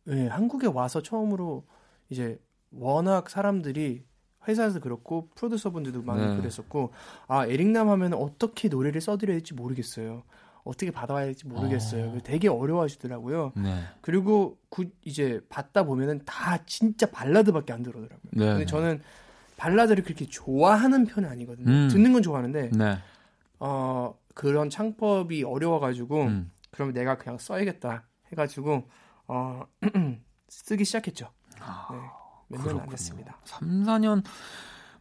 예, 0.08 0.26
한국에 0.26 0.66
와서 0.66 1.00
처음으로 1.02 1.64
이제 2.10 2.38
워낙 2.70 3.30
사람들이 3.30 4.04
회사에서 4.46 4.80
그렇고 4.80 5.30
프로듀서분들도 5.34 6.02
많이 6.02 6.26
네. 6.26 6.36
그랬었고 6.36 6.92
아 7.26 7.46
에릭남 7.46 7.88
하면 7.88 8.12
어떻게 8.12 8.68
노래를 8.68 9.00
써드려야 9.00 9.36
될지 9.36 9.54
모르겠어요. 9.54 10.24
어떻게 10.62 10.90
받아와야 10.90 11.24
될지 11.24 11.46
모르겠어요. 11.46 12.10
어. 12.10 12.18
되게 12.22 12.48
어려워하시더라고요. 12.48 13.52
네. 13.56 13.80
그리고 14.02 14.58
구- 14.68 14.90
이제 15.06 15.40
받다 15.48 15.84
보면은 15.84 16.20
다 16.26 16.62
진짜 16.66 17.10
발라드밖에 17.10 17.72
안 17.72 17.82
들어오더라고요. 17.82 18.30
네. 18.32 18.44
근데 18.46 18.66
저는 18.66 19.00
발라드를 19.56 20.04
그렇게 20.04 20.26
좋아하는 20.26 21.06
편은 21.06 21.30
아니거든요. 21.30 21.70
음. 21.70 21.88
듣는 21.90 22.12
건 22.12 22.22
좋아하는데 22.22 22.72
네. 22.76 22.98
어 23.58 24.14
그런 24.34 24.68
창법이 24.68 25.44
어려워가지고 25.44 26.22
음. 26.24 26.50
그럼 26.72 26.92
내가 26.92 27.16
그냥 27.16 27.38
써야겠다 27.38 28.04
해가지고 28.32 28.88
어 29.28 29.62
쓰기 30.48 30.84
시작했죠. 30.84 31.30
아, 31.60 31.88
네, 32.48 32.58
몇년안 32.58 32.88
됐습니다. 32.90 33.38
3, 33.44 33.84
4년 33.84 34.24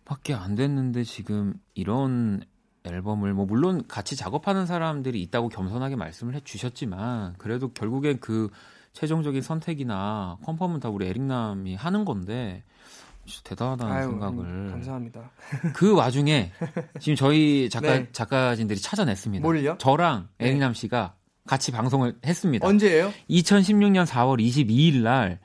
밖에 0.06 0.34
안 0.34 0.56
됐는데 0.56 1.04
지금 1.04 1.54
이런 1.74 2.44
앨범을 2.84 3.34
뭐 3.34 3.46
물론 3.46 3.88
같이 3.88 4.16
작업하는 4.16 4.66
사람들이 4.66 5.22
있다고 5.24 5.50
겸손하게 5.50 5.96
말씀을 5.96 6.36
해 6.36 6.40
주셨지만 6.42 7.36
그래도 7.38 7.72
결국엔 7.72 8.20
그 8.20 8.50
최종적인 8.94 9.42
선택이나 9.42 10.38
컨펌은 10.44 10.80
다 10.80 10.90
우리 10.90 11.08
에릭남이 11.08 11.76
하는 11.76 12.06
건데 12.06 12.64
대단하다는 13.44 13.94
아유, 13.94 14.10
생각을 14.10 14.46
음, 14.46 14.68
감사합니다. 14.72 15.32
그 15.76 15.96
와중에 15.96 16.52
지금 17.00 17.16
저희 17.16 17.70
작가 17.70 18.00
네. 18.00 18.12
작가진들이 18.12 18.80
찾아냈습니다. 18.82 19.44
뭘요? 19.44 19.76
저랑 19.78 20.30
네. 20.38 20.48
에릭남 20.48 20.74
씨가 20.74 21.16
같이 21.48 21.72
방송을 21.72 22.18
했습니다. 22.26 22.68
언제예요? 22.68 23.12
2016년 23.30 24.06
4월 24.06 24.40
22일 24.40 25.02
날 25.04 25.40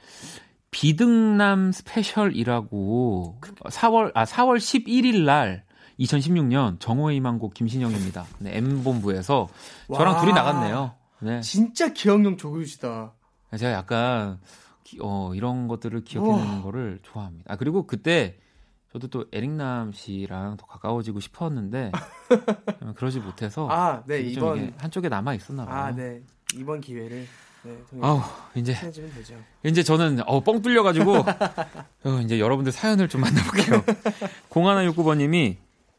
비등남 0.71 1.73
스페셜이라고 1.73 3.39
4월 3.65 4.13
아 4.15 4.25
4월 4.25 4.57
11일 4.59 5.25
날 5.25 5.65
2016년 5.99 6.79
정오의 6.79 7.17
희망곡 7.17 7.55
김신영입니다. 7.55 8.27
네, 8.41 8.57
M 8.59 8.83
본부에서 8.85 9.49
저랑 9.95 10.15
와. 10.15 10.21
둘이 10.21 10.33
나갔네요. 10.35 10.95
네. 11.21 11.41
진짜 11.41 11.93
기억력 11.95 12.37
좋으시다. 12.37 13.15
제가 13.57 13.73
약간 13.73 14.39
기- 14.85 14.99
어, 15.01 15.33
이런 15.35 15.67
것들을 15.69 16.05
기억해내는. 16.05 16.63
거를 16.63 16.99
좋아합니다. 17.03 17.55
아 17.55 17.57
그리고 17.57 17.87
그때 17.87 18.37
저도 18.97 19.09
또 19.09 19.25
에릭남 19.31 19.93
씨랑 19.93 20.57
더 20.57 20.65
가까워지고 20.67 21.21
싶었는데 21.21 21.93
그러지 22.97 23.21
못해서 23.21 23.69
아, 23.71 24.03
네좀 24.07 24.31
이번 24.31 24.75
한쪽에 24.79 25.11
남아 25.11 25.35
있었나 25.35 25.67
봐요. 25.67 25.85
아, 25.85 25.91
네 25.95 26.23
이번 26.55 26.81
기회를 26.81 27.27
네, 27.63 27.79
아우 28.01 28.23
이제. 28.55 28.75
이제 29.65 29.83
저는 29.83 30.21
어, 30.27 30.43
뻥 30.43 30.63
뚫려가지고 30.63 31.13
어, 32.05 32.21
이제 32.25 32.41
여러분들 32.41 32.73
사연을 32.73 33.09
좀 33.09 33.21
만나볼게요. 33.21 33.83
0169번님이 34.49 35.57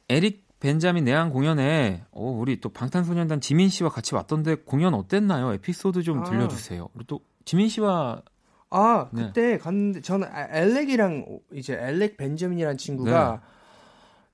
에릭 0.10 0.48
벤자민 0.60 1.04
내한 1.04 1.30
공연에 1.30 2.04
어, 2.10 2.24
우리 2.24 2.60
또 2.60 2.70
방탄소년단 2.70 3.42
지민 3.42 3.70
씨와 3.70 3.92
같이 3.92 4.16
왔던데 4.16 4.56
공연 4.56 4.96
어땠나요? 4.96 5.54
에피소드 5.54 6.02
좀 6.02 6.22
아. 6.22 6.24
들려주세요. 6.24 6.88
그리고 6.94 7.04
또 7.06 7.20
지민 7.46 7.70
씨와 7.70 8.24
아 8.70 9.10
네. 9.14 9.24
그때 9.28 9.58
갔는데 9.58 10.02
저는 10.02 10.28
아, 10.32 10.48
엘렉이랑 10.52 11.40
이제 11.54 11.78
엘렉 11.80 12.18
벤저민이라는 12.18 12.78
친구가 12.78 13.42
네. 13.42 13.48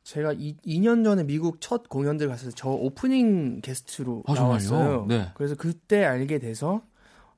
제가 0.04 0.34
이, 0.34 0.58
2년 0.66 1.04
전에 1.04 1.24
미국 1.24 1.62
첫 1.62 1.88
공연들 1.88 2.28
갔을 2.28 2.50
때 2.50 2.56
저 2.56 2.70
오프닝 2.70 3.62
게스트로 3.62 4.24
아? 4.28 4.34
나왔어요. 4.34 5.06
네. 5.08 5.30
그래서 5.36 5.56
그때 5.56 6.04
알게 6.04 6.40
돼서 6.40 6.82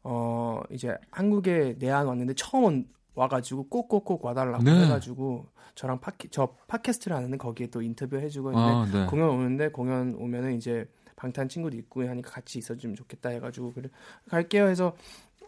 어 0.03 0.61
이제 0.71 0.95
한국에 1.11 1.75
내한 1.79 2.07
왔는데 2.07 2.33
처음 2.35 2.85
와가지고 3.15 3.69
꼭꼭꼭 3.69 4.23
와달라고 4.25 4.63
네. 4.63 4.85
해가지고 4.85 5.47
저랑 5.75 5.99
파키, 5.99 6.29
저 6.29 6.55
팟캐스트를 6.67 7.15
하는데 7.15 7.37
거기에 7.37 7.67
또 7.67 7.81
인터뷰 7.81 8.17
해주고 8.17 8.51
했는데 8.51 8.97
아, 8.97 9.01
네. 9.01 9.05
공연 9.09 9.29
오는데 9.29 9.69
공연 9.69 10.15
오면은 10.15 10.55
이제 10.55 10.87
방탄 11.15 11.47
친구도 11.49 11.77
있고 11.77 12.07
하니까 12.07 12.29
같이 12.29 12.59
있어주면 12.59 12.95
좋겠다 12.95 13.29
해가지고 13.29 13.73
그래 13.73 13.89
갈게요 14.29 14.67
해서 14.67 14.95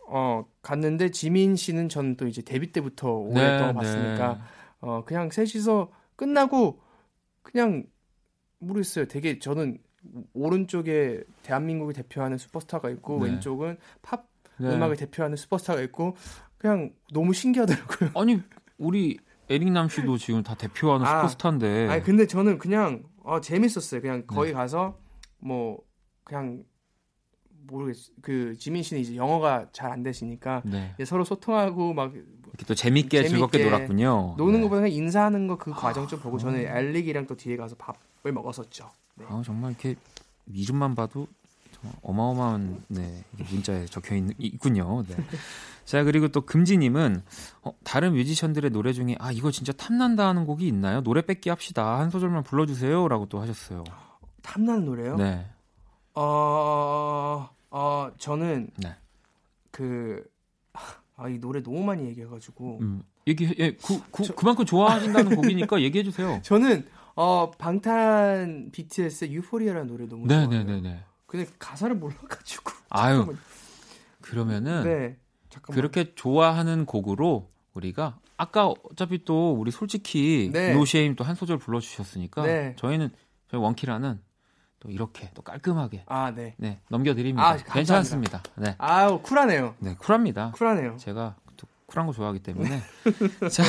어 0.09 0.45
갔는데 0.61 1.11
지민 1.11 1.55
씨는 1.55 1.89
전 1.89 2.15
또 2.17 2.27
이제 2.27 2.41
데뷔 2.41 2.71
때부터 2.71 3.11
오랫동안 3.11 3.75
봤으니까 3.75 4.33
네. 4.35 4.39
어 4.79 5.03
그냥 5.05 5.29
셋이서 5.29 5.91
끝나고 6.15 6.81
그냥 7.43 7.85
모르겠어요. 8.59 9.05
되게 9.07 9.39
저는 9.39 9.77
오른쪽에 10.33 11.23
대한민국을 11.43 11.93
대표하는 11.93 12.37
슈퍼스타가 12.37 12.89
있고 12.91 13.19
네. 13.23 13.31
왼쪽은 13.31 13.77
팝 14.01 14.27
네. 14.57 14.69
음악을 14.73 14.95
대표하는 14.95 15.35
슈퍼스타가 15.35 15.81
있고 15.81 16.15
그냥 16.57 16.93
너무 17.13 17.33
신기하더라고요. 17.33 18.11
아니 18.15 18.41
우리 18.77 19.17
에릭남 19.49 19.89
씨도 19.89 20.17
지금 20.19 20.43
다 20.43 20.55
대표하는 20.55 21.05
아, 21.05 21.17
슈퍼스타인데 21.17 21.87
아니 21.89 22.01
근데 22.03 22.25
저는 22.25 22.57
그냥 22.57 23.03
어, 23.23 23.41
재밌었어요. 23.41 24.01
그냥 24.01 24.21
네. 24.21 24.25
거기 24.27 24.53
가서 24.53 24.97
뭐 25.39 25.79
그냥 26.23 26.63
모르겠 27.67 27.95
그 28.21 28.55
지민 28.57 28.83
씨는 28.83 29.01
이제 29.01 29.15
영어가 29.15 29.67
잘 29.71 29.91
안 29.91 30.03
되시니까 30.03 30.61
네. 30.65 30.93
서로 31.05 31.23
소통하고 31.23 31.93
막 31.93 32.13
이렇게 32.13 32.65
또 32.65 32.73
재밌게, 32.75 33.09
재밌게 33.23 33.29
즐겁게 33.29 33.63
놀았군요. 33.63 34.35
노는 34.37 34.53
네. 34.55 34.61
것보다 34.63 34.81
그냥 34.81 34.95
인사하는 34.95 35.47
거 35.47 35.57
그 35.57 35.71
과정 35.71 36.07
좀 36.07 36.19
보고 36.19 36.37
저는 36.37 36.59
엘릭이랑 36.65 37.27
또 37.27 37.35
뒤에 37.35 37.55
가서 37.57 37.75
밥을 37.75 38.31
먹었었죠. 38.33 38.89
네. 39.15 39.25
아, 39.29 39.41
정말 39.45 39.71
이렇게 39.71 39.95
이름만 40.53 40.95
봐도 40.95 41.27
어마어마한 42.01 42.83
네, 42.87 43.23
문자에 43.51 43.85
적혀 43.85 44.15
있, 44.15 44.23
있군요. 44.39 45.03
네. 45.07 45.15
자 45.85 46.03
그리고 46.03 46.27
또 46.27 46.41
금지님은 46.41 47.21
어, 47.61 47.71
다른 47.83 48.13
뮤지션들의 48.13 48.71
노래 48.71 48.91
중에 48.93 49.15
아 49.19 49.31
이거 49.31 49.51
진짜 49.51 49.71
탐난다 49.73 50.27
하는 50.27 50.45
곡이 50.45 50.67
있나요? 50.67 51.01
노래 51.01 51.21
뺏기 51.21 51.49
합시다 51.49 51.99
한 51.99 52.09
소절만 52.09 52.43
불러주세요라고 52.43 53.27
또 53.27 53.39
하셨어요. 53.39 53.83
탐나는 54.41 54.85
노래요? 54.85 55.15
네, 55.15 55.45
어, 56.13 57.49
어, 57.69 58.11
저는 58.17 58.69
네. 58.77 58.95
그, 59.71 60.23
아, 61.15 61.27
이 61.29 61.39
노래 61.39 61.61
너무 61.61 61.83
많이 61.83 62.05
얘기해가지고, 62.05 62.79
음, 62.81 63.03
얘기 63.27 63.53
예, 63.59 63.71
그, 63.75 64.01
그 64.11 64.33
그만큼 64.35 64.65
좋아하신다는 64.65 65.35
곡이니까 65.35 65.81
얘기해 65.81 66.03
주세요. 66.03 66.39
저는 66.43 66.87
어 67.15 67.51
방탄 67.57 68.69
BTS의 68.71 69.33
Euphoria라는 69.33 69.87
노래 69.87 70.07
너무 70.07 70.27
네, 70.27 70.45
좋아해요. 70.45 70.63
네, 70.63 70.75
네, 70.75 70.81
네. 70.81 71.03
근데 71.25 71.45
가사를 71.59 71.93
몰라가지고. 71.95 72.71
아유, 72.89 73.15
잠깐만요. 73.17 73.39
그러면은 74.21 74.83
네. 74.83 75.17
잠깐만. 75.49 75.75
그렇게 75.75 76.13
좋아하는 76.15 76.85
곡으로 76.85 77.49
우리가 77.73 78.19
아까 78.37 78.67
어차피 78.67 79.25
또 79.25 79.53
우리 79.53 79.71
솔직히 79.71 80.49
네. 80.53 80.73
노쉐임 80.73 81.15
또 81.15 81.23
한 81.23 81.35
소절 81.35 81.57
불러주셨으니까 81.57 82.43
네. 82.45 82.75
저희는 82.77 83.09
저희 83.49 83.59
원키라는 83.59 84.21
또 84.79 84.89
이렇게 84.89 85.29
또 85.33 85.41
깔끔하게 85.41 86.03
아 86.07 86.31
네. 86.35 86.53
네 86.57 86.79
넘겨드립니다. 86.89 87.47
아. 87.49 87.57
괜찮습니다. 87.57 88.43
네, 88.55 88.75
아우 88.77 89.21
쿨하네요. 89.21 89.75
네 89.79 89.95
쿨합니다. 89.97 90.51
쿨하네요. 90.51 90.97
제가 90.97 91.35
또 91.57 91.67
쿨한 91.87 92.05
거 92.07 92.13
좋아하기 92.13 92.39
때문에 92.39 92.81
자, 93.51 93.63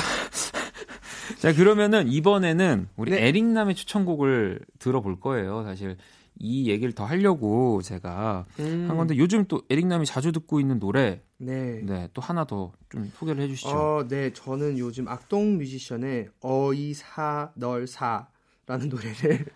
자 1.39 1.53
그러면은 1.55 2.09
이번에는 2.09 2.89
우리 2.97 3.11
네. 3.13 3.27
에릭남의 3.27 3.75
추천곡을 3.75 4.61
들어볼 4.79 5.21
거예요. 5.21 5.63
사실 5.65 5.97
이 6.41 6.71
얘기를 6.71 6.93
더 6.93 7.05
하려고 7.05 7.83
제가 7.83 8.47
음, 8.61 8.87
한 8.89 8.97
건데 8.97 9.17
요즘 9.17 9.45
또 9.47 9.63
에릭남이 9.71 10.07
자주 10.07 10.31
듣고 10.31 10.61
있는 10.61 10.79
노래 10.79 11.21
네. 11.39 11.81
네 11.83 12.09
또 12.15 12.23
하나 12.23 12.45
더 12.45 12.73
좀 12.91 13.11
소개를 13.17 13.43
해 13.43 13.49
주시죠. 13.49 13.71
어, 13.71 14.07
네, 14.09 14.33
저는 14.33 14.79
요즘 14.79 15.09
악동 15.09 15.59
뮤지션의 15.59 16.29
어이사 16.41 17.53
널사라는 17.55 18.89
노래를 18.89 19.47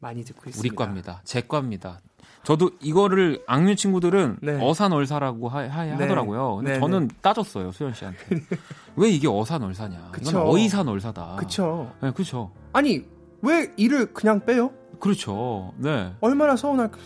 많이 0.00 0.24
듣고 0.24 0.48
있습니다. 0.48 0.60
우리 0.60 0.76
과입니다. 0.76 1.20
제 1.24 1.40
과입니다. 1.40 2.00
저도 2.44 2.70
이거를 2.80 3.42
악뮤 3.46 3.76
친구들은 3.76 4.38
네. 4.40 4.58
어사널사라고 4.60 5.48
하, 5.48 5.68
하, 5.68 5.84
네. 5.84 6.08
더라고요 6.08 6.56
근데 6.56 6.74
네, 6.74 6.80
저는 6.80 7.10
따졌어요 7.20 7.72
수현 7.72 7.94
씨한테. 7.94 8.18
왜 8.96 9.10
이게 9.10 9.28
어사널사냐? 9.28 10.10
그쵸. 10.12 10.30
이건 10.30 10.46
어이사널사다. 10.46 11.36
그쵸. 11.36 11.92
네, 12.00 12.10
그렇죠. 12.12 12.52
아니 12.72 13.04
왜 13.42 13.72
이를 13.76 14.12
그냥 14.12 14.44
빼요? 14.44 14.72
그렇죠. 15.00 15.72
네. 15.76 16.12
얼마나 16.20 16.56
서운할까. 16.56 16.98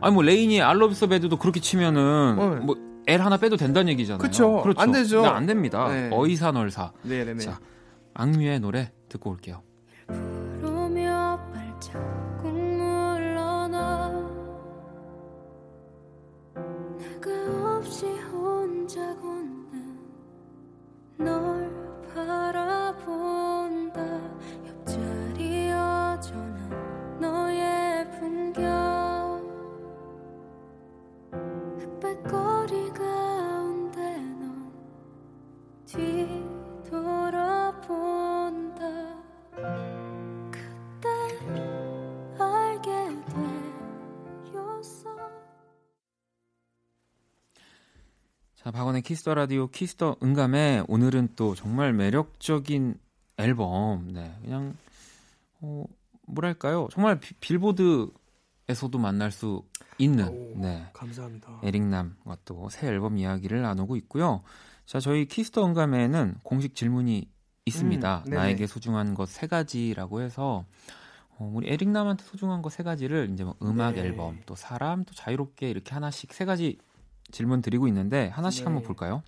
아니 0.00 0.14
뭐 0.14 0.22
레인이 0.22 0.62
알러비스 0.62 1.08
배드도 1.08 1.36
그렇게 1.38 1.60
치면은 1.60 2.36
네. 2.36 2.64
뭐 2.64 2.76
L 3.06 3.20
하나 3.20 3.36
빼도 3.36 3.56
된다는 3.56 3.90
얘기잖아요. 3.92 4.18
그쵸. 4.18 4.62
그렇죠. 4.62 4.80
안 4.80 4.92
되죠. 4.92 5.22
네, 5.22 5.28
안 5.28 5.46
됩니다. 5.46 5.88
네. 5.88 6.08
네, 7.02 7.24
네, 7.24 7.34
네. 7.34 7.40
자, 7.40 7.58
악뮤의 8.14 8.60
노래 8.60 8.92
듣고 9.08 9.30
올게요. 9.30 9.62
키스 49.02 49.22
더 49.22 49.34
라디오 49.34 49.68
키스 49.68 49.98
더 49.98 50.16
음감회 50.22 50.84
오늘은 50.88 51.30
또 51.36 51.54
정말 51.54 51.92
매력적인 51.92 52.94
앨범. 53.38 54.08
네. 54.12 54.34
그냥 54.42 54.74
어, 55.60 55.84
뭐랄까요? 56.26 56.88
정말 56.92 57.18
비- 57.20 57.34
빌보드에서도 57.34 58.98
만날 58.98 59.30
수 59.30 59.62
있는 59.98 60.28
오. 60.28 60.52
네. 60.56 60.86
감사합니다. 60.92 61.60
에릭남과 61.62 62.36
또 62.44 62.68
새 62.70 62.88
앨범 62.88 63.18
이야기를 63.18 63.62
나누고 63.62 63.96
있고요. 63.96 64.42
자, 64.86 65.00
저희 65.00 65.26
키스 65.26 65.50
더 65.50 65.64
음감회에는 65.66 66.36
공식 66.42 66.74
질문이 66.74 67.28
있습니다. 67.64 68.24
음. 68.26 68.30
나에게 68.30 68.66
소중한 68.66 69.14
것 69.14 69.26
세 69.28 69.46
가지라고 69.46 70.20
해서 70.22 70.64
어, 71.38 71.50
우리 71.54 71.70
에릭남한테 71.70 72.24
소중한 72.24 72.60
것 72.62 72.70
세 72.70 72.82
가지를 72.82 73.30
이제 73.32 73.44
뭐 73.44 73.54
음악 73.62 73.94
네. 73.94 74.00
앨범, 74.02 74.38
또 74.46 74.54
사람, 74.54 75.04
또 75.04 75.14
자유롭게 75.14 75.70
이렇게 75.70 75.92
하나씩 75.94 76.32
세 76.34 76.44
가지 76.44 76.78
질문 77.32 77.62
드리고 77.62 77.88
있는데 77.88 78.28
하나씩 78.28 78.60
네. 78.60 78.64
한번 78.66 78.84
볼까요? 78.84 79.22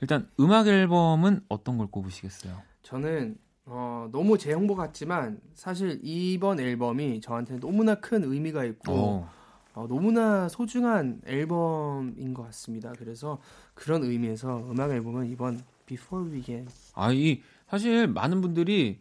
일단 0.00 0.28
음악 0.40 0.66
앨범은 0.66 1.42
어떤 1.48 1.76
걸 1.76 1.88
꼽으시겠어요? 1.88 2.62
저는 2.82 3.36
어, 3.66 4.08
너무 4.12 4.38
제 4.38 4.52
홍보 4.52 4.74
같지만 4.74 5.40
사실 5.54 6.00
이번 6.02 6.60
앨범이 6.60 7.20
저한테 7.20 7.58
너무나 7.58 7.94
큰 7.96 8.24
의미가 8.24 8.64
있고 8.64 8.92
어, 8.92 9.30
어, 9.74 9.86
너무나 9.88 10.48
소중한 10.48 11.20
앨범인 11.26 12.34
것 12.34 12.42
같습니다. 12.44 12.92
그래서 12.98 13.38
그런 13.74 14.04
의미에서 14.04 14.70
음악 14.70 14.90
앨범은 14.90 15.30
이번 15.30 15.62
Before 15.86 16.30
We 16.30 16.42
Can 16.42 16.68
아, 16.94 17.12
이 17.12 17.42
사실 17.68 18.06
많은 18.06 18.40
분들이 18.40 19.00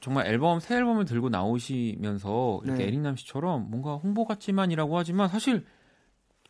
정말 0.00 0.26
앨범 0.26 0.60
새 0.60 0.76
앨범을 0.76 1.06
들고 1.06 1.30
나오시면서 1.30 2.60
이렇게 2.64 2.82
네. 2.82 2.88
에릭남 2.88 3.16
씨처럼 3.16 3.70
뭔가 3.70 3.94
홍보 3.94 4.24
같지만이라고 4.24 4.96
하지만 4.96 5.28
사실 5.28 5.64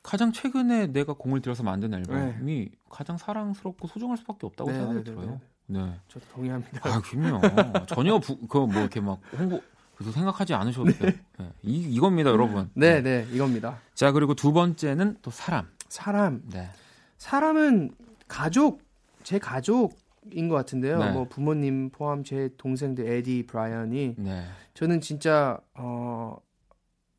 가장 0.06 0.32
최근에 0.32 0.86
내가 0.92 1.14
공을 1.14 1.40
들여서 1.40 1.64
만든 1.64 1.92
앨범이 1.92 2.70
가장 2.88 3.16
사랑스럽고 3.16 3.88
소중할 3.88 4.16
수밖에 4.18 4.46
없다고 4.46 4.70
네, 4.70 4.76
생각이 4.76 4.98
네, 4.98 5.04
네, 5.04 5.10
들어요. 5.10 5.40
네, 5.66 5.80
네. 5.80 6.00
저도 6.06 6.24
동의합니다. 6.32 6.80
아, 6.88 7.00
그럼요. 7.00 7.86
전혀 7.86 8.20
그뭐 8.48 8.70
이렇게 8.72 9.00
막 9.00 9.20
홍보 9.36 9.60
그래서 9.96 10.12
생각하지 10.12 10.54
않으셔도 10.54 10.92
돼요. 10.92 11.12
네. 11.40 11.52
이 11.62 11.80
이겁니다, 11.92 12.30
여러분. 12.30 12.70
네, 12.74 13.02
네, 13.02 13.26
이겁니다. 13.32 13.80
자, 13.94 14.12
그리고 14.12 14.34
두 14.34 14.52
번째는 14.52 15.16
또 15.22 15.32
사람. 15.32 15.66
사람, 15.88 16.42
네. 16.52 16.70
사람은 17.18 17.90
가족, 18.28 18.82
제 19.24 19.40
가족 19.40 19.98
인 20.30 20.48
것 20.48 20.54
같은데요. 20.54 20.98
네. 20.98 21.10
뭐 21.12 21.26
부모님 21.28 21.90
포함 21.90 22.22
제 22.22 22.50
동생들 22.58 23.08
에디, 23.08 23.46
브라이언이 23.46 24.14
네. 24.18 24.44
저는 24.74 25.00
진짜 25.00 25.58
어 25.74 26.36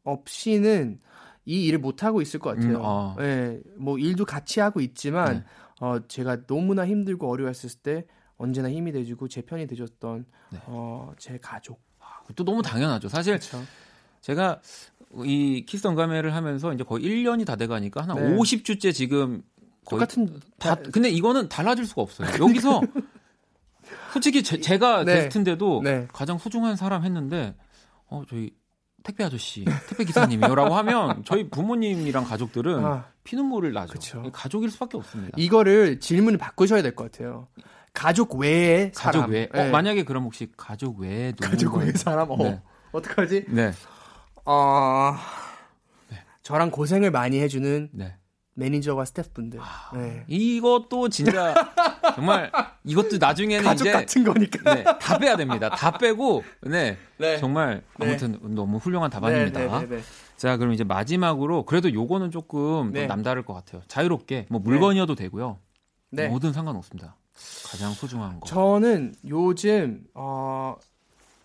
없이는 0.03 0.99
이 1.47 1.65
일을 1.65 1.79
못 1.79 2.03
하고 2.03 2.21
있을 2.21 2.41
것 2.41 2.55
같아요. 2.55 2.77
음, 2.77 2.81
어. 2.83 3.15
예, 3.21 3.59
뭐 3.77 3.97
일도 3.97 4.25
같이 4.25 4.59
하고 4.59 4.81
있지만 4.81 5.37
네. 5.37 5.43
어 5.79 5.99
제가 6.05 6.45
너무나 6.45 6.85
힘들고 6.85 7.29
어려웠을 7.31 7.69
때 7.81 8.05
언제나 8.35 8.69
힘이 8.69 8.91
돼주고 8.91 9.29
제 9.29 9.41
편이 9.41 9.65
돼줬던 9.67 10.25
네. 10.51 10.59
어제 10.67 11.39
가족. 11.41 11.81
또 12.35 12.43
너무 12.43 12.61
당연하죠. 12.61 13.07
사실 13.07 13.39
그렇죠. 13.39 13.63
제가 14.19 14.59
이 15.23 15.63
키스 15.65 15.87
언가메를 15.87 16.35
하면서 16.35 16.73
이제 16.73 16.83
거의 16.83 17.05
1년이 17.05 17.45
다 17.45 17.55
돼가니까 17.55 18.01
한 18.01 18.15
네. 18.17 18.35
50주째 18.35 18.93
지금 18.93 19.41
거의 19.85 20.01
똑같은 20.01 20.41
다, 20.59 20.75
근데 20.75 21.09
이거는 21.09 21.47
달라질 21.47 21.85
수가 21.85 22.01
없어요. 22.01 22.27
여기서 22.43 22.81
솔직히 24.11 24.43
제, 24.43 24.77
가 24.77 25.05
네. 25.05 25.13
게스트인데도 25.13 25.81
네. 25.81 26.07
가장 26.11 26.37
소중한 26.37 26.75
사람 26.75 27.05
했는데 27.05 27.55
어 28.07 28.23
저희 28.29 28.51
택배 29.07 29.23
아저씨, 29.23 29.63
택배 29.87 30.03
기사님이요라고 30.03 30.75
하면 30.75 31.23
저희 31.25 31.49
부모님이랑 31.49 32.25
가족들은 32.25 32.85
아, 32.85 33.05
피눈물을 33.23 33.71
나죠. 33.71 33.93
그쵸. 33.93 34.29
가족일 34.33 34.69
수밖에 34.69 34.97
없습니다. 34.97 35.33
이거를 35.37 36.01
질문을 36.01 36.37
바꾸셔야 36.37 36.81
될 36.81 36.93
것 36.93 37.09
같아요. 37.11 37.47
가족 37.93 38.35
외에 38.35 38.91
가족 38.93 39.19
사람. 39.19 39.31
외에 39.31 39.49
예. 39.55 39.59
어, 39.59 39.71
만약에 39.71 40.03
그럼 40.03 40.25
혹시 40.25 40.51
가족 40.57 40.99
외에 40.99 41.31
누군가 41.31 41.49
가족 41.51 41.75
외에 41.77 41.91
사람. 41.93 42.29
어. 42.31 42.37
네. 42.37 42.61
어떡하지? 42.91 43.45
네. 43.47 43.71
어 44.45 45.15
저랑 46.43 46.69
고생을 46.71 47.09
많이 47.11 47.39
해주는 47.39 47.89
네. 47.93 48.15
매니저와 48.57 49.05
스태프분들. 49.05 49.59
아, 49.61 49.91
네. 49.93 50.25
이것도 50.27 51.09
진짜 51.09 51.53
정말 52.15 52.51
이것도 52.83 53.17
나중에는 53.19 53.63
가족 53.63 53.83
이제 53.83 53.91
같은 53.91 54.23
거니까. 54.23 54.73
네, 54.73 54.83
다 54.99 55.17
빼야 55.19 55.37
됩니다. 55.37 55.69
다 55.69 55.95
빼고 55.95 56.43
네, 56.61 56.97
네. 57.17 57.37
정말 57.37 57.83
네. 57.99 58.07
아무튼 58.07 58.39
너무 58.55 58.77
훌륭한 58.77 59.11
답안입니다. 59.11 59.59
네, 59.59 59.67
네, 59.67 59.79
네, 59.79 59.95
네. 59.97 60.01
자, 60.37 60.57
그럼 60.57 60.73
이제 60.73 60.83
마지막으로 60.83 61.65
그래도 61.65 61.93
요거는 61.93 62.31
조금 62.31 62.91
더 62.91 62.99
네. 62.99 63.05
남다를 63.05 63.45
것 63.45 63.53
같아요. 63.53 63.83
자유롭게 63.87 64.47
뭐 64.49 64.59
물건이어도 64.59 65.13
되고요. 65.13 65.59
네. 66.09 66.27
뭐든 66.27 66.51
상관없습니다. 66.51 67.15
가장 67.69 67.93
소중한 67.93 68.39
거. 68.39 68.47
저는 68.47 69.13
요즘 69.27 70.03
어 70.15 70.75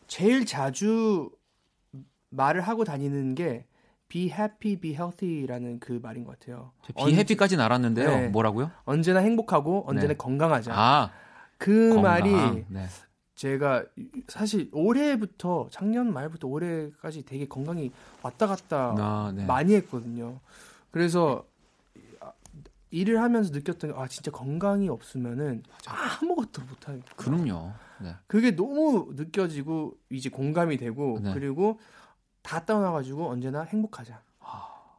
제일 0.06 0.46
자주 0.46 1.30
말을 2.30 2.62
하고 2.62 2.84
다니는 2.84 3.34
게 3.34 3.66
be 4.12 4.26
happy, 4.30 4.76
be 4.76 4.90
healthy라는 4.90 5.80
그 5.80 5.98
말인 6.02 6.24
것 6.24 6.38
같아요. 6.38 6.72
비해피까지는 6.94 7.64
알았는데요. 7.64 8.08
네. 8.10 8.28
뭐라고요? 8.28 8.70
언제나 8.84 9.20
행복하고 9.20 9.84
언제나 9.86 10.08
네. 10.08 10.16
건강하자. 10.18 10.70
아, 10.74 11.10
그 11.56 11.94
건강. 11.94 12.02
말이 12.02 12.64
네. 12.68 12.86
제가 13.36 13.86
사실 14.28 14.68
올해부터 14.72 15.68
작년 15.70 16.12
말부터 16.12 16.46
올해까지 16.46 17.24
되게 17.24 17.48
건강이 17.48 17.90
왔다 18.20 18.46
갔다 18.46 18.94
아, 18.98 19.32
네. 19.34 19.46
많이 19.46 19.74
했거든요. 19.76 20.40
그래서 20.90 21.46
일을 22.90 23.18
하면서 23.22 23.50
느꼈던 23.50 23.94
게 23.94 23.98
아 23.98 24.06
진짜 24.06 24.30
건강이 24.30 24.90
없으면은 24.90 25.62
아무것도 25.88 26.60
못 26.68 26.86
하겠다. 26.86 27.06
그럼요. 27.16 27.72
네. 28.02 28.14
그게 28.26 28.54
너무 28.54 29.12
느껴지고 29.14 29.96
이제 30.10 30.28
공감이 30.28 30.76
되고 30.76 31.18
네. 31.22 31.32
그리고 31.32 31.80
다 32.42 32.64
떠나가지고 32.64 33.30
언제나 33.30 33.62
행복하자. 33.62 34.20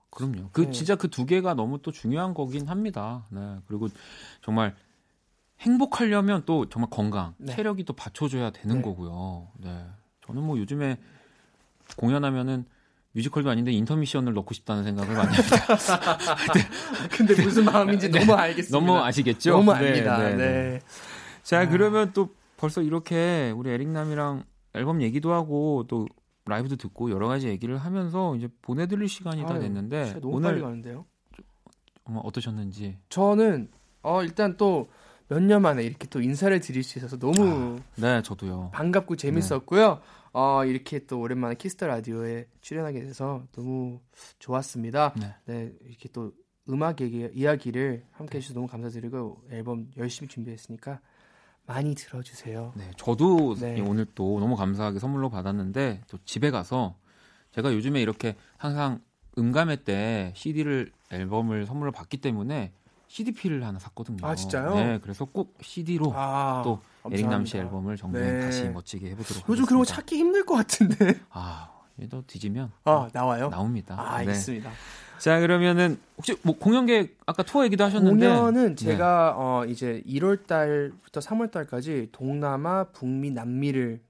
그럼요. 0.09 0.49
그 0.51 0.61
네. 0.61 0.71
진짜 0.71 0.95
그 0.95 1.07
두 1.07 1.25
개가 1.25 1.55
너무 1.55 1.81
또 1.81 1.91
중요한 1.91 2.35
거긴 2.35 2.67
합니다. 2.67 3.25
네. 3.29 3.57
그리고 3.67 3.87
정말 4.43 4.75
행복하려면 5.61 6.43
또 6.45 6.69
정말 6.69 6.89
건강, 6.91 7.33
네. 7.37 7.55
체력이 7.55 7.83
또 7.85 7.93
받쳐줘야 7.93 8.51
되는 8.51 8.75
네. 8.77 8.81
거고요. 8.83 9.47
네. 9.57 9.85
저는 10.25 10.43
뭐 10.43 10.59
요즘에 10.59 10.97
공연하면은 11.97 12.65
뮤지컬도 13.13 13.49
아닌데 13.49 13.71
인터미션을 13.71 14.33
넣고 14.33 14.53
싶다는 14.53 14.83
생각을 14.83 15.15
많이 15.15 15.35
합니다. 15.35 15.77
근데 17.09 17.41
무슨 17.43 17.65
마음인지 17.65 18.11
네. 18.11 18.19
너무 18.19 18.33
알겠습니다. 18.33 18.77
너무 18.85 18.99
아시겠죠? 19.03 19.51
너무 19.51 19.73
네, 19.73 19.89
압니다. 19.89 20.17
네, 20.17 20.29
네. 20.29 20.35
네. 20.35 20.81
자, 21.41 21.67
그러면 21.69 22.11
또 22.13 22.29
벌써 22.57 22.81
이렇게 22.83 23.51
우리 23.55 23.71
에릭남이랑 23.71 24.43
앨범 24.75 25.01
얘기도 25.01 25.33
하고 25.33 25.85
또 25.87 26.07
라이브도 26.45 26.75
듣고 26.75 27.09
여러 27.11 27.27
가지 27.27 27.47
얘기를 27.47 27.77
하면서 27.77 28.35
이제 28.35 28.49
보내드릴 28.61 29.07
시간이 29.07 29.43
다 29.43 29.53
아유, 29.53 29.61
됐는데 29.61 30.19
너무 30.19 30.41
빨리 30.41 30.53
오늘 30.55 30.61
가는데요. 30.61 31.05
어머, 32.05 32.19
어떠셨는지 32.19 32.97
저는 33.09 33.69
어 34.01 34.23
일단 34.23 34.57
또 34.57 34.87
몇 35.29 35.41
년 35.41 35.61
만에 35.61 35.81
이렇게 35.83 36.05
또 36.07 36.21
인사를 36.21 36.59
드릴 36.59 36.83
수 36.83 36.99
있어서 36.99 37.17
너무 37.17 37.79
네 37.95 38.21
저도요. 38.21 38.71
반갑고 38.73 39.15
재밌었고요. 39.15 40.01
어 40.33 40.65
이렇게 40.65 41.05
또 41.05 41.21
오랜만에 41.21 41.55
키스 41.55 41.75
더 41.75 41.87
라디오에 41.87 42.47
출연하게 42.61 42.99
돼서 43.01 43.43
너무 43.53 44.01
좋았습니다. 44.39 45.13
네. 45.19 45.35
네 45.45 45.73
이렇게 45.85 46.09
또 46.09 46.33
음악 46.69 46.99
얘기 47.01 47.27
이야기를 47.33 48.03
함께 48.11 48.37
해주셔서 48.37 48.53
너무 48.59 48.67
감사드리고 48.67 49.45
앨범 49.49 49.87
열심히 49.97 50.27
준비했으니까 50.27 50.99
많이 51.65 51.95
들어주세요. 51.95 52.73
네, 52.75 52.91
저도 52.97 53.55
네. 53.55 53.79
오늘 53.81 54.05
또 54.15 54.39
너무 54.39 54.55
감사하게 54.55 54.99
선물로 54.99 55.29
받았는데 55.29 56.01
또 56.07 56.17
집에 56.25 56.51
가서 56.51 56.97
제가 57.51 57.73
요즘에 57.73 58.01
이렇게 58.01 58.35
항상 58.57 58.99
음감회 59.37 59.83
때 59.83 60.33
CD를 60.35 60.91
앨범을 61.11 61.65
선물로 61.65 61.91
받기 61.91 62.17
때문에 62.17 62.73
CDP를 63.07 63.63
하나 63.63 63.79
샀거든요. 63.79 64.25
아, 64.25 64.35
진짜요? 64.35 64.73
네, 64.75 64.99
그래서 65.01 65.25
꼭 65.25 65.57
CD로 65.61 66.11
아, 66.15 66.61
또 66.65 66.81
에릭 67.11 67.27
남 67.27 67.45
씨 67.45 67.53
감사합니다. 67.53 67.57
앨범을 67.59 67.97
정말 67.97 68.21
네. 68.21 68.39
다시 68.39 68.67
멋지게 68.67 69.09
해보도록 69.11 69.43
요즘 69.49 69.63
하겠습니다. 69.63 69.65
그런 69.69 69.79
거 69.79 69.85
찾기 69.85 70.17
힘들 70.17 70.45
것 70.45 70.55
같은데. 70.55 71.19
아, 71.29 71.69
얘도 72.01 72.23
뒤지면 72.25 72.71
아 72.85 73.07
나와요? 73.13 73.49
나옵니다. 73.49 73.95
아 73.99 74.09
네. 74.17 74.29
알겠습니다. 74.29 74.71
자 75.23 75.39
그러면은 75.39 75.97
혹시 76.17 76.37
뭐 76.41 76.53
공연 76.57 76.85
계획 76.85 77.17
아까 77.25 77.43
투어 77.43 77.63
얘기도 77.63 77.85
하셨는데 77.85 78.27
공연은 78.27 78.75
네. 78.75 78.85
제가 78.85 79.35
어 79.37 79.65
이제 79.65 80.03
1월 80.05 80.45
달부터 80.45 81.21
3월 81.21 81.49
달까지 81.49 82.09
동남아, 82.11 82.83
북미, 82.91 83.31
남미를 83.31 84.01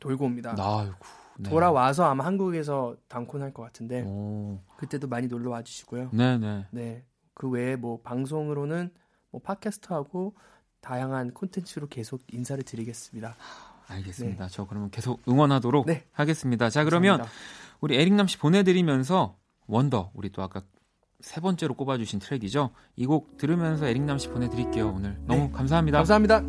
돌고 0.00 0.24
옵니다. 0.24 0.56
아이고, 0.58 0.96
네. 1.38 1.50
돌아와서 1.50 2.02
아마 2.06 2.24
한국에서 2.24 2.96
단콘 3.06 3.42
할 3.42 3.52
것 3.52 3.62
같은데 3.62 4.02
오, 4.04 4.58
그때도 4.76 5.06
많이 5.06 5.28
놀러 5.28 5.50
와 5.52 5.62
주시고요. 5.62 6.10
네네. 6.12 6.66
네. 6.72 7.04
그 7.34 7.48
외에 7.48 7.76
뭐 7.76 8.00
방송으로는 8.02 8.90
뭐 9.30 9.40
팟캐스트하고 9.42 10.34
다양한 10.80 11.30
콘텐츠로 11.32 11.86
계속 11.86 12.22
인사를 12.32 12.60
드리겠습니다. 12.64 13.36
알겠습니다. 13.86 14.48
저 14.48 14.66
그러면 14.66 14.90
계속 14.90 15.22
응원하도록 15.28 15.86
네. 15.86 16.06
하겠습니다. 16.10 16.70
자 16.70 16.82
그러면 16.82 17.18
감사합니다. 17.18 17.40
우리 17.80 17.94
에릭남 17.94 18.26
씨 18.26 18.36
보내드리면서 18.36 19.38
원더 19.70 20.10
우리 20.14 20.30
또 20.30 20.42
아까 20.42 20.62
세 21.20 21.40
번째로 21.40 21.74
꼽아주신 21.74 22.18
트랙이죠. 22.18 22.70
이 22.96 23.06
곡 23.06 23.36
들으면서 23.36 23.86
에릭남 23.86 24.18
씨 24.18 24.28
보내드릴게요. 24.28 24.88
오늘 24.88 25.18
너무 25.26 25.42
네. 25.44 25.52
감사합니다. 25.52 25.98
감사합니다. 25.98 26.42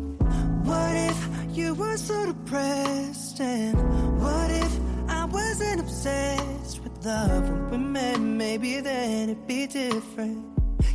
What 0.64 0.96
if 0.96 1.58
you 1.58 1.74
were 1.74 1.94
so 1.94 2.26
depressed? 2.32 3.42
And 3.42 3.76
what 4.22 4.50
if 4.50 4.80
I 5.08 5.26
wasn't 5.26 5.80
obsessed 5.80 6.80
with 6.82 7.04
love 7.06 7.48
when 7.70 7.70
we 7.70 7.78
met? 7.78 8.18
Maybe 8.20 8.80
then 8.82 9.28
it'd 9.30 9.46
be 9.46 9.66
different. 9.66 10.46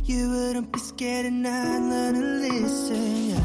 You 0.04 0.28
wouldn't 0.30 0.72
be 0.72 0.80
scared 0.80 1.26
and 1.26 1.46
I'd 1.46 1.82
learn 1.82 2.14
to 2.14 2.20
listen. 2.48 3.36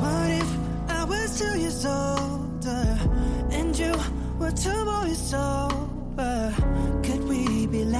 What 0.00 0.30
if 0.30 0.50
I 0.88 1.04
was 1.04 1.38
two 1.38 1.58
years 1.60 1.84
older 1.84 2.96
and 3.50 3.76
you 3.78 3.92
were 4.38 4.52
two 4.52 4.84
more 4.84 5.04
years 5.06 5.18
sober? 5.18 6.54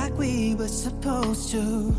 Like 0.02 0.18
we 0.18 0.56
were 0.56 0.66
supposed 0.66 1.52
to? 1.52 1.94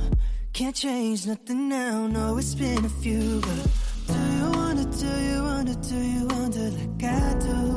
Can't 0.52 0.76
change 0.76 1.26
nothing 1.26 1.70
now, 1.70 2.06
no, 2.06 2.38
it's 2.38 2.54
been 2.54 2.84
a 2.84 2.90
few, 2.90 3.40
but 3.40 3.68
do 4.08 4.20
you 4.36 4.52
wonder, 4.52 4.84
do 4.84 5.08
you 5.24 5.42
wonder, 5.42 5.74
do 5.76 5.96
you 5.96 6.28
wonder 6.28 6.70
like 6.72 7.04
I? 7.04 7.40
Do 7.40 7.73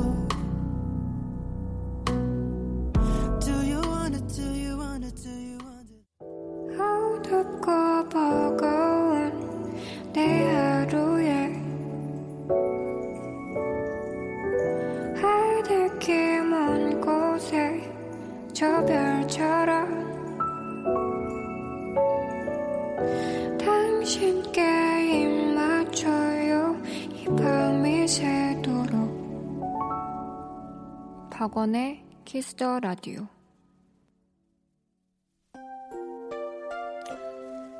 박원의 31.47 32.03
키스 32.25 32.60
더 32.60 32.81
라디오 32.81 33.25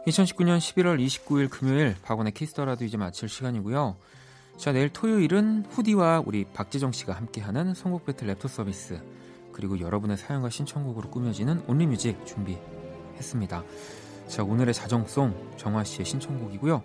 2019년 0.05 0.57
11월 0.57 1.05
29일 1.05 1.49
금요일 1.49 1.93
박원의 2.01 2.32
키스 2.32 2.52
더 2.52 2.65
라디오 2.65 2.86
이제 2.86 2.95
마칠 2.95 3.28
시간이고요. 3.28 3.97
자 4.55 4.72
내일 4.72 4.88
토요일은 4.88 5.65
후디와 5.70 6.24
우리 6.26 6.45
박재정 6.45 6.93
씨가 6.93 7.11
함께하는 7.11 7.74
선곡 7.74 8.05
배틀 8.05 8.34
랩터 8.34 8.47
서비스 8.47 9.01
그리고 9.51 9.82
여러분의 9.82 10.15
사연과 10.15 10.49
신청곡으로 10.49 11.09
꾸며지는 11.09 11.61
Only 11.68 11.93
Music 11.93 12.26
준비했습니다. 12.26 13.63
자 14.30 14.43
오늘의 14.43 14.74
자정송 14.74 15.57
정화 15.57 15.84
씨의 15.84 16.05
신청곡이고요. 16.05 16.82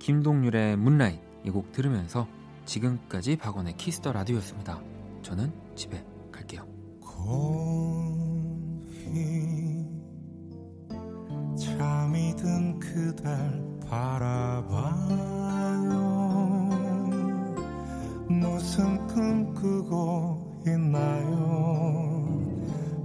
김동률의 0.00 0.78
Moonlight 0.78 1.20
이곡 1.44 1.70
들으면서 1.70 2.26
지금까지 2.64 3.36
박원의 3.36 3.76
키스 3.76 3.97
더 3.97 4.10
라디오였습니다. 4.10 4.97
저는 5.28 5.52
집에 5.74 6.02
갈게요. 6.32 6.64
곤히 7.00 8.56
잠이 11.54 12.34
든 12.34 12.78
그댈 12.78 13.28
바라봐요. 13.86 14.88
무슨 18.30 19.06
꿈 19.06 19.52
꾸고 19.52 20.62
있나요? 20.66 22.26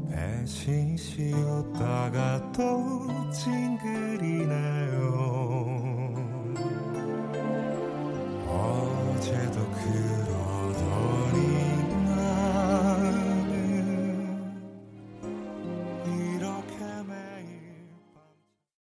배시시 0.09 0.95
웃다가 0.95 2.53
또 2.53 3.05
찡그리나요? 3.33 5.03
어제도 8.47 9.59
그러더니 9.71 11.72